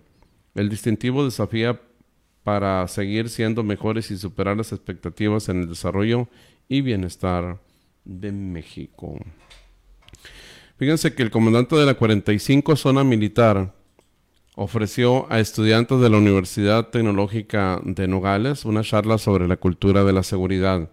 [0.56, 1.80] El distintivo desafía
[2.42, 6.26] para seguir siendo mejores y superar las expectativas en el desarrollo
[6.68, 7.60] y bienestar
[8.04, 9.20] de México.
[10.78, 13.72] Fíjense que el comandante de la 45 Zona Militar
[14.62, 20.12] ofreció a estudiantes de la Universidad Tecnológica de Nogales una charla sobre la cultura de
[20.12, 20.90] la seguridad.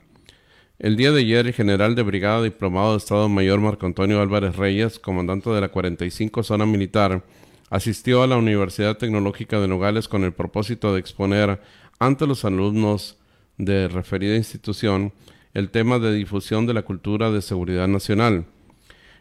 [0.79, 4.55] El día de ayer, el general de brigada diplomado de Estado Mayor Marco Antonio Álvarez
[4.55, 7.25] Reyes, comandante de la 45 Zona Militar,
[7.69, 11.59] asistió a la Universidad Tecnológica de Nogales con el propósito de exponer
[11.99, 13.17] ante los alumnos
[13.57, 15.11] de referida institución
[15.53, 18.45] el tema de difusión de la cultura de seguridad nacional.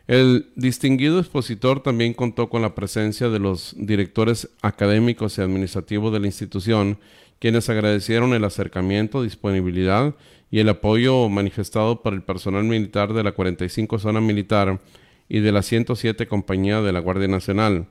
[0.06, 6.20] El distinguido expositor también contó con la presencia de los directores académicos y administrativos de
[6.20, 6.98] la institución,
[7.40, 10.14] quienes agradecieron el acercamiento, disponibilidad
[10.48, 14.80] y el apoyo manifestado por el personal militar de la 45 Zona Militar
[15.28, 17.88] y de la 107 Compañía de la Guardia Nacional.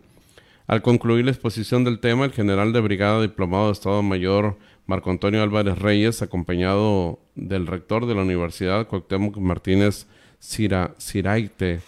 [0.68, 5.12] Al concluir la exposición del tema, el general de brigada diplomado de Estado Mayor Marco
[5.12, 10.08] Antonio Álvarez Reyes, acompañado del rector de la Universidad Cuauhtémoc Martínez
[10.40, 11.82] Ciraite,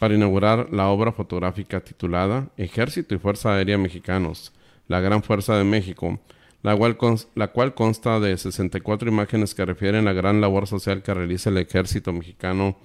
[0.00, 4.50] para inaugurar la obra fotográfica titulada Ejército y Fuerza Aérea Mexicanos,
[4.88, 6.18] la Gran Fuerza de México,
[6.62, 11.58] la cual, consta de 64 imágenes que refieren la gran labor social que realiza el
[11.58, 12.78] ejército mexicano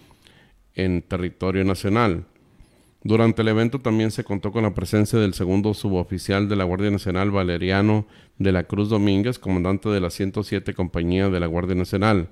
[0.73, 2.25] en territorio nacional.
[3.01, 6.91] Durante el evento también se contó con la presencia del segundo suboficial de la Guardia
[6.91, 8.07] Nacional, Valeriano
[8.39, 12.27] de la Cruz Domínguez, comandante de la 107 Compañía de la Guardia Nacional,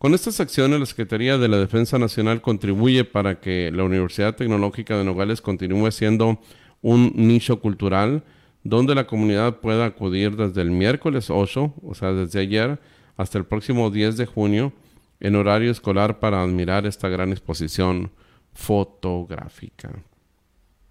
[0.00, 4.96] con estas acciones, la Secretaría de la Defensa Nacional contribuye para que la Universidad Tecnológica
[4.96, 6.40] de Nogales continúe siendo
[6.80, 8.24] un nicho cultural
[8.64, 12.80] donde la comunidad pueda acudir desde el miércoles 8, o sea, desde ayer,
[13.18, 14.72] hasta el próximo 10 de junio,
[15.20, 18.10] en horario escolar para admirar esta gran exposición
[18.54, 20.02] fotográfica.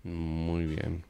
[0.03, 1.08] Muy bien.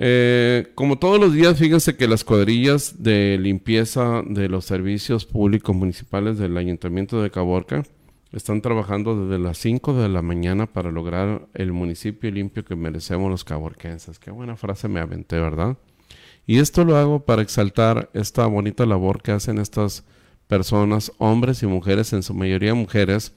[0.00, 5.74] Eh, como todos los días, fíjense que las cuadrillas de limpieza de los servicios públicos
[5.74, 7.82] municipales del Ayuntamiento de Caborca
[8.30, 13.28] están trabajando desde las 5 de la mañana para lograr el municipio limpio que merecemos
[13.28, 14.20] los caborquenses.
[14.20, 15.76] Qué buena frase me aventé, ¿verdad?
[16.46, 20.04] Y esto lo hago para exaltar esta bonita labor que hacen estas
[20.46, 23.32] personas, hombres y mujeres, en su mayoría mujeres,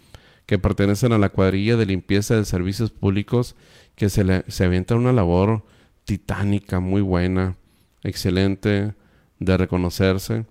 [0.46, 3.56] que pertenecen a la cuadrilla de limpieza de servicios públicos,
[3.96, 5.64] que se, le, se avientan una labor
[6.06, 7.58] titánica, muy buena,
[8.04, 8.94] excelente,
[9.40, 10.46] de reconocerse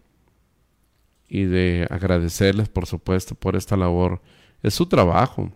[1.29, 4.21] y de agradecerles, por supuesto, por esta labor.
[4.63, 5.53] Es su trabajo,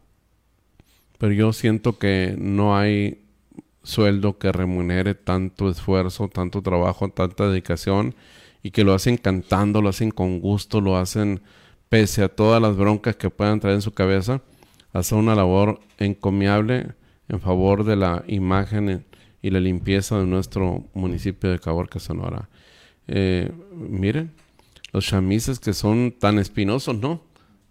[1.18, 3.24] pero yo siento que no hay
[3.82, 8.14] sueldo que remunere tanto esfuerzo, tanto trabajo, tanta dedicación
[8.62, 11.42] y que lo hacen cantando, lo hacen con gusto, lo hacen
[11.88, 14.42] pese a todas las broncas que puedan traer en su cabeza,
[14.92, 16.94] hacer una labor encomiable
[17.28, 19.04] en favor de la imagen
[19.44, 22.48] y la limpieza de nuestro municipio de Caborca, Sonora.
[23.06, 24.32] Eh, miren,
[24.90, 27.20] los chamises que son tan espinosos, ¿no?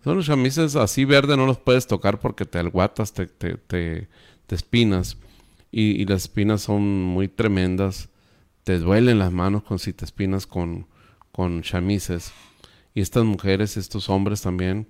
[0.04, 4.08] Son los chamises así verde, no los puedes tocar porque te alguatas, te, te, te,
[4.50, 5.18] espinas.
[5.72, 8.10] Y, las espinas son muy tremendas.
[8.64, 10.86] Te duelen las manos con si te espinas con,
[11.32, 12.34] con chamises.
[12.94, 14.88] Y estas mujeres, estos hombres también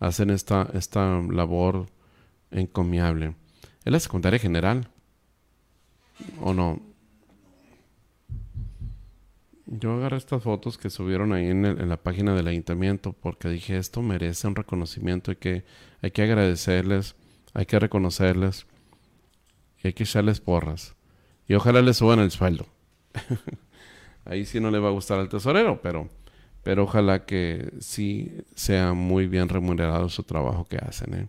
[0.00, 1.90] hacen esta, esta labor
[2.50, 3.34] encomiable.
[3.84, 4.88] Es la secundaria general.
[6.40, 6.80] ¿O no?
[9.66, 14.02] Yo agarré estas fotos que subieron ahí en, la página del ayuntamiento porque dije esto
[14.02, 15.64] merece un reconocimiento y que
[16.02, 17.16] hay que agradecerles,
[17.54, 18.66] hay que reconocerles
[19.82, 20.94] y hay que echarles porras.
[21.48, 22.66] Y ojalá les suban el sueldo.
[24.24, 26.10] ahí sí no le va a gustar al tesorero, pero,
[26.62, 31.14] pero ojalá que sí sea muy bien remunerado su trabajo que hacen.
[31.14, 31.28] ¿eh?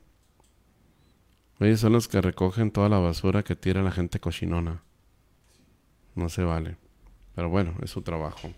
[1.59, 4.81] Ellos son los que recogen toda la basura que tira la gente cochinona.
[6.15, 6.77] No se vale.
[7.35, 8.51] Pero bueno, es su trabajo.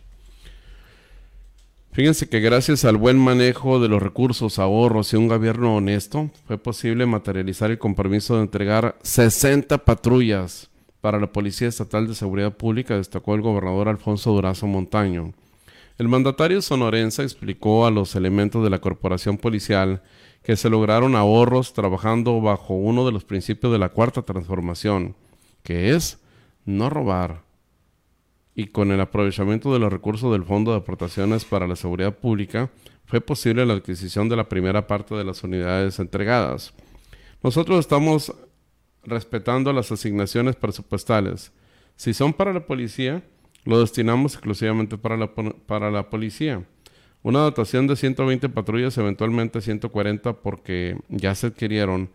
[1.92, 6.58] Fíjense que gracias al buen manejo de los recursos, ahorros y un gobierno honesto, fue
[6.58, 10.70] posible materializar el compromiso de entregar 60 patrullas
[11.00, 15.34] para la Policía Estatal de Seguridad Pública, destacó el gobernador Alfonso Durazo Montaño.
[15.98, 20.02] El mandatario sonorense explicó a los elementos de la corporación policial
[20.46, 25.16] que se lograron ahorros trabajando bajo uno de los principios de la cuarta transformación,
[25.64, 26.22] que es
[26.66, 27.42] no robar.
[28.54, 32.70] Y con el aprovechamiento de los recursos del Fondo de Aportaciones para la Seguridad Pública,
[33.06, 36.76] fue posible la adquisición de la primera parte de las unidades entregadas.
[37.42, 38.32] Nosotros estamos
[39.04, 41.54] respetando las asignaciones presupuestales.
[41.96, 43.24] Si son para la policía,
[43.64, 46.64] lo destinamos exclusivamente para la, para la policía.
[47.26, 52.12] Una dotación de 120 patrullas, eventualmente 140 porque ya se adquirieron,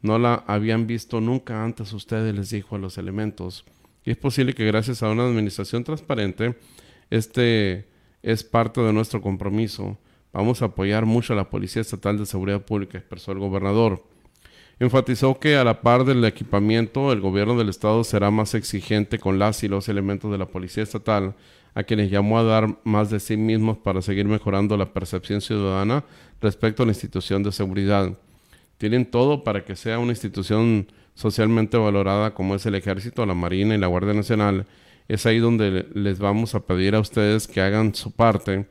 [0.00, 3.66] no la habían visto nunca antes ustedes, les dijo a los elementos.
[4.06, 6.54] Y es posible que gracias a una administración transparente,
[7.10, 7.84] este
[8.22, 9.98] es parte de nuestro compromiso.
[10.32, 14.02] Vamos a apoyar mucho a la Policía Estatal de Seguridad Pública, expresó el gobernador.
[14.78, 19.38] Enfatizó que a la par del equipamiento, el gobierno del estado será más exigente con
[19.38, 21.34] las y los elementos de la Policía Estatal
[21.74, 26.04] a quienes llamó a dar más de sí mismos para seguir mejorando la percepción ciudadana
[26.40, 28.16] respecto a la institución de seguridad.
[28.78, 33.74] Tienen todo para que sea una institución socialmente valorada como es el Ejército, la Marina
[33.74, 34.66] y la Guardia Nacional.
[35.08, 38.66] Es ahí donde les vamos a pedir a ustedes que hagan su parte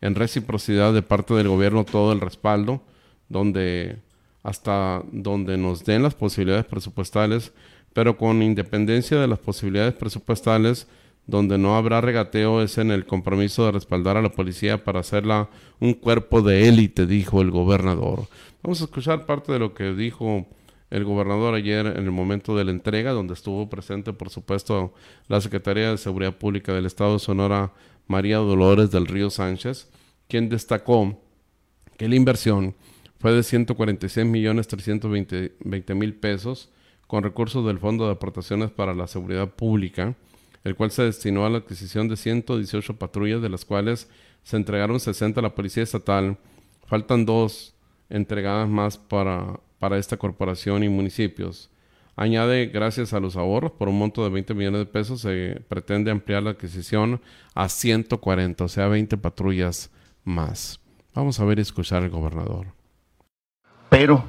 [0.00, 2.82] en reciprocidad de parte del gobierno todo el respaldo,
[3.28, 3.98] donde
[4.42, 7.52] hasta donde nos den las posibilidades presupuestales,
[7.92, 10.88] pero con independencia de las posibilidades presupuestales,
[11.26, 15.48] donde no habrá regateo es en el compromiso de respaldar a la policía para hacerla
[15.80, 18.26] un cuerpo de élite, dijo el gobernador.
[18.62, 20.46] Vamos a escuchar parte de lo que dijo
[20.90, 24.92] el gobernador ayer en el momento de la entrega, donde estuvo presente, por supuesto,
[25.26, 27.72] la Secretaría de Seguridad Pública del Estado de Sonora,
[28.08, 29.88] María Dolores del Río Sánchez,
[30.28, 31.18] quien destacó
[31.96, 32.74] que la inversión
[33.18, 36.70] fue de 146 millones 320 mil pesos
[37.06, 40.14] con recursos del Fondo de Aportaciones para la Seguridad Pública,
[40.64, 44.08] el cual se destinó a la adquisición de 118 patrullas, de las cuales
[44.42, 46.36] se entregaron 60 a la Policía Estatal.
[46.86, 47.74] Faltan dos
[48.10, 51.70] entregadas más para, para esta corporación y municipios.
[52.14, 56.10] Añade, gracias a los ahorros, por un monto de 20 millones de pesos, se pretende
[56.10, 57.20] ampliar la adquisición
[57.54, 59.90] a 140, o sea, 20 patrullas
[60.24, 60.78] más.
[61.14, 62.66] Vamos a ver y escuchar al gobernador.
[63.88, 64.24] Pero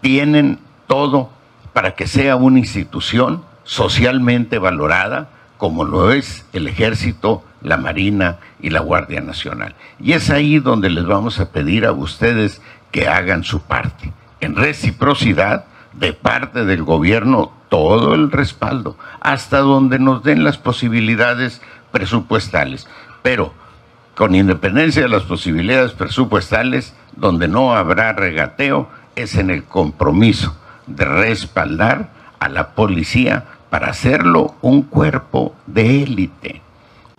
[0.00, 0.58] tienen
[0.88, 1.30] todo
[1.72, 8.70] para que sea una institución socialmente valorada, como lo es el ejército, la marina y
[8.70, 9.74] la Guardia Nacional.
[10.00, 12.62] Y es ahí donde les vamos a pedir a ustedes
[12.92, 14.12] que hagan su parte.
[14.40, 21.60] En reciprocidad, de parte del gobierno, todo el respaldo, hasta donde nos den las posibilidades
[21.90, 22.86] presupuestales.
[23.22, 23.52] Pero
[24.14, 30.56] con independencia de las posibilidades presupuestales, donde no habrá regateo, es en el compromiso
[30.86, 36.62] de respaldar a la policía para hacerlo un cuerpo de élite.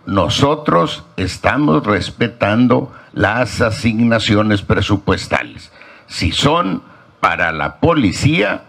[0.06, 5.70] Nosotros estamos respetando las asignaciones presupuestales.
[6.06, 6.82] Si son
[7.20, 8.62] para la policía,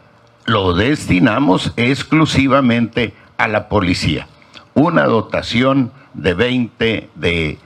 [0.45, 4.27] lo destinamos exclusivamente a la policía.
[4.73, 7.57] Una dotación de 20, de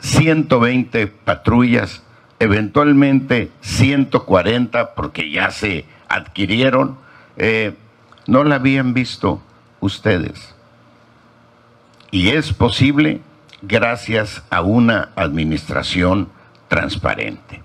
[0.00, 2.02] 120 patrullas,
[2.38, 6.98] eventualmente 140 porque ya se adquirieron.
[7.36, 7.74] Eh,
[8.26, 9.40] no la habían visto
[9.82, 10.54] ustedes.
[12.10, 13.20] Y es posible
[13.60, 16.28] gracias a una administración
[16.68, 17.62] transparente.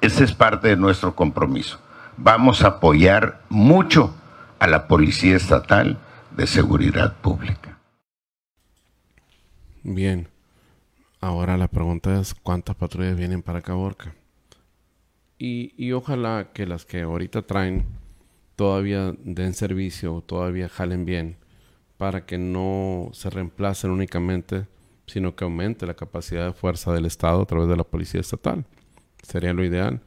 [0.00, 1.80] Ese es parte de nuestro compromiso.
[2.16, 4.14] Vamos a apoyar mucho
[4.60, 5.98] a la Policía Estatal
[6.36, 7.78] de Seguridad Pública.
[9.82, 10.28] Bien.
[11.20, 14.14] Ahora la pregunta es cuántas patrullas vienen para Caborca.
[15.36, 17.86] Y, y ojalá que las que ahorita traen
[18.58, 21.36] todavía den servicio, todavía jalen bien,
[21.96, 24.66] para que no se reemplacen únicamente,
[25.06, 28.64] sino que aumente la capacidad de fuerza del Estado a través de la Policía Estatal.
[29.22, 30.00] Sería lo ideal.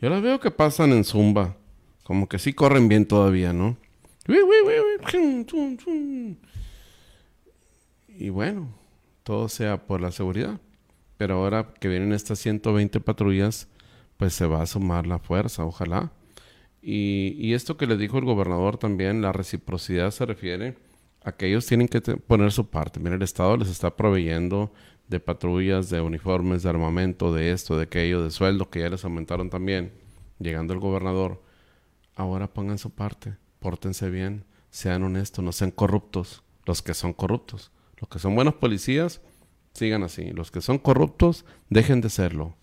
[0.00, 1.56] Yo las veo que pasan en Zumba,
[2.02, 3.76] como que sí corren bien todavía, ¿no?
[8.08, 8.74] Y bueno,
[9.22, 10.60] todo sea por la seguridad.
[11.18, 13.68] Pero ahora que vienen estas 120 patrullas,
[14.16, 16.10] pues se va a sumar la fuerza, ojalá.
[16.88, 20.76] Y, esto que le dijo el gobernador también, la reciprocidad se refiere
[21.24, 23.00] a que ellos tienen que poner su parte.
[23.00, 24.72] Mira, el Estado les está proveyendo
[25.08, 29.04] de patrullas, de uniformes, de armamento, de esto, de aquello, de sueldo, que ya les
[29.04, 29.94] aumentaron también,
[30.38, 31.42] llegando el gobernador.
[32.14, 37.72] Ahora pongan su parte, pórtense bien, sean honestos, no sean corruptos, los que son corruptos.
[37.98, 39.22] Los que son buenos policías,
[39.72, 40.30] sigan así.
[40.30, 42.54] Los que son corruptos, dejen de serlo.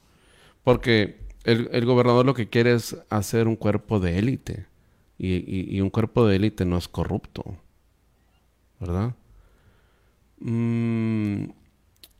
[0.63, 4.65] Porque el, gobernador lo que quiere es hacer un cuerpo de élite.
[5.17, 7.57] Y, un cuerpo de élite no es corrupto.
[8.79, 9.15] ¿Verdad?
[10.39, 11.45] Mm,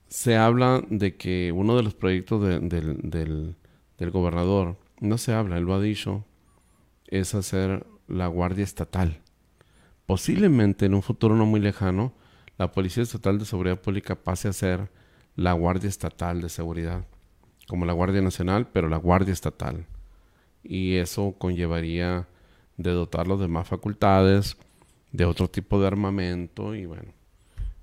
[0.08, 3.56] se habla de que uno de los proyectos del,
[3.98, 6.24] del gobernador, no se habla, él lo ha dicho,
[7.08, 9.22] es hacer la Guardia Estatal.
[10.06, 12.14] Posiblemente en un futuro no muy lejano,
[12.58, 14.90] la Policía Estatal de Seguridad Pública pase a ser
[15.36, 17.06] la Guardia Estatal de Seguridad,
[17.68, 19.86] como la Guardia Nacional, pero la Guardia Estatal.
[20.64, 22.28] Y eso conllevaría
[22.78, 24.58] de dotarlos de más facultades,
[25.12, 27.14] de otro tipo de armamento y bueno,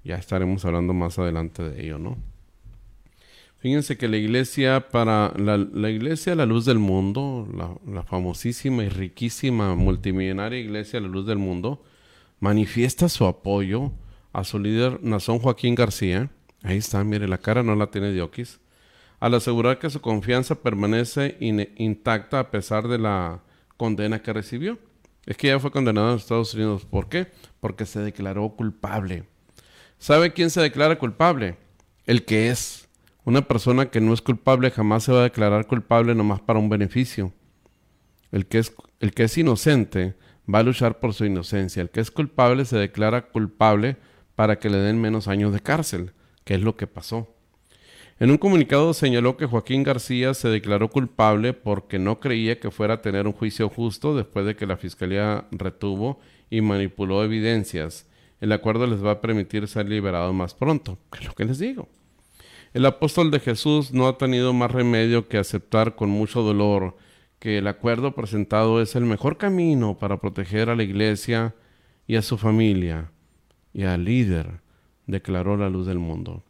[0.04, 2.18] ya estaremos hablando más adelante de ello, ¿no?
[3.58, 8.88] Fíjense que la iglesia para la, iglesia La Luz del Mundo, la, la, famosísima y
[8.88, 11.82] riquísima multimillonaria iglesia La Luz del Mundo,
[12.40, 13.92] manifiesta su apoyo
[14.32, 16.30] a su líder Nazón Joaquín García.
[16.62, 18.60] Ahí está, mire, la cara no la tiene Dioquis.
[19.20, 23.42] Al asegurar que su confianza permanece intacta a pesar de la
[23.76, 24.78] condena que recibió.
[25.26, 26.86] Es que ya fue condenado en Estados Unidos.
[26.86, 27.30] ¿Por qué?
[27.60, 29.24] Porque se declaró culpable.
[29.98, 31.58] ¿Sabe quién se declara culpable?
[32.06, 32.88] El que es.
[33.24, 36.70] Una persona que no es culpable jamás se va a declarar culpable nomás para un
[36.70, 37.34] beneficio.
[38.32, 40.16] El que es, el que es inocente
[40.52, 41.82] va a luchar por su inocencia.
[41.82, 43.98] El que es culpable se declara culpable
[44.34, 46.12] para que le den menos años de cárcel,
[46.44, 47.28] que es lo que pasó.
[48.20, 52.94] En un comunicado señaló que Joaquín García se declaró culpable porque no creía que fuera
[52.94, 56.20] a tener un juicio justo después de que la Fiscalía retuvo
[56.50, 58.06] y manipuló evidencias.
[58.42, 61.58] El acuerdo les va a permitir ser liberado más pronto, que es lo que les
[61.58, 61.88] digo.
[62.74, 66.98] El apóstol de Jesús no ha tenido más remedio que aceptar con mucho dolor
[67.38, 71.54] que el acuerdo presentado es el mejor camino para proteger a la iglesia
[72.06, 73.12] y a su familia
[73.72, 74.60] y al líder,
[75.06, 76.44] declaró la luz del mundo.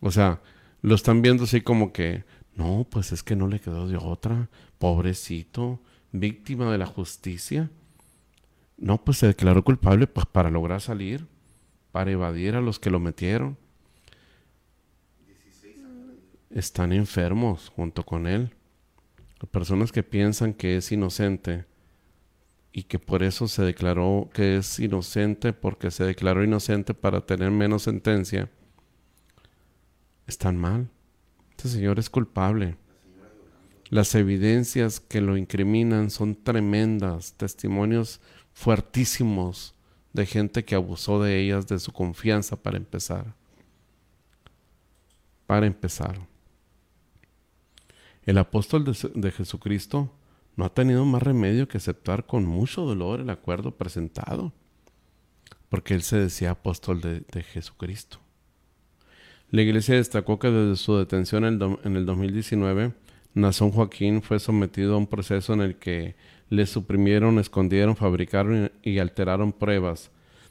[0.00, 0.40] O sea,
[0.82, 2.24] lo están viendo así como que,
[2.54, 4.48] no, pues es que no le quedó de otra,
[4.78, 5.80] pobrecito,
[6.12, 7.70] víctima de la justicia.
[8.76, 11.26] No, pues se declaró culpable pues para lograr salir,
[11.92, 13.56] para evadir a los que lo metieron
[16.50, 18.50] están enfermos junto con él.
[19.50, 21.64] Personas que piensan que es inocente
[22.72, 27.50] y que por eso se declaró que es inocente porque se declaró inocente para tener
[27.50, 28.50] menos sentencia,
[30.28, 30.90] están mal.
[31.50, 32.76] Este señor es culpable.
[33.90, 38.20] Las evidencias que lo incriminan son tremendas, testimonios
[38.52, 39.74] fuertísimos
[40.12, 43.34] de gente que abusó de ellas, de su confianza para empezar.
[45.46, 46.18] Para empezar.
[48.24, 50.12] El apóstol de, Jesucristo
[50.54, 54.52] no ha tenido más remedio que aceptar con mucho dolor el acuerdo presentado,
[55.70, 58.18] porque él se decía apóstol de, Jesucristo.
[59.50, 62.92] La iglesia destacó que desde su detención en el 2019,
[63.32, 66.16] Nazón Joaquín fue sometido a un proceso en el que
[66.50, 70.10] le suprimieron, escondieron, fabricaron y alteraron pruebas.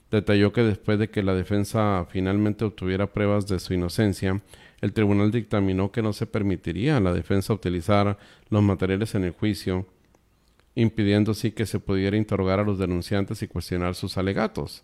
[0.09, 4.41] Detalló que después de que la defensa finalmente obtuviera pruebas de su inocencia,
[4.81, 8.17] el tribunal dictaminó que no se permitiría a la defensa utilizar
[8.49, 9.85] los materiales en el juicio,
[10.73, 14.83] impidiendo así que se pudiera interrogar a los denunciantes y cuestionar sus alegatos.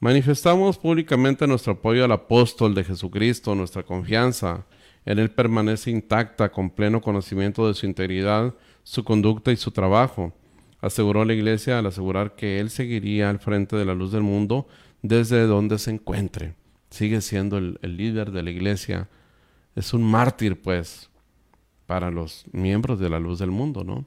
[0.00, 4.66] Manifestamos públicamente nuestro apoyo al apóstol de Jesucristo, nuestra confianza.
[5.04, 10.32] En él permanece intacta con pleno conocimiento de su integridad, su conducta y su trabajo.
[10.80, 14.68] Aseguró la Iglesia al asegurar que él seguiría al frente de la luz del mundo
[15.02, 16.54] desde donde se encuentre
[16.90, 19.08] sigue siendo el, líder de la iglesia,
[19.74, 21.10] es un mártir, pues,
[21.86, 24.04] para los miembros de la luz del mundo, ¿no?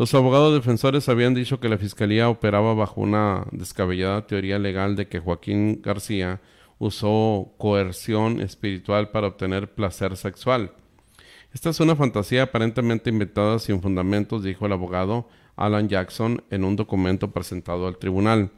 [0.00, 5.08] Los abogados defensores habían dicho que la fiscalía operaba bajo una descabellada teoría legal de
[5.08, 6.40] que Joaquín García
[6.78, 10.72] usó coerción espiritual para obtener placer sexual.
[11.52, 16.76] Esta es una fantasía aparentemente inventada sin fundamentos, dijo el abogado Alan Jackson en un
[16.76, 18.52] documento presentado al tribunal.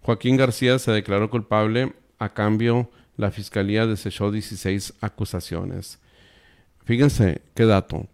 [0.00, 5.98] Joaquín García se declaró culpable a cambio, la fiscalía desechó 16 acusaciones.
[6.86, 8.08] Fíjense qué dato.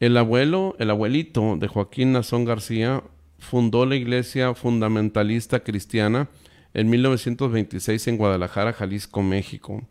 [0.00, 3.04] El abuelo, el abuelito de Joaquín Nazón García
[3.38, 6.30] fundó la iglesia fundamentalista cristiana
[6.72, 9.86] en 1926 en Guadalajara, Jalisco, México.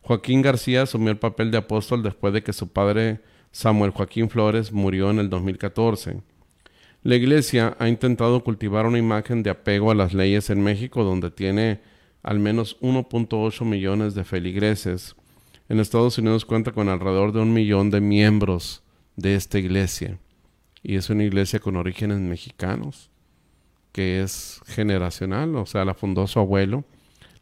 [0.00, 3.20] Joaquín García asumió el papel de apóstol después de que su padre
[3.52, 6.22] Samuel Joaquín Flores murió en el 2014.
[7.02, 11.30] La iglesia ha intentado cultivar una imagen de apego a las leyes en México donde
[11.30, 11.82] tiene
[12.22, 15.16] al menos 1.8 millones de feligreses.
[15.68, 18.80] En Estados Unidos cuenta con alrededor de un millón de miembros
[19.16, 20.18] de esta iglesia.
[20.82, 23.10] Y es una iglesia con orígenes mexicanos,
[23.92, 26.84] que es generacional, o sea, la fundó su abuelo,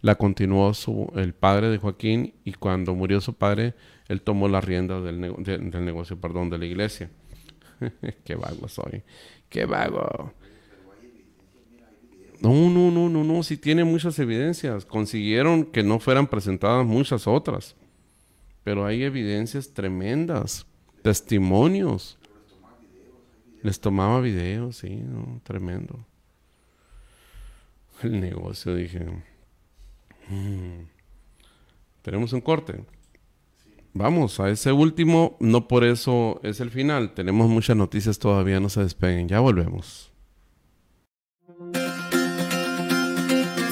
[0.00, 3.74] la continuó su, el padre de Joaquín y cuando murió su padre,
[4.08, 7.10] él tomó la rienda del, del negocio, perdón, de la iglesia.
[8.24, 9.02] qué vago soy,
[9.48, 10.32] qué vago.
[12.40, 14.84] No, no, no, no, no, sí tiene muchas evidencias.
[14.84, 17.76] Consiguieron que no fueran presentadas muchas otras.
[18.64, 20.66] Pero hay evidencias tremendas,
[21.02, 22.18] testimonios.
[23.62, 25.02] Les tomaba videos, sí,
[25.44, 26.04] tremendo.
[28.02, 29.06] El negocio, dije.
[30.28, 30.86] Mm,
[32.02, 32.84] tenemos un corte.
[33.94, 37.14] Vamos a ese último, no por eso es el final.
[37.14, 39.28] Tenemos muchas noticias todavía, no se despeguen.
[39.28, 40.10] Ya volvemos.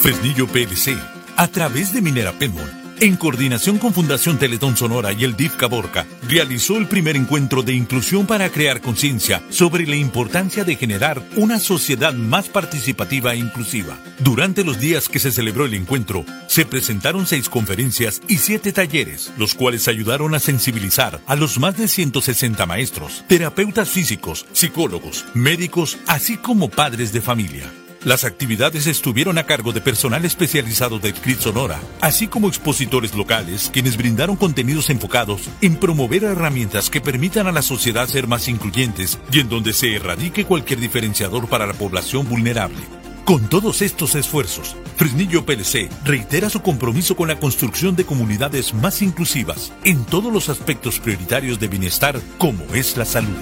[0.00, 0.96] Fresnillo PLC,
[1.36, 6.06] a través de Minera Penmont en coordinación con Fundación Teletón Sonora y el DIF Caborca,
[6.28, 11.58] realizó el primer encuentro de inclusión para crear conciencia sobre la importancia de generar una
[11.58, 13.98] sociedad más participativa e inclusiva.
[14.18, 19.32] Durante los días que se celebró el encuentro, se presentaron seis conferencias y siete talleres,
[19.38, 25.98] los cuales ayudaron a sensibilizar a los más de 160 maestros, terapeutas físicos, psicólogos, médicos,
[26.06, 27.70] así como padres de familia.
[28.02, 33.68] Las actividades estuvieron a cargo de personal especializado del CRIT Sonora, así como expositores locales,
[33.70, 39.18] quienes brindaron contenidos enfocados en promover herramientas que permitan a la sociedad ser más incluyentes
[39.30, 42.80] y en donde se erradique cualquier diferenciador para la población vulnerable.
[43.26, 49.02] Con todos estos esfuerzos, Fresnillo PLC reitera su compromiso con la construcción de comunidades más
[49.02, 53.36] inclusivas en todos los aspectos prioritarios de bienestar como es la salud.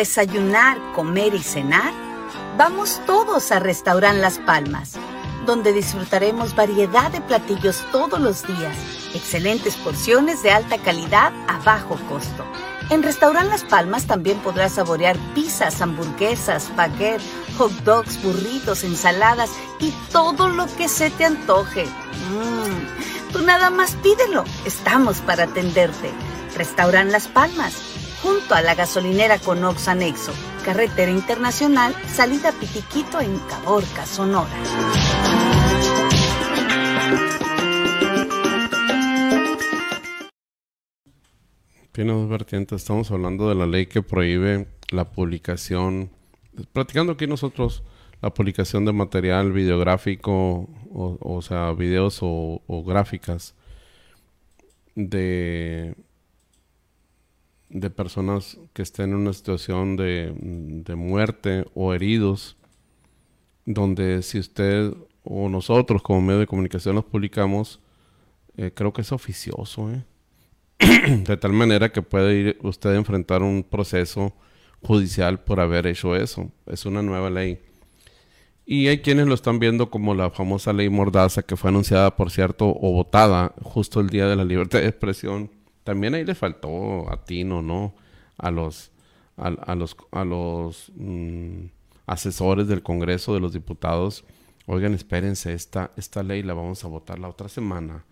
[0.00, 1.92] Desayunar, comer y cenar,
[2.56, 4.94] vamos todos a Restaurant Las Palmas,
[5.44, 8.74] donde disfrutaremos variedad de platillos todos los días,
[9.14, 12.46] excelentes porciones de alta calidad a bajo costo.
[12.88, 17.20] En Restaurant Las Palmas también podrás saborear pizzas, hamburguesas, baguette,
[17.58, 19.50] hot dogs, burritos, ensaladas
[19.80, 21.84] y todo lo que se te antoje.
[21.84, 26.10] Mmm, tú nada más pídelo, estamos para atenderte.
[26.56, 27.89] Restaurant Las Palmas
[28.22, 30.32] junto a la gasolinera Conox Anexo,
[30.64, 34.50] carretera internacional, salida Pitiquito en Caborca, Sonora.
[41.92, 42.82] Tiene dos vertientes.
[42.82, 46.10] Estamos hablando de la ley que prohíbe la publicación,
[46.72, 47.82] platicando aquí nosotros,
[48.22, 53.54] la publicación de material videográfico, o, sea, videos o gráficas
[54.94, 55.94] de
[57.70, 60.34] de personas que estén en una situación de,
[60.96, 62.56] muerte o heridos,
[63.64, 64.92] donde si usted
[65.22, 67.80] o nosotros como medio de comunicación los publicamos,
[68.56, 70.04] eh, creo que es oficioso, ¿eh?
[71.26, 74.32] de tal manera que puede ir usted a enfrentar un proceso
[74.82, 76.50] judicial por haber hecho eso.
[76.66, 77.60] Es una nueva ley.
[78.64, 82.30] Y hay quienes lo están viendo como la famosa ley Mordaza que fue anunciada, por
[82.30, 85.50] cierto, o votada justo el día de la libertad de expresión
[85.84, 87.94] también ahí le faltó a Tino, ¿no?
[88.38, 88.90] A los,
[89.36, 91.66] a, los, a los mm,
[92.06, 94.24] asesores del Congreso de los Diputados.
[94.66, 98.04] Oigan, espérense, esta, esta ley la vamos a votar la otra semana.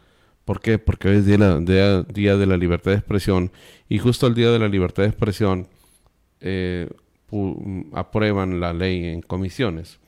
[0.44, 0.78] ¿Por qué?
[0.78, 3.52] Porque hoy es día, día, de la libertad de expresión
[3.88, 5.68] y justo el día de la libertad de expresión
[6.40, 6.88] eh,
[7.92, 9.98] aprueban la ley en comisiones.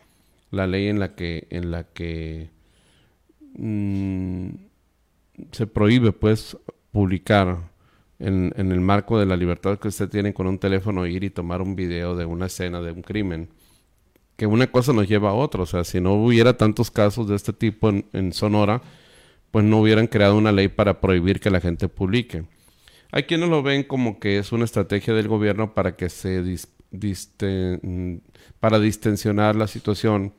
[0.51, 2.49] La ley en la que, en la que
[3.53, 4.49] mm,
[5.53, 6.57] se prohíbe pues
[6.93, 7.71] publicar
[8.21, 11.62] en, el marco de la libertad que usted tiene con un teléfono ir y tomar
[11.62, 13.49] un video de una escena de un crimen.
[14.37, 15.62] Que una cosa nos lleva a otra.
[15.62, 18.83] O sea, si no hubiera tantos casos de este tipo en, Sonora,
[19.51, 22.45] pues no hubieran creado una ley para prohibir que la gente publique.
[23.12, 26.43] Hay quienes lo ven como que es una estrategia del gobierno para que se
[28.61, 30.33] para distensionar la situación,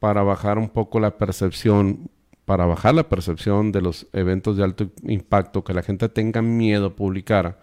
[0.00, 2.10] para bajar un poco la percepción
[2.44, 6.86] para bajar la percepción de los eventos de alto impacto, que la gente tenga miedo
[6.86, 7.60] a publicar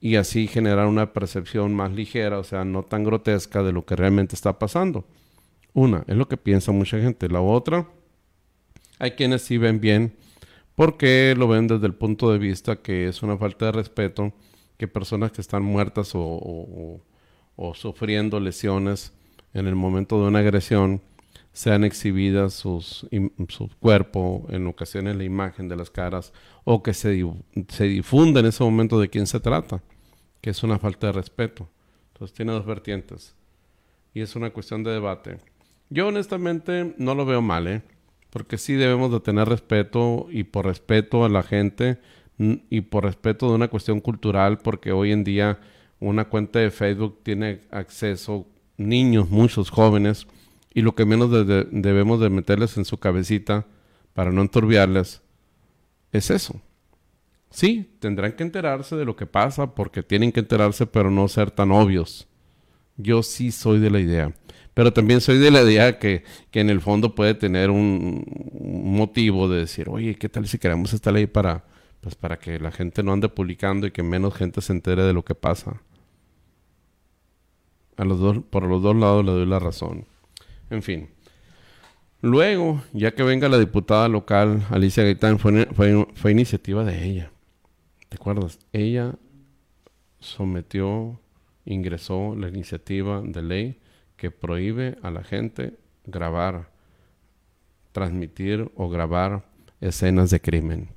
[0.00, 3.96] y así generar una percepción más ligera, o sea, no tan grotesca de lo que
[3.96, 5.04] realmente está pasando.
[5.74, 7.28] Una, es lo que piensa mucha gente.
[7.28, 7.88] La otra,
[8.98, 10.16] hay quienes sí ven bien
[10.74, 14.32] porque lo ven desde el punto de vista que es una falta de respeto
[14.76, 17.00] que personas que están muertas o,
[17.56, 19.12] o sufriendo lesiones
[19.52, 21.02] en el momento de una agresión
[21.58, 23.04] sean exhibidas sus,
[23.48, 26.32] su cuerpo, en ocasiones la imagen de las caras,
[26.62, 27.20] o que se,
[27.66, 29.82] se difunda en ese momento de quién se trata,
[30.40, 31.68] que es una falta de respeto.
[32.12, 33.34] Entonces tiene dos vertientes.
[34.14, 35.38] Y es una cuestión de debate.
[35.90, 37.82] Yo honestamente no lo veo mal, ¿eh?
[38.30, 41.98] porque sí debemos de tener respeto y por respeto a la gente
[42.38, 45.58] y por respeto de una cuestión cultural, porque hoy en día
[45.98, 50.28] una cuenta de Facebook tiene acceso niños, muchos jóvenes,
[50.78, 51.28] y lo que menos
[51.72, 53.66] debemos de meterles en su cabecita
[54.14, 55.22] para no enturbiarles
[56.12, 56.62] es eso.
[57.50, 61.50] Sí, tendrán que enterarse de lo que pasa porque tienen que enterarse, pero no ser
[61.50, 62.28] tan obvios.
[62.96, 64.32] Yo sí soy de la idea.
[64.72, 66.22] Pero también soy de la idea que,
[66.52, 68.24] que en el fondo puede tener un,
[68.60, 71.64] motivo de decir, oye, ¿qué tal si queremos esta ley para,
[72.00, 75.12] pues para que la gente no ande publicando y que menos gente se entere de
[75.12, 75.82] lo que pasa?
[77.96, 80.06] A los dos, por los dos lados le doy la razón.
[80.70, 81.08] En fin.
[82.20, 85.68] Luego, ya que venga la diputada local, Alicia Gaitán, fue,
[86.14, 87.30] fue, iniciativa de ella.
[88.08, 88.58] ¿Te acuerdas?
[88.72, 89.14] Ella
[90.18, 91.20] sometió
[91.64, 93.80] ingresó la iniciativa de ley
[94.16, 95.74] que prohíbe a la gente
[96.06, 96.70] grabar,
[97.92, 99.44] transmitir o grabar
[99.80, 100.88] escenas de crimen.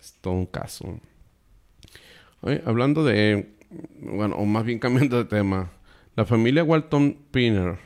[0.00, 1.00] Es todo un caso.
[2.64, 3.56] hablando de,
[4.00, 5.70] bueno, o más bien cambiando de tema,
[6.16, 7.78] la familia Walton Pinner,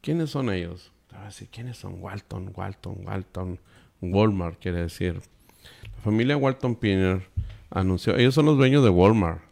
[0.00, 0.92] ¿quiénes son ellos?
[1.50, 3.58] ¿quiénes son Walton, Walton, Walton?
[4.00, 5.20] Walmart quiere decir.
[5.82, 7.22] La familia Walton Pinner
[7.70, 9.42] anunció, ellos son los dueños de Walmart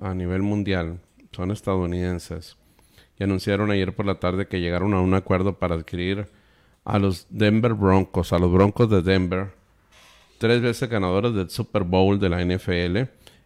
[0.00, 1.00] a nivel mundial,
[1.32, 2.56] son estadounidenses,
[3.18, 6.28] y anunciaron ayer por la tarde que llegaron a un acuerdo para adquirir
[6.84, 9.52] a los Denver Broncos, a los Broncos de Denver,
[10.38, 12.96] tres veces ganadores del Super Bowl de la NFL,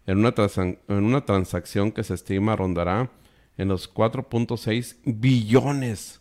[0.06, 3.10] en una, en una transacción que se estima rondará
[3.56, 6.20] en los 4.6 billones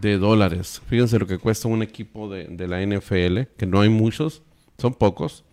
[0.00, 0.82] de dólares.
[0.88, 4.42] Fíjense lo que cuesta un equipo de, de la NFL, que no hay muchos,
[4.78, 5.44] son pocos.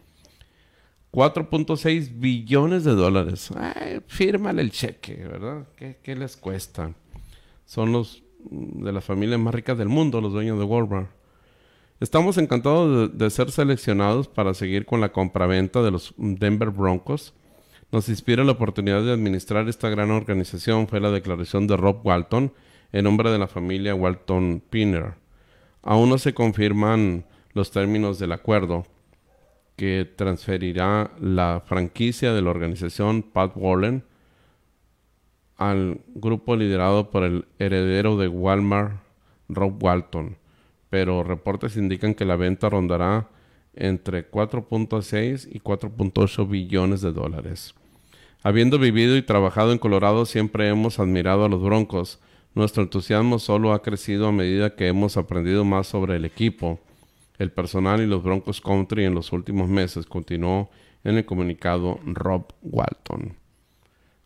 [1.14, 3.52] 4.6 billones de dólares.
[3.56, 5.68] Ay, fírmale el cheque, ¿verdad?
[5.76, 6.92] ¿Qué, ¿Qué, les cuesta?
[7.66, 11.12] Son los de las familias más ricas del mundo, los dueños de Walmart.
[12.00, 17.36] Estamos encantados de, de ser seleccionados para seguir con la compraventa de los Denver Broncos.
[17.92, 22.52] Nos inspira la oportunidad de administrar esta gran organización, fue la declaración de Rob Walton,
[22.94, 25.16] en nombre de la familia Walton Pinner.
[25.82, 28.86] Aún no se confirman los términos del acuerdo
[29.76, 34.04] que transferirá la franquicia de la organización Pat Wallen
[35.58, 39.02] al grupo liderado por el heredero de Walmart,
[39.50, 40.38] Rob Walton,
[40.90, 43.30] pero reportes indican que la venta rondará
[43.76, 47.74] entre 4.6 y 4.8 billones de dólares.
[48.44, 52.20] Habiendo vivido y trabajado en Colorado, siempre hemos admirado a los Broncos,
[52.56, 56.80] nuestro entusiasmo solo ha crecido a medida que hemos aprendido más sobre el equipo,
[57.40, 60.70] el personal y los Broncos Country en los últimos meses, continuó
[61.04, 63.36] en el comunicado Rob Walton.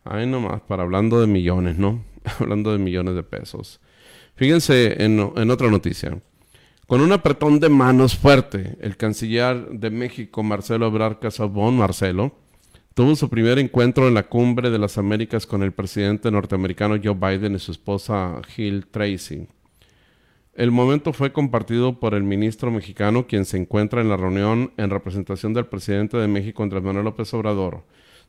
[0.04, 2.04] Ahí nomás, para hablando de millones, ¿no?
[2.38, 3.80] hablando de millones de pesos.
[4.36, 6.20] Fíjense en, en otra noticia.
[6.86, 12.34] Con un apretón de manos fuerte, el canciller de México, Marcelo Ebrard Casabón, Marcelo,
[12.98, 17.14] tuvo su primer encuentro en la cumbre de las Américas con el presidente norteamericano Joe
[17.14, 19.46] Biden y su esposa Jill Tracy.
[20.52, 24.90] El momento fue compartido por el ministro mexicano, quien se encuentra en la reunión en
[24.90, 27.84] representación del presidente de México, Andrés Manuel López Obrador.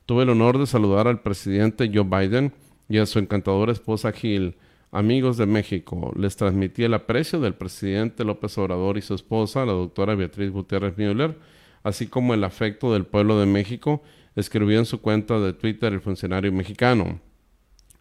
[0.06, 2.54] Tuve el honor de saludar al presidente Joe Biden
[2.88, 4.56] y a su encantadora esposa Jill.
[4.91, 9.74] Amigos de México, les transmití el aprecio del presidente López Obrador y su esposa, la
[9.74, 11.40] doctora Beatriz Gutiérrez Müller,
[11.82, 14.04] así como el afecto del pueblo de México
[14.35, 17.19] escribió en su cuenta de Twitter el funcionario mexicano.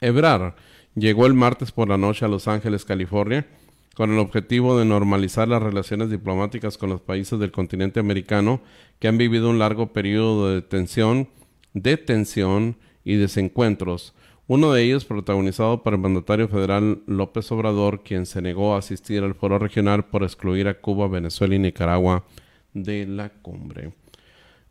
[0.01, 0.57] Ebrar
[0.95, 3.47] llegó el martes por la noche a Los Ángeles, California,
[3.95, 8.61] con el objetivo de normalizar las relaciones diplomáticas con los países del continente americano
[9.01, 11.29] que han vivido un largo periodo de tensión,
[11.75, 14.15] de tensión y desencuentros,
[14.49, 19.23] uno de ellos protagonizado por el mandatario federal López Obrador, quien se negó a asistir
[19.23, 22.25] al foro regional por excluir a Cuba, Venezuela y Nicaragua
[22.73, 23.93] de la cumbre.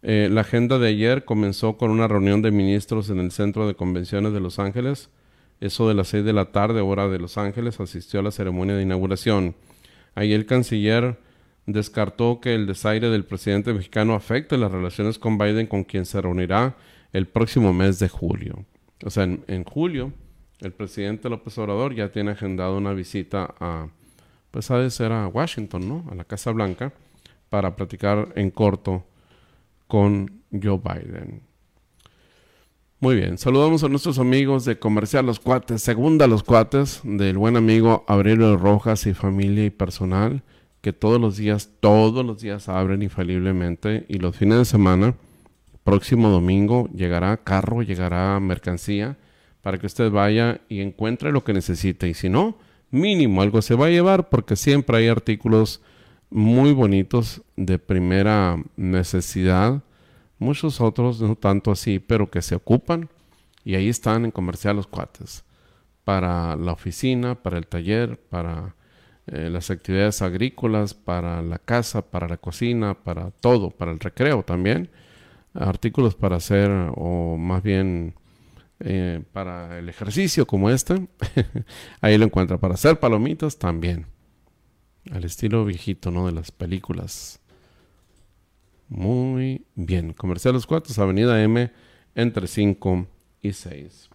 [0.03, 3.75] Eh, la agenda de ayer comenzó con una reunión de ministros en el Centro de
[3.75, 5.09] Convenciones de Los Ángeles.
[5.59, 8.75] Eso de las seis de la tarde, hora de Los Ángeles, asistió a la ceremonia
[8.75, 9.55] de inauguración.
[10.13, 11.17] Ahí el canciller
[11.65, 16.21] descartó que el desaire del presidente mexicano afecte las relaciones con Biden, con quien se
[16.21, 16.75] reunirá
[17.11, 18.65] el próximo mes de julio.
[19.03, 20.13] O sea, en, julio,
[20.59, 23.89] el presidente López Obrador ya tiene agendado una visita a,
[24.51, 26.05] pues ha de ser a Washington, ¿no?
[26.09, 26.93] A la Casa Blanca,
[27.49, 29.03] para platicar en corto
[29.87, 31.41] con Joe Biden.
[32.99, 37.55] Muy bien, saludamos a nuestros amigos de Comercial Los Cuates, segunda Los Cuates, del buen
[37.55, 40.41] amigo Aurelio Rojas y familia y personal,
[40.81, 45.13] que todos los días, todos los días abren infaliblemente y los fines de semana,
[45.83, 49.17] próximo domingo, llegará carro, llegará mercancía
[49.61, 52.57] para que usted vaya y encuentre lo que necesite y si no,
[52.89, 55.81] mínimo algo se va a llevar porque siempre hay artículos
[56.29, 59.81] muy bonitos de primera necesidad,
[60.39, 63.09] muchos otros no tanto así, pero que se ocupan.
[63.63, 65.43] Y ahí están en comercial los cuates.
[66.03, 68.75] Para la oficina, para el taller, para
[69.27, 74.43] eh, las actividades agrícolas, para la casa, para la cocina, para todo, para el recreo
[74.43, 74.89] también,
[75.53, 78.13] artículos para hacer o más bien
[78.79, 81.07] eh, para el ejercicio como este,
[82.01, 84.05] ahí lo encuentra, para hacer palomitas también
[85.11, 86.27] al estilo viejito, ¿no?
[86.27, 87.39] De las películas.
[88.89, 90.13] Muy bien.
[90.13, 91.71] Comercial Los Cuatro, Avenida M,
[92.15, 93.07] entre 5
[93.41, 94.09] y 6.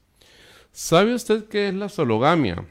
[0.72, 2.66] ¿Sabe usted qué es la sologamia?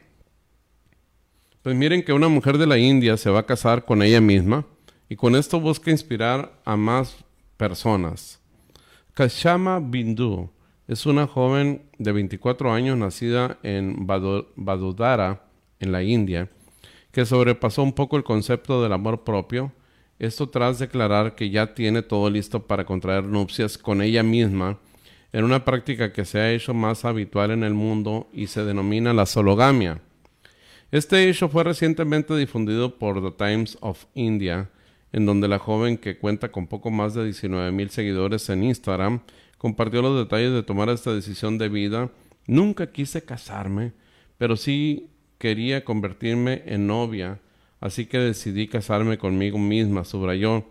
[1.61, 4.65] Pues miren que una mujer de la India se va a casar con ella misma
[5.07, 7.15] y con esto busca inspirar a más
[7.57, 8.39] personas.
[9.13, 10.49] Kashama Bindu
[10.87, 15.43] Es una joven de 24 años nacida en Vadodara,
[15.79, 16.49] en la India,
[17.11, 19.71] que sobrepasó un poco el concepto del amor propio,
[20.19, 24.77] esto tras declarar que ya tiene todo listo para contraer nupcias con ella misma,
[25.33, 29.13] en una práctica que se ha hecho más habitual en el mundo y se denomina
[29.13, 30.01] la sologamia.
[30.91, 34.69] Este hecho fue recientemente difundido por The Times of India,
[35.13, 39.21] en donde la joven que cuenta con poco más de 19 mil seguidores en Instagram
[39.57, 42.09] compartió los detalles de tomar esta decisión de vida.
[42.45, 43.93] Nunca quise casarme,
[44.37, 45.10] pero sí
[45.41, 47.39] quería convertirme en novia,
[47.79, 50.65] así que decidí casarme conmigo misma, subrayó.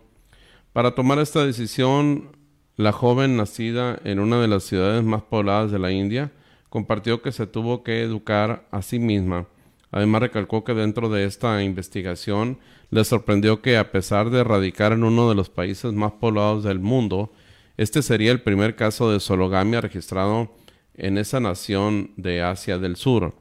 [0.71, 2.37] Para tomar esta decisión,
[2.77, 6.31] la joven nacida en una de las ciudades más pobladas de la India
[6.69, 9.45] compartió que se tuvo que educar a sí misma.
[9.91, 12.57] Además recalcó que dentro de esta investigación
[12.91, 16.79] le sorprendió que a pesar de radicar en uno de los países más poblados del
[16.79, 17.33] mundo,
[17.75, 20.49] este sería el primer caso de sologamia registrado
[20.95, 23.40] en esa nación de Asia del Sur.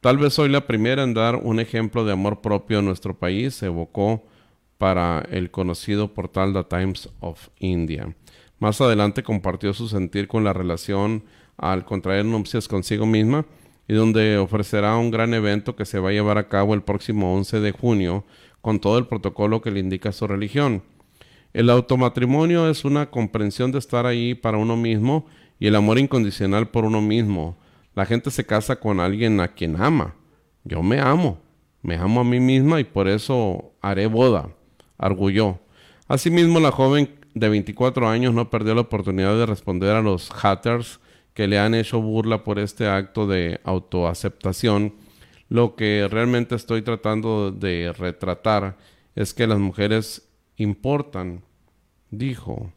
[0.00, 3.60] Tal vez soy la primera en dar un ejemplo de amor propio en nuestro país,
[3.64, 4.24] evocó
[4.78, 8.14] para el conocido portal The Times of India.
[8.60, 11.24] Más adelante compartió su sentir con la relación
[11.56, 13.46] al contraer nupcias consigo misma
[13.88, 17.34] y donde ofrecerá un gran evento que se va a llevar a cabo el próximo
[17.34, 18.24] 11 de junio
[18.60, 20.84] con todo el protocolo que le indica su religión.
[21.52, 25.26] El automatrimonio es una comprensión de estar ahí para uno mismo
[25.58, 27.58] y el amor incondicional por uno mismo
[27.94, 30.14] la gente se casa con alguien a quien ama.
[30.64, 31.38] Yo me amo,
[31.82, 34.50] me amo a mí misma y por eso haré boda,
[34.98, 35.58] arguyó.
[36.06, 41.00] Asimismo, la joven de 24 años no perdió la oportunidad de responder a los haters
[41.34, 44.94] que le han hecho burla por este acto de autoaceptación.
[45.48, 48.76] Lo que realmente estoy tratando de retratar
[49.14, 51.44] es que las mujeres importan,
[52.10, 52.72] dijo.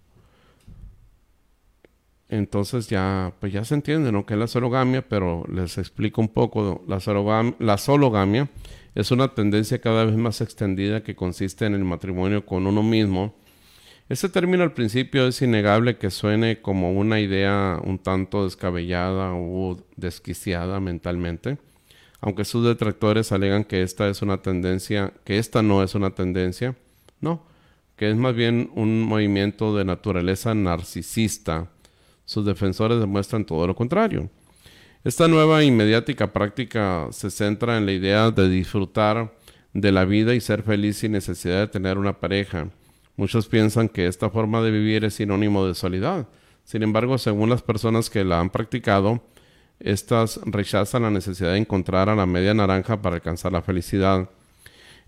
[2.32, 4.26] Entonces ya, pues ya se entiende, ¿no?
[4.26, 6.82] Que es la sologamia, pero les explico un poco.
[6.88, 8.50] La, sologamia, la sologamia
[8.96, 13.36] es una tendencia cada vez más extendida que consiste en el matrimonio con uno mismo.
[14.08, 19.78] Este término al principio es innegable que suene como una idea un tanto descabellada o
[19.98, 21.58] desquiciada mentalmente,
[22.22, 26.78] aunque sus detractores alegan que esta es una tendencia, que esta no es una tendencia,
[27.20, 27.44] no,
[27.98, 31.70] que es más bien un movimiento de naturaleza narcisista
[32.32, 34.30] sus defensores demuestran todo lo contrario.
[35.04, 39.36] Esta nueva y mediática práctica se centra en la idea de disfrutar
[39.74, 42.70] de la vida y ser feliz sin necesidad de tener una pareja.
[43.18, 46.30] Muchos piensan que esta forma de vivir es sinónimo de soledad.
[46.64, 49.22] Sin embargo, según las personas que la han practicado,
[49.82, 54.30] estas rechazan la necesidad de encontrar a la media naranja para alcanzar la felicidad.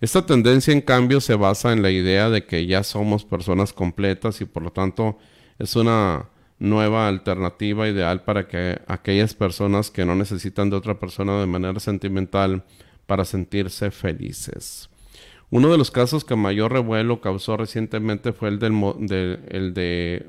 [0.02, 4.42] Esta tendencia, en cambio, se basa en la idea de que ya somos personas completas
[4.42, 5.18] y por lo tanto
[5.58, 11.40] es una nueva alternativa ideal para que aquellas personas que no necesitan de otra persona
[11.40, 12.64] de manera sentimental
[13.06, 14.90] para sentirse felices.
[15.50, 19.38] Uno de los casos que mayor revuelo causó recientemente fue el del de,
[19.74, 20.26] de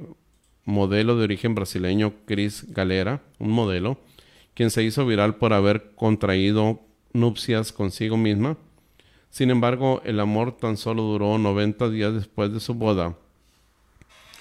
[0.65, 3.99] modelo de origen brasileño Cris Galera, un modelo,
[4.55, 6.81] quien se hizo viral por haber contraído
[7.13, 8.59] nupcias consigo misma.
[9.31, 13.17] Sin embargo, el amor tan solo duró 90 días después de su boda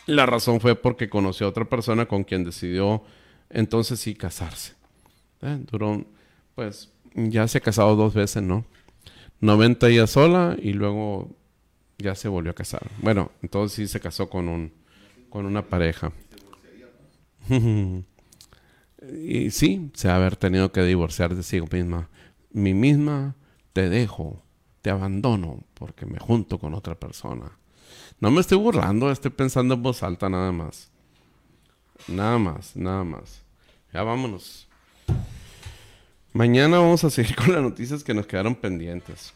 [0.05, 3.03] la razón fue porque conoció a otra persona con quien decidió
[3.53, 4.73] entonces sí casarse.
[5.41, 6.03] Eh, duró,
[6.55, 8.65] pues ya se ha casado dos veces, ¿no?
[9.41, 11.29] 90 días sola y luego
[11.97, 12.89] ya se volvió a casar.
[13.01, 14.73] Bueno, entonces sí se casó con un
[15.29, 16.11] con una pareja.
[17.49, 18.03] y
[19.51, 22.09] sí, se ha haber tenido que divorciar de sí misma.
[22.51, 23.35] Mi misma
[23.73, 24.41] te dejo,
[24.81, 27.57] te abandono porque me junto con otra persona.
[28.23, 30.89] No me estoy burlando, estoy pensando en voz alta nada más.
[32.07, 33.43] Nada más, nada más.
[33.93, 34.65] Ya vámonos.
[36.31, 39.33] Mañana vamos a seguir con las noticias que nos quedaron pendientes.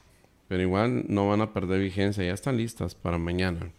[0.48, 3.74] Pero igual no van a perder vigencia, ya están listas para mañana.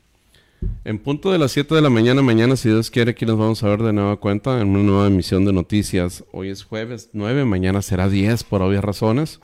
[0.85, 3.63] En punto de las 7 de la mañana, mañana, si Dios quiere, aquí nos vamos
[3.63, 6.23] a ver de nueva cuenta en una nueva emisión de noticias.
[6.33, 9.41] Hoy es jueves 9, mañana será 10 por obvias razones.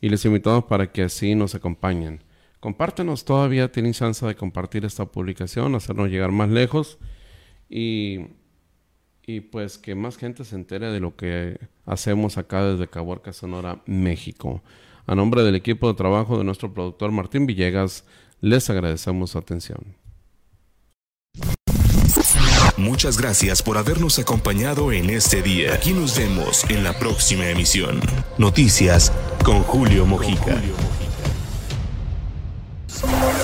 [0.00, 2.22] Y les invitamos para que así nos acompañen.
[2.62, 6.96] Compártenos, todavía tienen chance de compartir esta publicación, hacernos llegar más lejos
[7.68, 8.20] y,
[9.26, 13.82] y pues que más gente se entere de lo que hacemos acá desde Caborca, Sonora,
[13.86, 14.62] México.
[15.06, 18.04] A nombre del equipo de trabajo de nuestro productor Martín Villegas,
[18.40, 19.96] les agradecemos su atención.
[22.76, 25.74] Muchas gracias por habernos acompañado en este día.
[25.74, 27.98] Aquí nos vemos en la próxima emisión.
[28.38, 29.12] Noticias
[29.42, 30.62] con Julio Mojica.
[33.02, 33.41] Thanks.